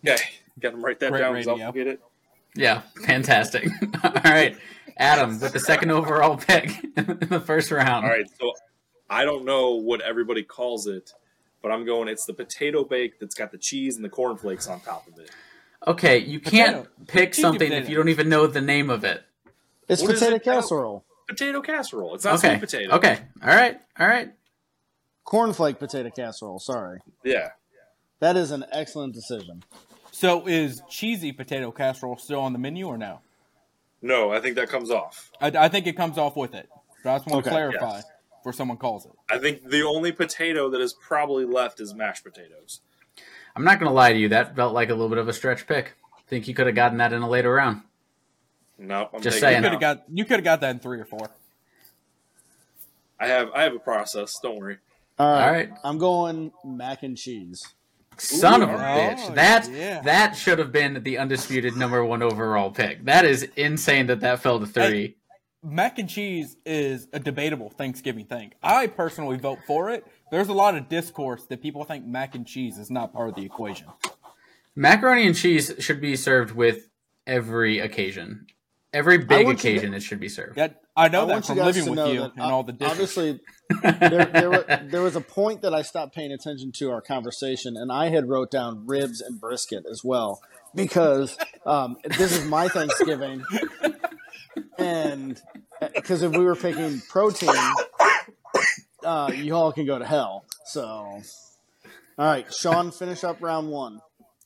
Okay, 0.05 0.17
got 0.59 0.73
him 0.73 0.83
write 0.83 0.99
that 1.01 1.11
Great 1.11 1.21
down 1.21 1.33
because 1.33 1.47
I'll 1.47 1.53
radio. 1.55 1.71
forget 1.71 1.87
it. 1.87 2.01
yeah, 2.55 2.81
fantastic. 3.05 3.67
All 4.03 4.11
right, 4.23 4.57
Adam 4.97 5.39
with 5.39 5.53
the 5.53 5.59
second 5.59 5.91
overall 5.91 6.37
pick 6.37 6.71
in 6.97 7.19
the 7.29 7.39
first 7.39 7.69
round. 7.69 8.03
All 8.05 8.11
right, 8.11 8.25
so 8.39 8.51
I 9.09 9.25
don't 9.25 9.45
know 9.45 9.75
what 9.75 10.01
everybody 10.01 10.41
calls 10.41 10.87
it, 10.87 11.13
but 11.61 11.71
I'm 11.71 11.85
going. 11.85 12.07
It's 12.07 12.25
the 12.25 12.33
potato 12.33 12.83
bake 12.83 13.19
that's 13.19 13.35
got 13.35 13.51
the 13.51 13.59
cheese 13.59 13.95
and 13.95 14.03
the 14.03 14.09
cornflakes 14.09 14.67
on 14.67 14.79
top 14.81 15.05
of 15.07 15.19
it. 15.19 15.29
Okay, 15.85 16.17
you 16.17 16.39
can't 16.39 16.77
Potato. 16.85 16.89
pick 17.07 17.29
Cheesy 17.33 17.41
something 17.43 17.69
potato. 17.69 17.83
if 17.83 17.89
you 17.89 17.95
don't 17.95 18.09
even 18.09 18.27
know 18.27 18.47
the 18.47 18.61
name 18.61 18.89
of 18.89 19.03
it. 19.03 19.23
It's 19.87 20.01
What 20.01 20.13
is 20.13 20.19
potato 20.19 20.37
it 20.37 20.45
now? 20.47 20.53
casserole. 20.55 21.05
Potato 21.31 21.61
casserole. 21.61 22.15
It's 22.15 22.25
not 22.25 22.35
Okay. 22.35 22.49
sweet 22.49 22.59
potato. 22.59 22.95
Okay. 22.95 23.19
All 23.41 23.55
right. 23.55 23.79
All 23.97 24.07
right. 24.07 24.31
Cornflake 25.25 25.79
potato 25.79 26.09
casserole. 26.09 26.59
Sorry. 26.59 26.99
Yeah. 27.23 27.51
That 28.19 28.35
is 28.35 28.51
an 28.51 28.65
excellent 28.71 29.13
decision. 29.13 29.63
So, 30.11 30.45
is 30.45 30.81
cheesy 30.89 31.31
potato 31.31 31.71
casserole 31.71 32.17
still 32.17 32.41
on 32.41 32.53
the 32.53 32.59
menu 32.59 32.85
or 32.85 32.97
no? 32.97 33.21
No, 34.01 34.31
I 34.31 34.41
think 34.41 34.55
that 34.57 34.67
comes 34.69 34.91
off. 34.91 35.31
I, 35.39 35.47
I 35.47 35.69
think 35.69 35.87
it 35.87 35.95
comes 35.95 36.17
off 36.17 36.35
with 36.35 36.53
it. 36.53 36.69
But 37.03 37.11
I 37.11 37.17
just 37.17 37.29
want 37.29 37.45
to 37.45 37.49
clarify 37.49 37.95
yes. 37.95 38.05
before 38.39 38.53
someone 38.53 38.77
calls 38.77 39.05
it. 39.05 39.13
I 39.29 39.37
think 39.37 39.69
the 39.69 39.83
only 39.83 40.11
potato 40.11 40.69
that 40.69 40.81
is 40.81 40.93
probably 40.93 41.45
left 41.45 41.79
is 41.79 41.93
mashed 41.93 42.23
potatoes. 42.23 42.81
I'm 43.55 43.63
not 43.63 43.79
gonna 43.79 43.93
lie 43.93 44.13
to 44.13 44.19
you. 44.19 44.29
That 44.29 44.55
felt 44.55 44.73
like 44.73 44.89
a 44.89 44.93
little 44.93 45.09
bit 45.09 45.17
of 45.17 45.27
a 45.27 45.33
stretch 45.33 45.65
pick. 45.65 45.93
Think 46.27 46.47
you 46.47 46.53
could 46.53 46.67
have 46.67 46.75
gotten 46.75 46.97
that 46.97 47.13
in 47.13 47.21
a 47.21 47.29
later 47.29 47.53
round. 47.53 47.81
No, 48.81 49.09
I'm 49.13 49.21
Just 49.21 49.39
taking 49.39 49.47
You 49.49 49.53
saying. 49.53 49.63
could 49.63 49.71
have 49.73 49.79
got 49.81 50.03
you 50.11 50.25
could 50.25 50.35
have 50.37 50.43
got 50.43 50.61
that 50.61 50.71
in 50.71 50.79
three 50.79 50.99
or 50.99 51.05
four. 51.05 51.29
I 53.19 53.27
have 53.27 53.49
I 53.53 53.63
have 53.63 53.75
a 53.75 53.79
process. 53.79 54.39
Don't 54.41 54.57
worry. 54.57 54.77
All 55.19 55.31
right. 55.31 55.45
All 55.45 55.51
right. 55.53 55.69
I'm 55.83 55.97
going 55.99 56.51
mac 56.65 57.03
and 57.03 57.15
cheese. 57.15 57.63
Son 58.17 58.61
of 58.61 58.69
a 58.69 58.73
Oh, 58.73 58.77
bitch. 58.77 59.35
That 59.35 59.69
yeah. 59.71 60.01
that 60.01 60.35
should 60.35 60.59
have 60.59 60.71
been 60.71 61.03
the 61.03 61.17
undisputed 61.19 61.75
number 61.77 62.03
one 62.03 62.21
overall 62.23 62.71
pick. 62.71 63.05
That 63.05 63.25
is 63.25 63.43
insane 63.55 64.07
that 64.07 64.19
that 64.21 64.39
fell 64.39 64.59
to 64.59 64.65
three. 64.65 65.17
Mac 65.63 65.99
and 65.99 66.09
cheese 66.09 66.57
is 66.65 67.07
a 67.13 67.19
debatable 67.19 67.69
Thanksgiving 67.69 68.25
thing. 68.25 68.51
I 68.63 68.87
personally 68.87 69.37
vote 69.37 69.59
for 69.67 69.91
it. 69.91 70.05
There's 70.31 70.47
a 70.47 70.53
lot 70.53 70.75
of 70.75 70.89
discourse 70.89 71.45
that 71.45 71.61
people 71.61 71.83
think 71.83 72.03
mac 72.05 72.33
and 72.33 72.47
cheese 72.47 72.79
is 72.79 72.89
not 72.89 73.13
part 73.13 73.29
of 73.29 73.35
the 73.35 73.45
equation. 73.45 73.87
Macaroni 74.75 75.27
and 75.27 75.35
cheese 75.35 75.71
should 75.77 76.01
be 76.01 76.15
served 76.15 76.55
with 76.55 76.89
every 77.27 77.77
occasion. 77.79 78.47
Every 78.93 79.17
big 79.19 79.45
want 79.45 79.63
you 79.63 79.71
to- 79.71 79.77
occasion, 79.77 79.93
it 79.93 80.03
should 80.03 80.19
be 80.19 80.27
served. 80.27 80.57
That 80.57 80.81
I 80.97 81.07
know 81.07 81.23
I 81.23 81.27
that 81.27 81.45
from 81.45 81.57
living 81.57 81.89
with 81.89 82.07
you 82.13 82.23
and 82.23 82.41
all 82.41 82.63
the 82.63 82.73
dishes. 82.73 82.91
obviously 82.91 83.39
there, 83.81 84.25
there, 84.25 84.51
wa- 84.51 84.63
there 84.83 85.01
was 85.01 85.15
a 85.15 85.21
point 85.21 85.61
that 85.61 85.73
I 85.73 85.81
stopped 85.81 86.13
paying 86.13 86.33
attention 86.33 86.73
to 86.73 86.91
our 86.91 87.01
conversation, 87.01 87.77
and 87.77 87.89
I 87.91 88.09
had 88.09 88.27
wrote 88.27 88.51
down 88.51 88.85
ribs 88.85 89.21
and 89.21 89.39
brisket 89.39 89.85
as 89.89 90.03
well 90.03 90.41
because 90.75 91.37
um, 91.65 91.95
this 92.17 92.37
is 92.37 92.45
my 92.45 92.67
Thanksgiving, 92.67 93.43
and 94.77 95.41
because 95.95 96.21
if 96.21 96.31
we 96.33 96.43
were 96.43 96.55
picking 96.55 97.01
protein, 97.09 97.49
uh, 99.05 99.31
you 99.33 99.55
all 99.55 99.71
can 99.71 99.85
go 99.85 99.97
to 99.99 100.05
hell. 100.05 100.43
So, 100.65 100.81
all 100.83 101.21
right, 102.17 102.53
Sean, 102.53 102.91
finish 102.91 103.23
up 103.23 103.37
round 103.41 103.69
one. 103.69 104.01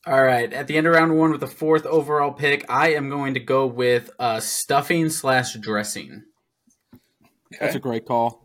All 0.06 0.22
right. 0.22 0.52
At 0.52 0.68
the 0.68 0.76
end 0.76 0.86
of 0.86 0.94
round 0.94 1.18
one 1.18 1.32
with 1.32 1.40
the 1.40 1.48
fourth 1.48 1.84
overall 1.84 2.32
pick, 2.32 2.64
I 2.68 2.92
am 2.92 3.10
going 3.10 3.34
to 3.34 3.40
go 3.40 3.66
with 3.66 4.10
uh, 4.18 4.38
stuffing 4.38 5.10
slash 5.10 5.54
dressing. 5.54 6.24
That's 7.58 7.74
a 7.74 7.80
great 7.80 8.06
call. 8.06 8.42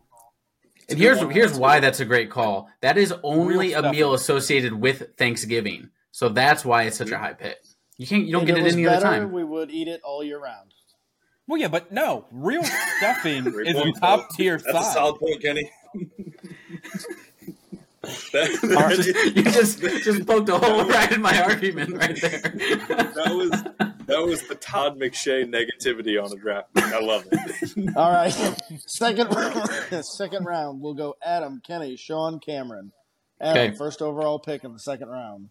And 0.89 0.97
here's 0.97 1.19
here's 1.31 1.57
why 1.57 1.79
that's 1.79 1.99
a 1.99 2.05
great 2.05 2.29
call. 2.29 2.67
That 2.81 2.97
is 2.97 3.13
only 3.23 3.73
a 3.73 3.91
meal 3.91 4.13
associated 4.13 4.73
with 4.73 5.15
Thanksgiving, 5.17 5.89
so 6.11 6.27
that's 6.29 6.65
why 6.65 6.83
it's 6.83 6.97
such 6.97 7.11
a 7.11 7.17
high 7.17 7.33
pick. 7.33 7.57
You 7.97 8.07
can't 8.07 8.25
you 8.25 8.33
don't 8.33 8.41
If 8.41 8.47
get 8.47 8.57
it 8.57 8.61
it 8.61 8.63
was 8.63 8.73
any 8.73 8.87
other 8.87 9.01
time. 9.01 9.31
we 9.31 9.43
would 9.43 9.71
eat 9.71 9.87
it 9.87 10.01
all 10.03 10.23
year 10.23 10.39
round. 10.41 10.73
Well, 11.47 11.61
yeah, 11.61 11.69
but 11.69 11.91
no, 11.91 12.25
real 12.31 12.63
stuffing 12.97 13.45
is 13.65 13.99
top 13.99 14.29
tier 14.35 14.57
That's 14.57 14.87
a 14.89 14.91
solid 14.91 15.19
point, 15.19 15.41
Kenny. 15.41 15.71
that, 18.01 19.33
you 19.35 19.43
just 19.43 19.79
just 19.79 20.25
poked 20.25 20.49
a 20.49 20.57
hole 20.57 20.85
right 20.85 21.11
in 21.11 21.21
my 21.21 21.39
argument 21.41 21.93
right 21.97 22.19
there. 22.19 22.39
that 22.41 23.33
was 23.35 23.51
that 24.07 24.25
was 24.25 24.47
the 24.47 24.55
Todd 24.55 24.99
McShay 24.99 25.45
negativity 25.45 26.21
on 26.21 26.31
a 26.31 26.35
draft. 26.35 26.69
I 26.75 26.99
love 26.99 27.27
it. 27.31 27.89
All 27.95 28.11
right, 28.11 28.31
second 28.87 29.27
round, 29.35 29.69
second 30.05 30.45
round. 30.45 30.81
We'll 30.81 30.95
go 30.95 31.15
Adam, 31.23 31.61
Kenny, 31.65 31.95
Sean, 31.95 32.39
Cameron. 32.39 32.91
Adam, 33.39 33.67
Okay. 33.69 33.77
first 33.77 34.01
overall 34.01 34.39
pick 34.39 34.63
in 34.63 34.73
the 34.73 34.79
second 34.79 35.09
round. 35.09 35.49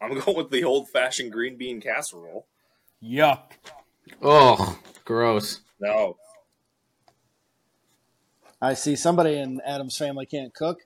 I'm 0.00 0.18
going 0.18 0.36
with 0.36 0.50
the 0.50 0.64
old 0.64 0.88
fashioned 0.88 1.32
green 1.32 1.56
bean 1.56 1.80
casserole. 1.80 2.46
Yuck. 3.02 3.52
oh, 4.22 4.78
gross. 5.04 5.60
No, 5.80 6.16
I 8.60 8.74
see 8.74 8.94
somebody 8.94 9.36
in 9.36 9.60
Adam's 9.66 9.96
family 9.96 10.26
can't 10.26 10.54
cook. 10.54 10.78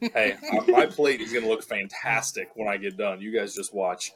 Hey, 0.00 0.36
my 0.68 0.86
plate 0.86 1.20
is 1.20 1.32
going 1.32 1.44
to 1.44 1.50
look 1.50 1.62
fantastic 1.62 2.50
when 2.54 2.68
I 2.68 2.76
get 2.76 2.96
done. 2.96 3.20
You 3.20 3.36
guys 3.36 3.54
just 3.54 3.74
watch. 3.74 4.12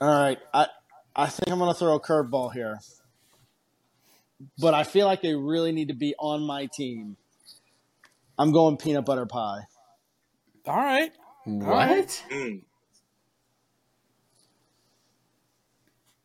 All 0.00 0.08
right, 0.08 0.38
I 0.54 0.66
I 1.14 1.26
think 1.26 1.50
I'm 1.50 1.58
going 1.58 1.72
to 1.72 1.78
throw 1.78 1.94
a 1.94 2.00
curveball 2.00 2.52
here, 2.52 2.80
but 4.58 4.74
I 4.74 4.84
feel 4.84 5.06
like 5.06 5.22
they 5.22 5.34
really 5.34 5.72
need 5.72 5.88
to 5.88 5.94
be 5.94 6.14
on 6.18 6.42
my 6.42 6.66
team. 6.66 7.16
I'm 8.38 8.52
going 8.52 8.76
peanut 8.76 9.04
butter 9.04 9.26
pie. 9.26 9.62
All 10.66 10.76
right. 10.76 11.12
What? 11.44 12.24
Mm. 12.30 12.62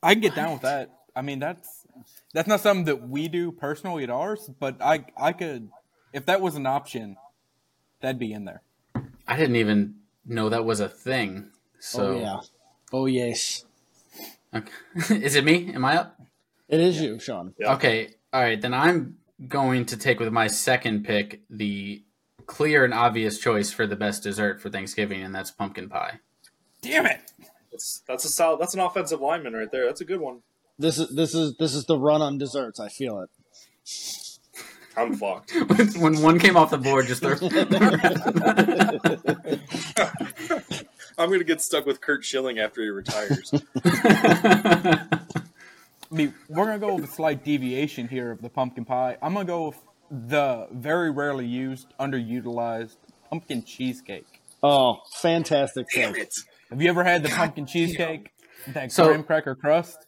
I 0.03 0.13
can 0.13 0.21
get 0.21 0.35
down 0.35 0.53
with 0.53 0.61
that. 0.63 0.91
I 1.15 1.21
mean, 1.21 1.39
that's 1.39 1.87
that's 2.33 2.47
not 2.47 2.59
something 2.59 2.85
that 2.85 3.07
we 3.07 3.27
do 3.27 3.51
personally 3.51 4.03
at 4.03 4.09
ours, 4.09 4.49
but 4.59 4.81
I 4.81 5.05
I 5.17 5.31
could 5.31 5.69
if 6.11 6.25
that 6.27 6.41
was 6.41 6.55
an 6.55 6.65
option, 6.65 7.17
that'd 8.03 8.19
be 8.19 8.33
in 8.33 8.45
there. 8.45 8.61
I 9.25 9.37
didn't 9.37 9.55
even 9.55 9.95
know 10.25 10.49
that 10.49 10.65
was 10.65 10.79
a 10.81 10.89
thing. 10.89 11.49
So, 11.79 12.07
Oh 12.07 12.19
yeah. 12.19 12.39
Oh 12.91 13.05
yes. 13.07 13.65
Okay. 14.53 14.71
is 15.15 15.35
it 15.35 15.43
me? 15.43 15.73
Am 15.73 15.83
I 15.83 15.97
up? 15.97 16.21
It 16.67 16.79
is 16.79 17.01
you, 17.01 17.17
Sean. 17.19 17.53
Yeah. 17.57 17.73
Okay. 17.75 18.09
All 18.31 18.41
right. 18.41 18.61
Then 18.61 18.73
I'm 18.73 19.17
going 19.47 19.85
to 19.87 19.97
take 19.97 20.19
with 20.19 20.31
my 20.31 20.47
second 20.47 21.05
pick 21.05 21.41
the 21.49 22.03
clear 22.45 22.83
and 22.83 22.93
obvious 22.93 23.39
choice 23.39 23.71
for 23.71 23.87
the 23.87 23.95
best 23.95 24.23
dessert 24.23 24.61
for 24.61 24.69
Thanksgiving, 24.69 25.23
and 25.23 25.33
that's 25.33 25.49
pumpkin 25.49 25.89
pie. 25.89 26.19
Damn 26.81 27.05
it! 27.05 27.31
That's 27.71 28.03
that's 28.07 28.25
a 28.25 28.29
solid. 28.29 28.59
That's 28.59 28.73
an 28.73 28.81
offensive 28.81 29.21
lineman 29.21 29.53
right 29.53 29.71
there. 29.71 29.85
That's 29.85 30.01
a 30.01 30.05
good 30.05 30.19
one. 30.19 30.41
This 30.77 30.99
is 30.99 31.15
this 31.15 31.33
is 31.33 31.55
this 31.57 31.73
is 31.73 31.85
the 31.85 31.97
run 31.97 32.21
on 32.21 32.37
desserts. 32.37 32.79
I 32.79 32.89
feel 32.89 33.21
it. 33.21 33.29
I'm 34.95 35.15
fucked. 35.15 35.51
when 35.97 36.21
one 36.21 36.39
came 36.39 36.55
off 36.55 36.71
the 36.71 36.77
board, 36.77 37.07
just 37.07 37.21
throw. 37.21 37.33
I'm 41.17 41.29
going 41.29 41.39
to 41.39 41.45
get 41.45 41.61
stuck 41.61 41.85
with 41.85 42.01
Curt 42.01 42.23
Schilling 42.23 42.59
after 42.59 42.81
he 42.81 42.89
retires. 42.89 43.53
I 46.13 46.15
mean, 46.15 46.35
we're 46.47 46.65
gonna 46.65 46.77
go 46.77 46.93
with 46.93 47.05
a 47.05 47.07
slight 47.07 47.43
deviation 47.43 48.07
here 48.07 48.29
of 48.29 48.39
the 48.39 48.49
pumpkin 48.49 48.85
pie. 48.85 49.17
I'm 49.19 49.33
gonna 49.33 49.45
go 49.45 49.69
with 49.69 49.79
the 50.11 50.67
very 50.71 51.09
rarely 51.09 51.47
used, 51.47 51.87
underutilized 51.99 52.97
pumpkin 53.31 53.63
cheesecake. 53.63 54.27
Oh, 54.61 54.99
fantastic 55.15 55.87
Damn 55.91 56.15
it! 56.15 56.31
Have 56.69 56.83
you 56.83 56.89
ever 56.89 57.03
had 57.03 57.23
the 57.23 57.29
pumpkin 57.29 57.65
cheesecake? 57.65 58.29
That 58.67 58.91
So- 58.91 59.07
graham 59.07 59.23
cracker 59.23 59.55
crust? 59.55 60.05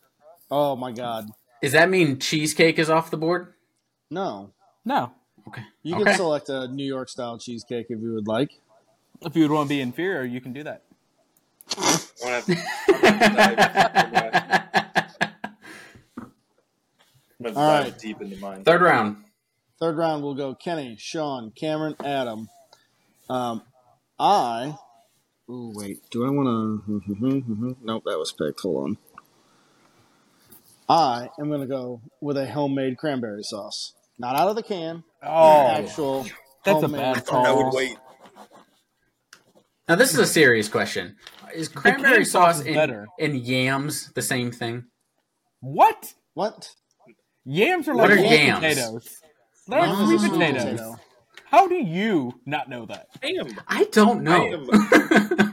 Oh 0.51 0.75
my 0.75 0.91
god. 0.91 1.25
Does 1.63 1.71
that 1.71 1.89
mean 1.89 2.19
cheesecake 2.19 2.77
is 2.77 2.91
off 2.91 3.09
the 3.09 3.17
board? 3.17 3.55
No. 4.11 4.53
No. 4.86 5.13
Okay. 5.47 5.63
You 5.83 5.95
Okay. 5.95 6.05
can 6.05 6.13
select 6.15 6.49
a 6.49 6.67
New 6.67 6.86
York 6.86 7.09
style 7.09 7.38
cheesecake 7.38 7.88
if 7.89 7.99
you 8.01 8.13
would 8.13 8.27
like. 8.27 8.51
If 9.21 9.36
you 9.36 9.43
would 9.43 9.51
want 9.51 9.67
to 9.69 9.75
be 9.75 9.81
inferior, 9.81 10.23
you 10.23 10.41
can 10.41 10.53
do 10.53 10.63
that. 10.63 10.83
I'm 11.77 11.99
gonna 12.21 12.36
have 12.36 12.45
to, 12.45 12.57
I'm 12.93 13.01
gonna 13.01 13.11
have 13.11 13.95
to 13.95 14.07
dive, 14.11 14.33
I'm 17.39 17.43
gonna 17.43 17.55
All 17.55 17.63
dive 17.83 17.83
right. 17.83 17.99
deep 17.99 18.21
into 18.21 18.38
mine. 18.38 18.63
Third 18.63 18.81
round. 18.81 19.17
Third 19.79 19.97
round 19.97 20.23
we'll 20.23 20.36
go 20.36 20.55
Kenny, 20.55 20.95
Sean, 20.99 21.51
Cameron, 21.51 21.95
Adam. 22.03 22.49
Um, 23.29 23.63
I. 24.19 24.75
Oh 25.49 25.73
wait. 25.75 26.01
Do 26.11 26.25
I 26.25 26.29
want 26.29 26.86
to? 26.88 27.01
nope, 27.83 28.03
that 28.05 28.19
was 28.19 28.31
picked. 28.31 28.61
Hold 28.61 28.83
on. 28.83 28.97
I 30.88 31.29
am 31.39 31.49
going 31.49 31.61
to 31.61 31.67
go 31.67 32.01
with 32.21 32.38
a 32.38 32.47
homemade 32.47 32.97
cranberry 32.97 33.43
sauce, 33.43 33.93
not 34.18 34.36
out 34.36 34.49
of 34.49 34.55
the 34.55 34.63
can. 34.63 35.03
Oh, 35.24 35.68
actual. 35.68 36.24
that's 36.63 36.78
a 36.84 36.88
homemade 36.88 37.01
bad 37.16 37.26
sauce. 37.28 37.47
I 37.47 37.51
would 37.51 37.74
wait. 37.74 37.97
Now 39.88 39.95
this 39.95 40.13
is 40.13 40.20
a 40.20 40.26
serious 40.26 40.68
question. 40.68 41.16
Is 41.53 41.70
cranberry 41.70 42.26
sauce 42.26 42.57
sauce 42.57 42.61
is 42.61 42.66
and, 42.68 42.76
better. 42.76 43.07
and 43.20 43.36
yams 43.38 44.11
the 44.13 44.22
same 44.22 44.51
thing? 44.51 44.86
What? 45.61 46.13
What? 46.34 46.70
Yams 47.45 47.88
are 47.88 47.95
What 47.95 48.09
like 48.09 48.20
are 48.20 48.22
sweet 48.28 48.32
yams? 48.39 48.59
potatoes. 48.59 49.18
They're 49.68 49.80
like 49.82 49.89
Yams 49.89 50.22
sweet 50.22 50.32
potatoes. 50.32 50.63
potato. 50.63 50.95
How 51.45 51.68
do 51.68 51.76
you 51.76 52.34
not 52.45 52.70
know 52.70 52.86
that? 52.88 53.07
I 53.24 53.28
am. 53.39 53.47
I 53.68 53.84
don't 53.91 54.24
know. 54.24 54.68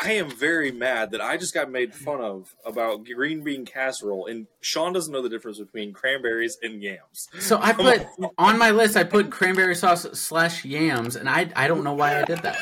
I 0.00 0.08
I 0.08 0.12
am 0.12 0.30
very 0.30 0.72
mad 0.72 1.10
that 1.12 1.20
I 1.20 1.36
just 1.36 1.52
got 1.54 1.70
made 1.70 1.94
fun 1.94 2.20
of 2.20 2.54
about 2.64 3.04
green 3.04 3.42
bean 3.44 3.64
casserole, 3.66 4.26
and 4.26 4.46
Sean 4.60 4.92
doesn't 4.92 5.12
know 5.12 5.22
the 5.22 5.28
difference 5.28 5.58
between 5.58 5.92
cranberries 5.92 6.56
and 6.62 6.82
yams. 6.82 7.28
so 7.38 7.58
I 7.60 7.72
put 7.74 8.06
on 8.38 8.58
my 8.58 8.70
list. 8.70 8.96
I 8.96 9.04
put 9.04 9.30
cranberry 9.30 9.74
sauce 9.74 10.06
slash 10.18 10.64
yams, 10.64 11.16
and 11.16 11.28
I 11.28 11.50
I 11.54 11.68
don't 11.68 11.84
know 11.84 11.94
why 11.94 12.20
I 12.20 12.24
did 12.24 12.38
that. 12.38 12.58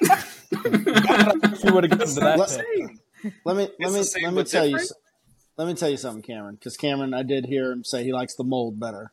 You 1.64 1.74
would 1.74 1.84
have 1.84 1.98
gotten 1.98 2.14
to 2.14 2.20
that. 2.20 2.38
Let- 2.38 2.64
Let 3.44 3.56
me 3.56 3.62
let 3.64 3.72
It's 3.80 3.92
me 3.92 4.02
same 4.04 4.24
let 4.24 4.34
me 4.34 4.44
tell 4.44 4.64
you. 4.64 4.78
different? 4.78 4.90
s- 4.90 4.96
Let 5.56 5.66
me 5.68 5.74
tell 5.74 5.90
you 5.90 5.96
something, 5.96 6.22
Cameron. 6.22 6.54
Because 6.54 6.76
Cameron, 6.76 7.12
I 7.14 7.22
did 7.22 7.46
hear 7.46 7.72
him 7.72 7.84
say 7.84 8.04
he 8.04 8.12
likes 8.12 8.34
the 8.36 8.44
mold 8.44 8.78
better. 8.78 9.10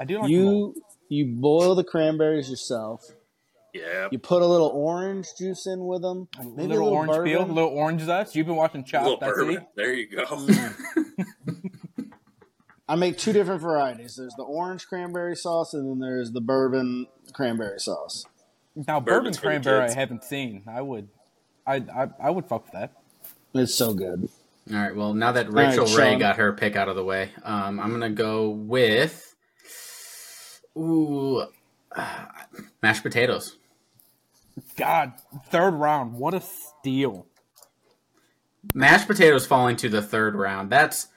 I 0.00 0.04
do 0.04 0.20
like 0.20 0.30
you. 0.30 0.40
You 0.44 0.82
you 1.08 1.26
boil 1.26 1.74
the 1.76 1.84
cranberries 1.84 2.50
yourself. 2.50 3.08
Yeah, 3.80 4.08
You 4.10 4.18
put 4.18 4.42
a 4.42 4.46
little 4.46 4.68
orange 4.68 5.28
juice 5.38 5.66
in 5.66 5.84
with 5.86 6.02
them. 6.02 6.28
Maybe 6.38 6.74
a 6.74 6.78
little, 6.78 6.88
orange 6.88 7.24
peel, 7.24 7.40
bourbon. 7.40 7.54
little 7.54 7.70
orange 7.70 8.02
zest. 8.02 8.34
You've 8.34 8.46
been 8.46 8.56
watching 8.56 8.84
a 8.92 8.98
little 9.02 9.18
Chopped, 9.18 9.38
I 9.38 9.42
see. 9.42 9.58
There 9.74 9.92
you 9.94 10.08
go. 10.08 10.24
I 12.88 12.94
make 12.94 13.18
two 13.18 13.32
different 13.32 13.60
varieties. 13.60 14.16
There's 14.16 14.34
the 14.36 14.44
orange 14.44 14.86
cranberry 14.86 15.34
sauce, 15.34 15.74
and 15.74 15.88
then 15.90 15.98
there's 15.98 16.30
the 16.32 16.40
bourbon 16.40 17.08
cranberry 17.32 17.80
sauce. 17.80 18.26
Now, 18.76 19.00
bourbon 19.00 19.04
Bourbon's 19.04 19.36
for 19.38 19.42
cranberry, 19.42 19.90
I 19.90 19.92
haven't 19.92 20.22
seen. 20.22 20.62
I 20.68 20.82
would, 20.82 21.08
I, 21.66 21.76
I, 21.76 22.08
I 22.20 22.30
would 22.30 22.46
fuck 22.46 22.64
with 22.64 22.72
that. 22.74 22.92
It's 23.54 23.74
so 23.74 23.94
good. 23.94 24.28
All 24.70 24.76
right. 24.78 24.94
Well, 24.94 25.14
now 25.14 25.32
that 25.32 25.50
right, 25.50 25.68
Rachael 25.76 25.96
Ray 25.96 26.16
got 26.16 26.36
her 26.36 26.52
pick 26.52 26.76
out 26.76 26.88
of 26.88 26.96
the 26.96 27.04
way, 27.04 27.30
um, 27.42 27.80
I'm 27.80 27.90
gonna 27.90 28.10
go 28.10 28.50
with 28.50 29.34
ooh 30.76 31.46
uh, 31.94 32.24
mashed 32.82 33.02
potatoes. 33.02 33.56
God, 34.76 35.14
third 35.46 35.74
round, 35.74 36.14
what 36.14 36.34
a 36.34 36.40
steal! 36.40 37.26
Mashed 38.74 39.06
potatoes 39.06 39.46
falling 39.46 39.76
to 39.76 39.88
the 39.88 40.02
third 40.02 40.34
round. 40.34 40.70
That's 40.70 41.08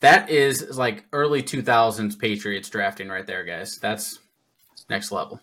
that 0.00 0.30
is 0.30 0.78
like 0.78 1.04
early 1.12 1.42
2000s 1.42 2.18
Patriots 2.18 2.68
drafting 2.70 3.08
right 3.08 3.26
there, 3.26 3.44
guys. 3.44 3.78
That's 3.78 4.18
next 4.88 5.12
level. 5.12 5.40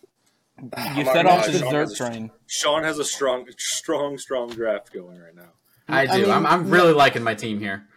You 0.62 0.70
oh 0.78 0.82
I'm 0.82 1.06
set 1.06 1.26
off 1.26 1.46
the 1.46 1.52
lie, 1.52 1.58
Sean 1.58 1.64
dessert 1.64 1.80
has 1.80 1.92
a- 1.92 1.96
train. 1.96 2.32
Sean 2.48 2.84
has 2.84 3.00
a 3.00 3.04
strong, 3.04 3.48
strong, 3.58 4.18
strong 4.18 4.50
draft 4.50 4.94
going 4.94 5.20
right 5.20 5.36
now. 5.36 5.52
I 5.88 6.06
do. 6.06 6.12
I 6.14 6.18
mean, 6.20 6.32
I'm, 6.32 6.46
I'm 6.46 6.70
really 6.70 6.94
liking 6.94 7.24
my 7.24 7.36
team 7.36 7.60
here. 7.60 7.88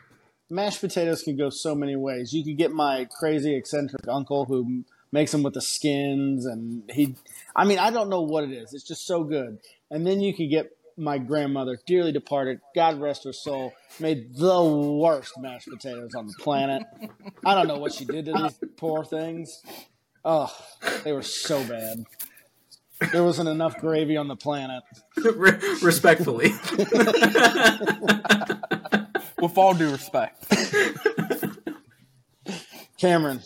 Mashed 0.50 0.80
potatoes 0.80 1.22
can 1.22 1.36
go 1.36 1.50
so 1.50 1.74
many 1.74 1.94
ways. 1.94 2.32
You 2.32 2.42
could 2.44 2.56
get 2.58 2.72
my 2.72 3.06
crazy 3.18 3.54
eccentric 3.54 4.08
uncle 4.08 4.46
who 4.46 4.84
makes 5.12 5.32
them 5.32 5.42
with 5.42 5.54
the 5.54 5.62
skins, 5.62 6.46
and 6.46 6.82
he. 6.90 7.16
I 7.54 7.64
mean, 7.64 7.78
I 7.78 7.90
don't 7.90 8.08
know 8.08 8.22
what 8.22 8.44
it 8.44 8.52
is. 8.52 8.72
It's 8.74 8.84
just 8.84 9.06
so 9.06 9.24
good. 9.24 9.58
And 9.90 10.06
then 10.06 10.20
you 10.20 10.34
could 10.34 10.50
get 10.50 10.70
my 10.98 11.18
grandmother, 11.18 11.78
dearly 11.86 12.12
departed, 12.12 12.60
God 12.74 13.00
rest 13.00 13.24
her 13.24 13.32
soul, 13.32 13.72
made 14.00 14.34
the 14.34 14.64
worst 14.64 15.38
mashed 15.38 15.68
potatoes 15.68 16.14
on 16.14 16.26
the 16.26 16.34
planet. 16.38 16.82
I 17.46 17.54
don't 17.54 17.68
know 17.68 17.78
what 17.78 17.92
she 17.92 18.04
did 18.04 18.24
to 18.26 18.32
these 18.32 18.58
poor 18.76 19.04
things. 19.04 19.62
Oh, 20.24 20.52
they 21.04 21.12
were 21.12 21.22
so 21.22 21.62
bad. 21.64 22.04
There 23.12 23.22
wasn't 23.22 23.48
enough 23.48 23.78
gravy 23.78 24.16
on 24.16 24.26
the 24.26 24.34
planet. 24.34 24.82
Respectfully. 25.82 26.50
With 29.40 29.56
all 29.56 29.72
due 29.72 29.92
respect, 29.92 30.52
Cameron, 32.98 33.40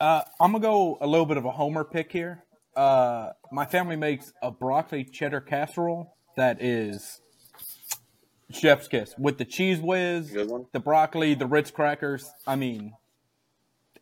uh, 0.00 0.22
I'm 0.40 0.52
gonna 0.52 0.62
go 0.62 0.98
a 1.00 1.06
little 1.06 1.26
bit 1.26 1.36
of 1.36 1.44
a 1.44 1.50
homer 1.50 1.84
pick 1.84 2.12
here. 2.12 2.44
Uh, 2.74 3.30
my 3.50 3.64
family 3.64 3.96
makes 3.96 4.32
a 4.42 4.50
broccoli 4.50 5.04
cheddar 5.04 5.40
casserole 5.40 6.14
that 6.36 6.62
is 6.62 7.20
chef's 8.50 8.88
kiss 8.88 9.14
with 9.18 9.38
the 9.38 9.44
Cheez 9.46 9.80
Whiz, 9.80 10.30
the 10.72 10.80
broccoli, 10.80 11.34
the 11.34 11.46
Ritz 11.46 11.70
crackers. 11.70 12.30
I 12.46 12.56
mean, 12.56 12.92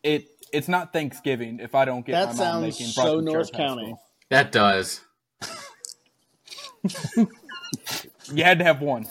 it 0.03 0.27
it's 0.51 0.67
not 0.67 0.93
Thanksgiving 0.93 1.59
if 1.59 1.73
I 1.75 1.85
don't 1.85 2.05
get 2.05 2.13
that 2.13 2.25
my 2.25 2.27
mom 2.27 2.35
sounds 2.37 2.61
making 2.79 2.87
so 2.87 3.19
North 3.19 3.51
County. 3.51 3.83
casserole. 3.83 4.01
that 4.29 4.51
does. 4.51 5.01
You 8.33 8.43
had 8.43 8.59
to 8.59 8.65
have 8.65 8.81
one. 8.81 9.05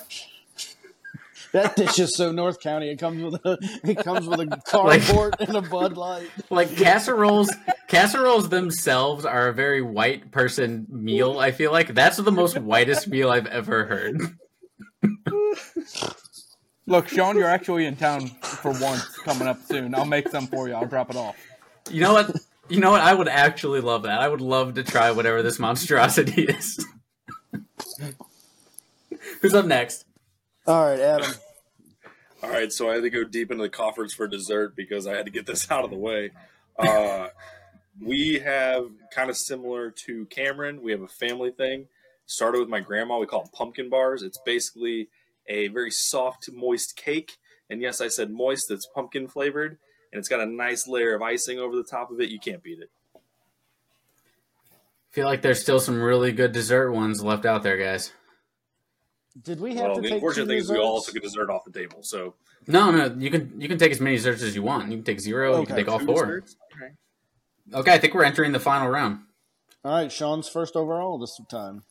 That 1.54 1.76
dish 1.76 2.00
is 2.00 2.16
so 2.16 2.32
North 2.32 2.58
County. 2.58 2.90
It 2.90 2.98
comes 2.98 3.22
with 3.22 3.34
a 3.44 3.56
it 3.84 3.98
comes 3.98 4.26
with 4.26 4.40
a 4.40 4.46
carport 4.46 5.38
and 5.38 5.56
a 5.56 5.62
Bud 5.62 5.96
Light. 5.96 6.28
Like 6.50 6.76
casseroles, 6.76 7.48
casseroles 7.86 8.48
themselves 8.48 9.24
are 9.24 9.46
a 9.46 9.54
very 9.54 9.80
white 9.80 10.32
person 10.32 10.88
meal. 10.90 11.38
I 11.38 11.52
feel 11.52 11.70
like 11.70 11.94
that's 11.94 12.16
the 12.16 12.32
most 12.32 12.58
whitest 12.58 13.06
meal 13.06 13.30
I've 13.30 13.46
ever 13.46 13.84
heard. 13.86 14.20
Look, 16.86 17.06
Sean, 17.06 17.36
you're 17.36 17.46
actually 17.46 17.86
in 17.86 17.94
town 17.94 18.26
for 18.42 18.72
once 18.72 19.16
coming 19.18 19.46
up 19.46 19.62
soon. 19.62 19.94
I'll 19.94 20.04
make 20.04 20.28
some 20.30 20.48
for 20.48 20.66
you. 20.66 20.74
I'll 20.74 20.86
drop 20.86 21.08
it 21.08 21.16
off. 21.16 21.36
You 21.88 22.00
know 22.00 22.14
what? 22.14 22.34
You 22.68 22.80
know 22.80 22.90
what? 22.90 23.00
I 23.00 23.14
would 23.14 23.28
actually 23.28 23.80
love 23.80 24.02
that. 24.02 24.20
I 24.20 24.26
would 24.26 24.40
love 24.40 24.74
to 24.74 24.82
try 24.82 25.12
whatever 25.12 25.40
this 25.40 25.60
monstrosity 25.60 26.42
is. 26.42 26.84
Who's 29.40 29.54
up 29.54 29.66
next? 29.66 30.04
All 30.66 30.84
right, 30.84 30.98
Adam. 30.98 31.30
All 32.44 32.50
right, 32.50 32.70
so 32.70 32.90
I 32.90 32.94
had 32.96 33.04
to 33.04 33.10
go 33.10 33.24
deep 33.24 33.50
into 33.50 33.62
the 33.62 33.70
coffers 33.70 34.12
for 34.12 34.28
dessert 34.28 34.76
because 34.76 35.06
I 35.06 35.16
had 35.16 35.24
to 35.24 35.32
get 35.32 35.46
this 35.46 35.70
out 35.70 35.82
of 35.82 35.88
the 35.90 35.96
way. 35.96 36.30
Uh, 36.78 37.28
we 37.98 38.40
have 38.40 38.90
kind 39.14 39.30
of 39.30 39.36
similar 39.38 39.90
to 39.90 40.26
Cameron. 40.26 40.82
We 40.82 40.92
have 40.92 41.00
a 41.00 41.08
family 41.08 41.52
thing. 41.52 41.86
Started 42.26 42.58
with 42.58 42.68
my 42.68 42.80
grandma. 42.80 43.18
We 43.18 43.24
call 43.24 43.44
them 43.44 43.50
pumpkin 43.54 43.88
bars. 43.88 44.22
It's 44.22 44.38
basically 44.44 45.08
a 45.48 45.68
very 45.68 45.90
soft, 45.90 46.50
moist 46.52 46.96
cake. 46.96 47.38
And 47.70 47.80
yes, 47.80 48.02
I 48.02 48.08
said 48.08 48.30
moist. 48.30 48.70
It's 48.70 48.86
pumpkin 48.94 49.26
flavored, 49.26 49.78
and 50.12 50.18
it's 50.18 50.28
got 50.28 50.40
a 50.40 50.46
nice 50.46 50.86
layer 50.86 51.14
of 51.14 51.22
icing 51.22 51.58
over 51.58 51.74
the 51.74 51.82
top 51.82 52.10
of 52.10 52.20
it. 52.20 52.28
You 52.28 52.38
can't 52.38 52.62
beat 52.62 52.78
it. 52.78 52.90
I 53.14 53.20
feel 55.12 55.26
like 55.26 55.40
there's 55.40 55.62
still 55.62 55.80
some 55.80 56.02
really 56.02 56.32
good 56.32 56.52
dessert 56.52 56.92
ones 56.92 57.24
left 57.24 57.46
out 57.46 57.62
there, 57.62 57.78
guys. 57.78 58.12
Did 59.42 59.60
we 59.60 59.74
have 59.76 59.86
Well, 59.86 59.94
to 59.96 60.00
the 60.00 60.08
take 60.08 60.14
unfortunate 60.16 60.44
two 60.44 60.48
thing 60.48 60.58
is 60.58 60.70
we 60.70 60.78
all 60.78 60.98
desserts? 61.00 61.06
took 61.14 61.16
a 61.22 61.26
dessert 61.26 61.50
off 61.50 61.64
the 61.64 61.72
table. 61.72 62.02
So 62.02 62.34
No, 62.66 62.90
no, 62.90 63.06
you 63.18 63.30
can 63.30 63.60
you 63.60 63.68
can 63.68 63.78
take 63.78 63.90
as 63.92 64.00
many 64.00 64.16
desserts 64.16 64.42
as 64.42 64.54
you 64.54 64.62
want. 64.62 64.90
You 64.90 64.98
can 64.98 65.04
take 65.04 65.20
zero. 65.20 65.60
You 65.60 65.66
can 65.66 65.74
Okay, 65.74 65.82
take 65.82 65.90
all 65.92 65.98
four. 65.98 66.42
Okay. 66.76 66.92
Okay, 67.72 67.92
I 67.92 67.98
think 67.98 68.14
we're 68.14 68.24
entering 68.24 68.52
the 68.52 68.60
final 68.60 68.88
round. 68.88 69.20
All 69.84 69.92
right, 69.92 70.10
Sean's 70.12 70.48
first 70.48 70.76
overall 70.76 71.18
this 71.18 71.38
time. 71.50 71.82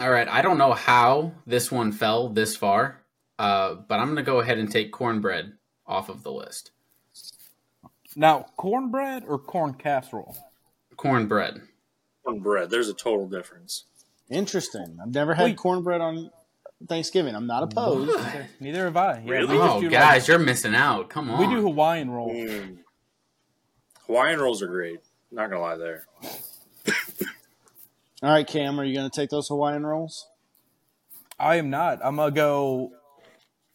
All 0.00 0.10
right, 0.10 0.28
I 0.28 0.42
don't 0.42 0.58
know 0.58 0.72
how 0.72 1.32
this 1.46 1.70
one 1.72 1.92
fell 1.92 2.28
this 2.28 2.56
far, 2.56 3.02
uh, 3.38 3.74
but 3.74 3.98
I'm 3.98 4.08
gonna 4.08 4.22
go 4.22 4.40
ahead 4.40 4.58
and 4.58 4.70
take 4.70 4.92
cornbread 4.92 5.52
off 5.86 6.08
of 6.08 6.22
the 6.22 6.32
list. 6.32 6.70
Now, 8.14 8.46
cornbread 8.56 9.24
or 9.26 9.38
corn 9.38 9.74
casserole? 9.74 10.36
Cornbread. 10.96 11.62
On 12.26 12.38
bread, 12.40 12.70
there's 12.70 12.88
a 12.88 12.94
total 12.94 13.26
difference. 13.28 13.84
Interesting. 14.30 14.98
I've 15.02 15.12
never 15.12 15.34
had 15.34 15.44
Wait. 15.44 15.56
cornbread 15.56 16.00
on 16.00 16.30
Thanksgiving. 16.88 17.34
I'm 17.34 17.46
not 17.46 17.62
opposed. 17.62 18.18
Neither 18.60 18.84
have 18.84 18.96
I. 18.96 19.22
Yeah, 19.24 19.30
Really? 19.32 19.58
Oh, 19.58 19.80
do 19.80 19.86
like- 19.86 19.92
guys, 19.92 20.28
you're 20.28 20.38
missing 20.38 20.74
out. 20.74 21.08
Come 21.10 21.30
on. 21.30 21.40
we 21.40 21.46
do 21.54 21.62
Hawaiian 21.62 22.10
rolls. 22.10 22.32
Mm. 22.32 22.78
Hawaiian 24.06 24.40
rolls 24.40 24.62
are 24.62 24.66
great. 24.66 25.00
Not 25.30 25.48
gonna 25.50 25.62
lie 25.62 25.76
there. 25.76 26.06
All 28.22 28.30
right, 28.30 28.46
Cam, 28.46 28.78
are 28.78 28.84
you 28.84 28.94
going 28.94 29.10
to 29.10 29.14
take 29.20 29.30
those 29.30 29.48
Hawaiian 29.48 29.84
rolls? 29.84 30.28
I 31.40 31.56
am 31.56 31.70
not. 31.70 31.98
I'm 32.04 32.14
gonna 32.16 32.30
go. 32.30 32.92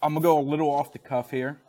I'm 0.01 0.13
gonna 0.13 0.23
go 0.23 0.39
a 0.39 0.41
little 0.41 0.69
off 0.71 0.93
the 0.93 0.99
cuff 0.99 1.31
here. 1.31 1.59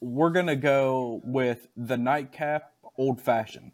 We're 0.00 0.30
gonna 0.30 0.56
go 0.56 1.20
with 1.22 1.68
the 1.76 1.96
nightcap 1.96 2.72
old 2.98 3.20
fashioned. 3.20 3.72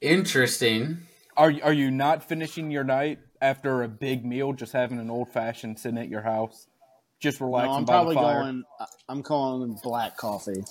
Interesting. 0.00 1.05
Are 1.36 1.52
are 1.62 1.72
you 1.72 1.90
not 1.90 2.22
finishing 2.24 2.70
your 2.70 2.84
night 2.84 3.18
after 3.40 3.82
a 3.82 3.88
big 3.88 4.24
meal, 4.24 4.52
just 4.52 4.72
having 4.72 4.98
an 4.98 5.10
old 5.10 5.28
fashioned 5.30 5.78
sitting 5.78 5.98
at 5.98 6.08
your 6.08 6.22
house, 6.22 6.66
just 7.20 7.40
relaxing 7.40 7.70
No, 7.72 7.76
I'm 7.78 7.84
by 7.84 7.92
probably 7.92 8.14
the 8.14 8.20
fire? 8.22 8.42
going. 8.42 8.64
I'm 9.08 9.22
calling 9.22 9.78
black 9.82 10.16
coffee. 10.16 10.64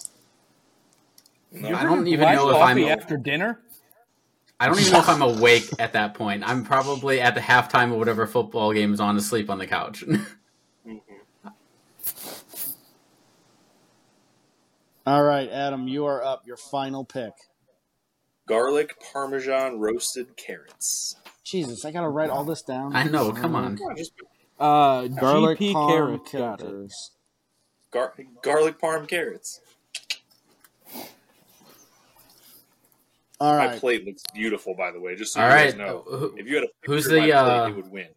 I 1.64 1.84
don't 1.84 2.08
even 2.08 2.34
know 2.34 2.50
if 2.50 2.58
I'm. 2.58 2.80
after 2.80 3.18
dinner. 3.18 3.60
I 4.60 4.68
don't 4.68 4.80
even 4.80 4.94
know 4.94 5.00
if 5.00 5.10
I'm 5.10 5.22
awake 5.22 5.70
at 5.80 5.94
that 5.94 6.14
point. 6.14 6.44
I'm 6.48 6.64
probably 6.64 7.20
at 7.22 7.36
the 7.36 7.42
halftime 7.42 7.92
of 7.92 7.98
whatever 8.00 8.26
football 8.26 8.74
game 8.74 8.94
is 8.94 9.00
on, 9.00 9.18
asleep 9.18 9.50
on 9.50 9.58
the 9.60 9.68
couch. 9.68 10.04
All 15.06 15.24
right, 15.24 15.50
Adam, 15.50 15.88
you 15.88 16.06
are 16.06 16.24
up. 16.24 16.48
Your 16.48 16.58
final 16.58 17.06
pick. 17.06 17.34
Garlic 18.48 18.96
parmesan 19.12 19.80
roasted 19.80 20.36
carrots. 20.38 21.16
Jesus, 21.44 21.84
I 21.86 21.92
got 21.92 22.02
to 22.02 22.10
write 22.10 22.30
all 22.30 22.44
this 22.44 22.62
down. 22.62 22.96
I 22.96 23.04
know. 23.04 23.32
Come 23.32 23.56
on. 23.56 23.78
Come 23.78 23.88
on, 23.88 23.96
just 23.98 24.12
Uh, 24.60 25.08
Garlic 25.08 25.60
GP 25.60 25.74
parm 25.74 26.26
carrots 26.26 26.32
got 26.32 26.64
gar- 27.92 28.14
garlic 28.42 28.80
parm 28.80 29.08
carrots. 29.08 29.62
All 33.40 33.54
right. 33.56 33.72
My 33.74 33.80
plate 33.80 34.06
looks 34.06 34.24
beautiful, 34.34 34.76
by 34.76 34.92
the 34.92 35.00
way. 35.00 35.16
Just 35.16 35.34
so 35.34 35.42
All 35.42 35.48
you 35.50 35.54
guys 35.56 35.76
right. 35.76 35.78
know, 35.78 36.04
Who- 36.08 36.36
if 36.38 36.48
you 36.48 36.56
had 36.56 36.64
a 36.64 36.68
who's 36.86 37.06
of 37.08 37.12
my 37.12 37.18
the, 37.18 37.22
plate, 37.24 37.34
uh, 37.34 37.68
it 37.70 37.76
would 37.76 37.92
win. 37.92 38.08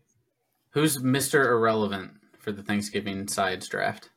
Who's 0.71 0.99
Mr. 0.99 1.47
Irrelevant 1.47 2.13
for 2.39 2.53
the 2.53 2.63
Thanksgiving 2.63 3.27
sides 3.27 3.67
draft? 3.69 4.11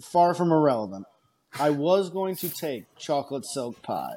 Far 0.00 0.34
from 0.34 0.50
irrelevant. 0.52 1.06
I 1.58 1.70
was 1.70 2.10
going 2.10 2.36
to 2.36 2.48
take 2.48 2.84
chocolate 2.96 3.44
silk 3.44 3.82
pie. 3.82 4.16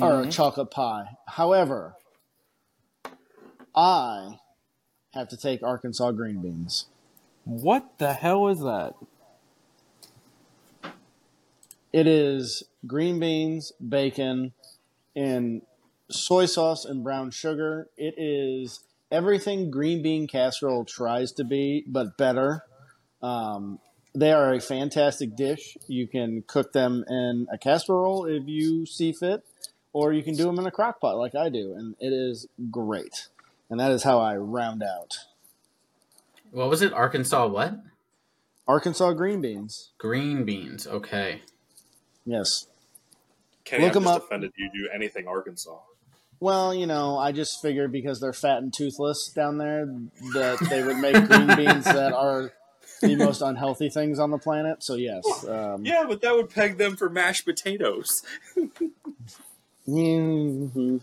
Or 0.00 0.26
chocolate 0.26 0.70
pie. 0.70 1.16
However, 1.26 1.94
I 3.74 4.38
have 5.14 5.28
to 5.28 5.36
take 5.36 5.62
Arkansas 5.62 6.12
green 6.12 6.42
beans. 6.42 6.86
What 7.44 7.98
the 7.98 8.12
hell 8.12 8.48
is 8.48 8.60
that? 8.60 8.94
It 11.92 12.06
is 12.06 12.64
green 12.86 13.18
beans, 13.18 13.72
bacon, 13.86 14.52
and 15.14 15.62
soy 16.10 16.46
sauce 16.46 16.84
and 16.84 17.02
brown 17.02 17.30
sugar. 17.30 17.88
It 17.96 18.14
is 18.18 18.80
everything 19.10 19.70
green 19.70 20.02
bean 20.02 20.26
casserole 20.26 20.84
tries 20.84 21.32
to 21.32 21.44
be, 21.44 21.84
but 21.86 22.18
better. 22.18 22.64
Um, 23.22 23.78
they 24.16 24.32
are 24.32 24.52
a 24.54 24.60
fantastic 24.60 25.36
dish. 25.36 25.76
You 25.86 26.08
can 26.08 26.42
cook 26.46 26.72
them 26.72 27.04
in 27.08 27.46
a 27.52 27.58
casserole 27.58 28.24
if 28.24 28.48
you 28.48 28.86
see 28.86 29.12
fit, 29.12 29.44
or 29.92 30.12
you 30.12 30.22
can 30.22 30.34
do 30.34 30.44
them 30.44 30.58
in 30.58 30.66
a 30.66 30.70
crock 30.70 31.00
pot 31.00 31.16
like 31.16 31.34
I 31.34 31.50
do, 31.50 31.74
and 31.74 31.94
it 32.00 32.12
is 32.12 32.48
great. 32.70 33.28
And 33.70 33.78
that 33.78 33.90
is 33.90 34.02
how 34.04 34.18
I 34.18 34.36
round 34.36 34.82
out 34.82 35.18
What 36.50 36.70
was 36.70 36.82
it? 36.82 36.92
Arkansas 36.92 37.46
what? 37.48 37.80
Arkansas 38.66 39.12
green 39.12 39.40
beans. 39.40 39.90
Green 39.98 40.44
beans. 40.44 40.86
Okay. 40.86 41.42
Yes. 42.24 42.66
Kenny, 43.64 43.84
look 43.84 43.92
I'm 43.96 43.98
'em 43.98 44.04
just 44.04 44.16
up. 44.16 44.24
offended 44.24 44.52
you 44.56 44.70
do 44.72 44.88
anything 44.94 45.26
Arkansas. 45.28 45.78
Well, 46.38 46.74
you 46.74 46.86
know, 46.86 47.18
I 47.18 47.32
just 47.32 47.62
figured 47.62 47.92
because 47.92 48.20
they're 48.20 48.32
fat 48.32 48.58
and 48.58 48.72
toothless 48.72 49.32
down 49.34 49.58
there 49.58 49.86
that 50.34 50.58
they 50.68 50.82
would 50.82 50.98
make 50.98 51.14
green 51.14 51.56
beans 51.56 51.84
that 51.84 52.12
are 52.12 52.52
the 53.00 53.16
most 53.16 53.40
unhealthy 53.42 53.88
things 53.88 54.18
on 54.18 54.30
the 54.30 54.38
planet. 54.38 54.82
So 54.82 54.94
yes, 54.94 55.24
um, 55.48 55.84
Yeah, 55.84 56.04
but 56.08 56.20
that 56.22 56.34
would 56.34 56.50
peg 56.50 56.78
them 56.78 56.96
for 56.96 57.08
mashed 57.08 57.44
potatoes. 57.44 58.22
mhm. 59.88 61.00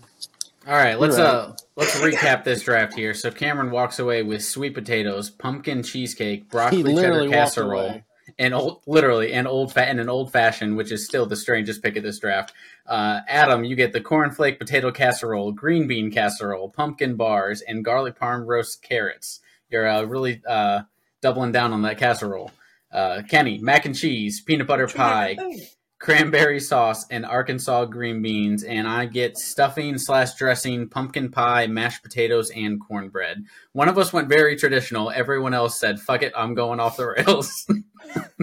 All 0.66 0.74
right, 0.74 0.98
let's 0.98 1.18
right. 1.18 1.26
uh 1.26 1.54
let's 1.76 2.00
recap 2.00 2.44
this 2.46 2.64
draft 2.64 2.94
here. 2.94 3.14
So 3.14 3.32
Cameron 3.32 3.70
walks 3.72 4.00
away 4.00 4.24
with 4.24 4.44
sweet 4.44 4.74
potatoes, 4.74 5.30
pumpkin 5.30 5.84
cheesecake, 5.84 6.50
broccoli 6.50 6.96
cheddar 6.96 7.28
casserole, 7.28 8.02
and 8.40 8.54
old 8.54 8.82
literally 8.88 9.34
and 9.34 9.46
old 9.46 9.74
fat 9.74 9.90
and 9.90 10.00
an 10.00 10.10
old 10.10 10.32
fashioned, 10.32 10.78
which 10.78 10.90
is 10.92 11.06
still 11.06 11.26
the 11.26 11.36
strangest 11.36 11.84
pick 11.84 11.98
of 11.98 12.04
this 12.04 12.18
draft. 12.20 12.54
Uh, 12.88 13.20
Adam, 13.28 13.66
you 13.66 13.76
get 13.76 13.92
the 13.92 14.00
cornflake 14.00 14.58
potato 14.58 14.90
casserole, 14.92 15.52
green 15.52 15.86
bean 15.86 16.10
casserole, 16.12 16.70
pumpkin 16.70 17.16
bars, 17.16 17.62
and 17.62 17.84
garlic 17.84 18.18
parm 18.18 18.46
roast 18.46 18.82
carrots. 18.82 19.42
You're 19.70 19.88
uh, 19.88 20.04
really 20.04 20.42
uh, 20.48 20.84
doubling 21.24 21.52
down 21.52 21.74
on 21.74 21.82
that 21.82 21.98
casserole. 21.98 22.52
Uh, 22.92 23.24
Kenny, 23.28 23.58
mac 23.58 23.86
and 23.86 23.96
cheese, 23.96 24.42
peanut 24.42 24.68
butter 24.68 24.88
pie, 24.88 25.36
cranberry 25.98 26.60
sauce 26.60 27.06
and 27.10 27.26
Arkansas 27.26 27.86
green 27.86 28.22
beans, 28.22 28.64
and 28.64 28.88
I 28.88 29.06
get 29.06 29.38
stuffing 29.38 29.98
slash 29.98 30.36
dressing, 30.36 30.90
pumpkin 30.90 31.32
pie, 31.32 31.66
mashed 31.66 32.04
potatoes, 32.04 32.52
and 32.52 32.80
cornbread. 32.80 33.46
One 33.72 33.90
of 33.90 33.98
us 33.98 34.14
went 34.14 34.30
very 34.30 34.56
traditional. 34.56 35.10
Everyone 35.10 35.56
else 35.56 35.80
said, 35.80 36.00
"Fuck 36.00 36.22
it, 36.22 36.34
I'm 36.36 36.54
going 36.54 36.80
off 36.80 36.98
the 36.98 37.08
rails." 37.08 37.66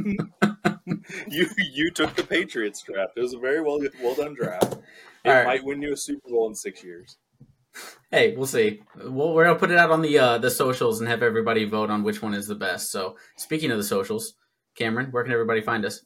you 1.29 1.47
you 1.73 1.91
took 1.93 2.15
the 2.17 2.25
Patriots 2.25 2.83
draft. 2.83 3.13
It 3.17 3.21
was 3.21 3.35
a 3.35 3.39
very 3.39 3.61
well 3.61 3.79
well 4.03 4.15
done 4.17 4.35
draft. 4.35 4.79
It 5.23 5.29
All 5.29 5.35
right. 5.35 5.47
might 5.47 5.65
win 5.65 5.83
you 5.83 5.93
a 5.93 5.97
Super 5.97 6.29
Bowl 6.31 6.49
in 6.49 6.55
six 6.55 6.83
years. 6.83 7.19
Hey, 8.11 8.35
we'll 8.37 8.47
see. 8.47 8.83
We're 8.97 9.45
gonna 9.45 9.59
put 9.59 9.71
it 9.71 9.79
out 9.79 9.91
on 9.91 10.03
the 10.03 10.19
uh, 10.19 10.39
the 10.39 10.51
socials 10.51 11.01
and 11.01 11.09
have 11.09 11.23
everybody 11.23 11.65
vote 11.65 11.91
on 11.91 12.03
which 12.03 12.23
one 12.23 12.35
is 12.35 12.47
the 12.47 12.55
best. 12.55 12.91
So, 12.91 13.17
speaking 13.37 13.71
of 13.71 13.79
the 13.79 13.85
socials, 13.85 14.35
Cameron, 14.75 15.11
where 15.11 15.23
can 15.23 15.33
everybody 15.33 15.61
find 15.61 15.85
us? 15.85 16.03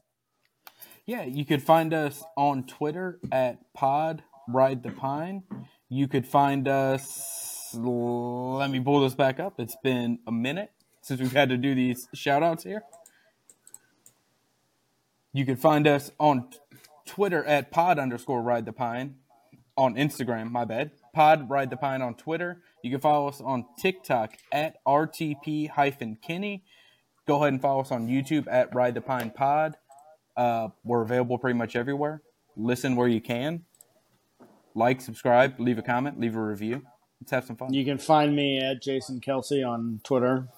Yeah, 1.07 1.25
you 1.25 1.45
could 1.45 1.63
find 1.63 1.93
us 1.93 2.23
on 2.37 2.67
Twitter 2.67 3.21
at 3.31 3.73
Pod 3.75 4.23
Ride 4.49 4.83
the 4.83 4.91
Pine. 4.91 5.43
You 5.89 6.09
could 6.09 6.27
find 6.27 6.67
us. 6.67 7.71
Let 7.75 8.71
me 8.71 8.81
pull 8.81 9.01
this 9.01 9.15
back 9.15 9.39
up. 9.41 9.55
It's 9.59 9.77
been 9.83 10.21
a 10.27 10.33
minute 10.33 10.71
since 11.03 11.21
we've 11.21 11.33
had 11.33 11.51
to 11.51 11.57
do 11.57 11.75
these 11.75 12.09
shout 12.15 12.43
outs 12.43 12.65
here. 12.65 12.85
You 15.33 15.45
could 15.45 15.59
find 15.59 15.87
us 15.87 16.11
on 16.19 16.49
Twitter 17.05 17.45
at 17.45 17.71
pod 17.71 17.99
underscore 17.99 18.43
ride 18.43 18.65
the 18.65 18.73
pine. 18.73 19.17
On 19.77 19.97
Instagram, 19.97 20.53
my 20.53 20.65
bad. 20.65 20.93
Pod 21.15 21.49
ride 21.49 21.71
the 21.71 21.77
pine 21.77 22.03
on 22.03 22.15
Twitter. 22.15 22.61
You 22.83 22.91
can 22.91 23.01
follow 23.01 23.29
us 23.29 23.41
on 23.41 23.65
TikTok 23.79 24.35
at 24.53 24.77
RTP 24.85 25.71
hyphen 25.71 26.19
Kenny. 26.21 26.65
go 27.27 27.37
ahead 27.37 27.55
and 27.55 27.63
follow 27.63 27.81
us 27.81 27.91
on 27.91 28.09
YouTube 28.09 28.47
at 28.51 28.75
Ride 28.75 28.95
the 28.95 29.01
Pine 29.01 29.31
Pod. 29.31 29.77
Uh, 30.37 30.69
we're 30.85 31.01
available 31.03 31.39
pretty 31.39 31.57
much 31.57 31.77
everywhere. 31.77 32.21
Listen 32.57 32.97
where 32.97 33.09
you 33.09 33.21
can. 33.21 33.65
Like, 34.75 35.01
subscribe, 35.01 35.59
leave 35.61 35.79
a 35.79 35.83
comment, 35.83 36.19
leave 36.21 36.37
a 36.37 36.43
review. 36.43 36.83
Let's 37.21 37.31
have 37.31 37.45
some 37.45 37.57
fun. 37.57 37.73
You 37.73 37.85
can 37.85 37.97
find 37.97 38.35
me 38.35 38.59
at 38.59 38.83
Jason 38.83 39.21
Kelce 39.21 39.67
on 39.67 40.01
Twitter. 40.05 40.49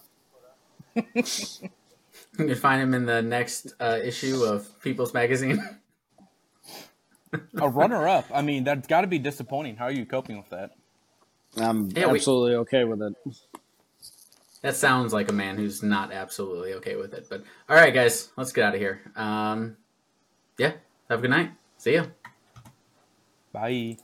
You 2.38 2.46
can 2.46 2.54
find 2.56 2.80
him 2.80 2.94
in 2.94 3.04
the 3.04 3.20
next 3.20 3.74
uh, 3.78 3.98
issue 4.02 4.42
of 4.44 4.80
People's 4.80 5.12
Magazine. 5.12 5.62
a 7.60 7.68
runner 7.68 8.06
up. 8.08 8.26
I 8.32 8.42
mean, 8.42 8.64
that's 8.64 8.86
got 8.86 9.02
to 9.02 9.06
be 9.06 9.18
disappointing. 9.18 9.76
How 9.76 9.86
are 9.86 9.90
you 9.92 10.06
coping 10.06 10.36
with 10.38 10.50
that? 10.50 10.70
I'm 11.56 11.90
Yeah, 11.90 12.06
we- 12.08 12.18
absolutely 12.18 12.54
okay 12.56 12.84
with 12.84 13.02
it. 13.02 13.14
that 14.62 14.76
sounds 14.76 15.12
like 15.12 15.30
a 15.30 15.32
man 15.32 15.56
who's 15.56 15.82
not 15.82 16.12
absolutely 16.12 16.74
okay 16.74 16.96
with 16.96 17.14
it. 17.14 17.26
But 17.28 17.44
all 17.68 17.76
right, 17.76 17.92
guys, 17.94 18.30
let's 18.36 18.52
get 18.52 18.64
out 18.64 18.74
of 18.74 18.80
here. 18.80 19.00
Um, 19.16 19.76
yeah, 20.58 20.72
have 21.08 21.18
a 21.20 21.22
good 21.22 21.30
night. 21.30 21.50
See 21.78 21.94
ya. 21.94 22.06
Bye. 23.52 23.98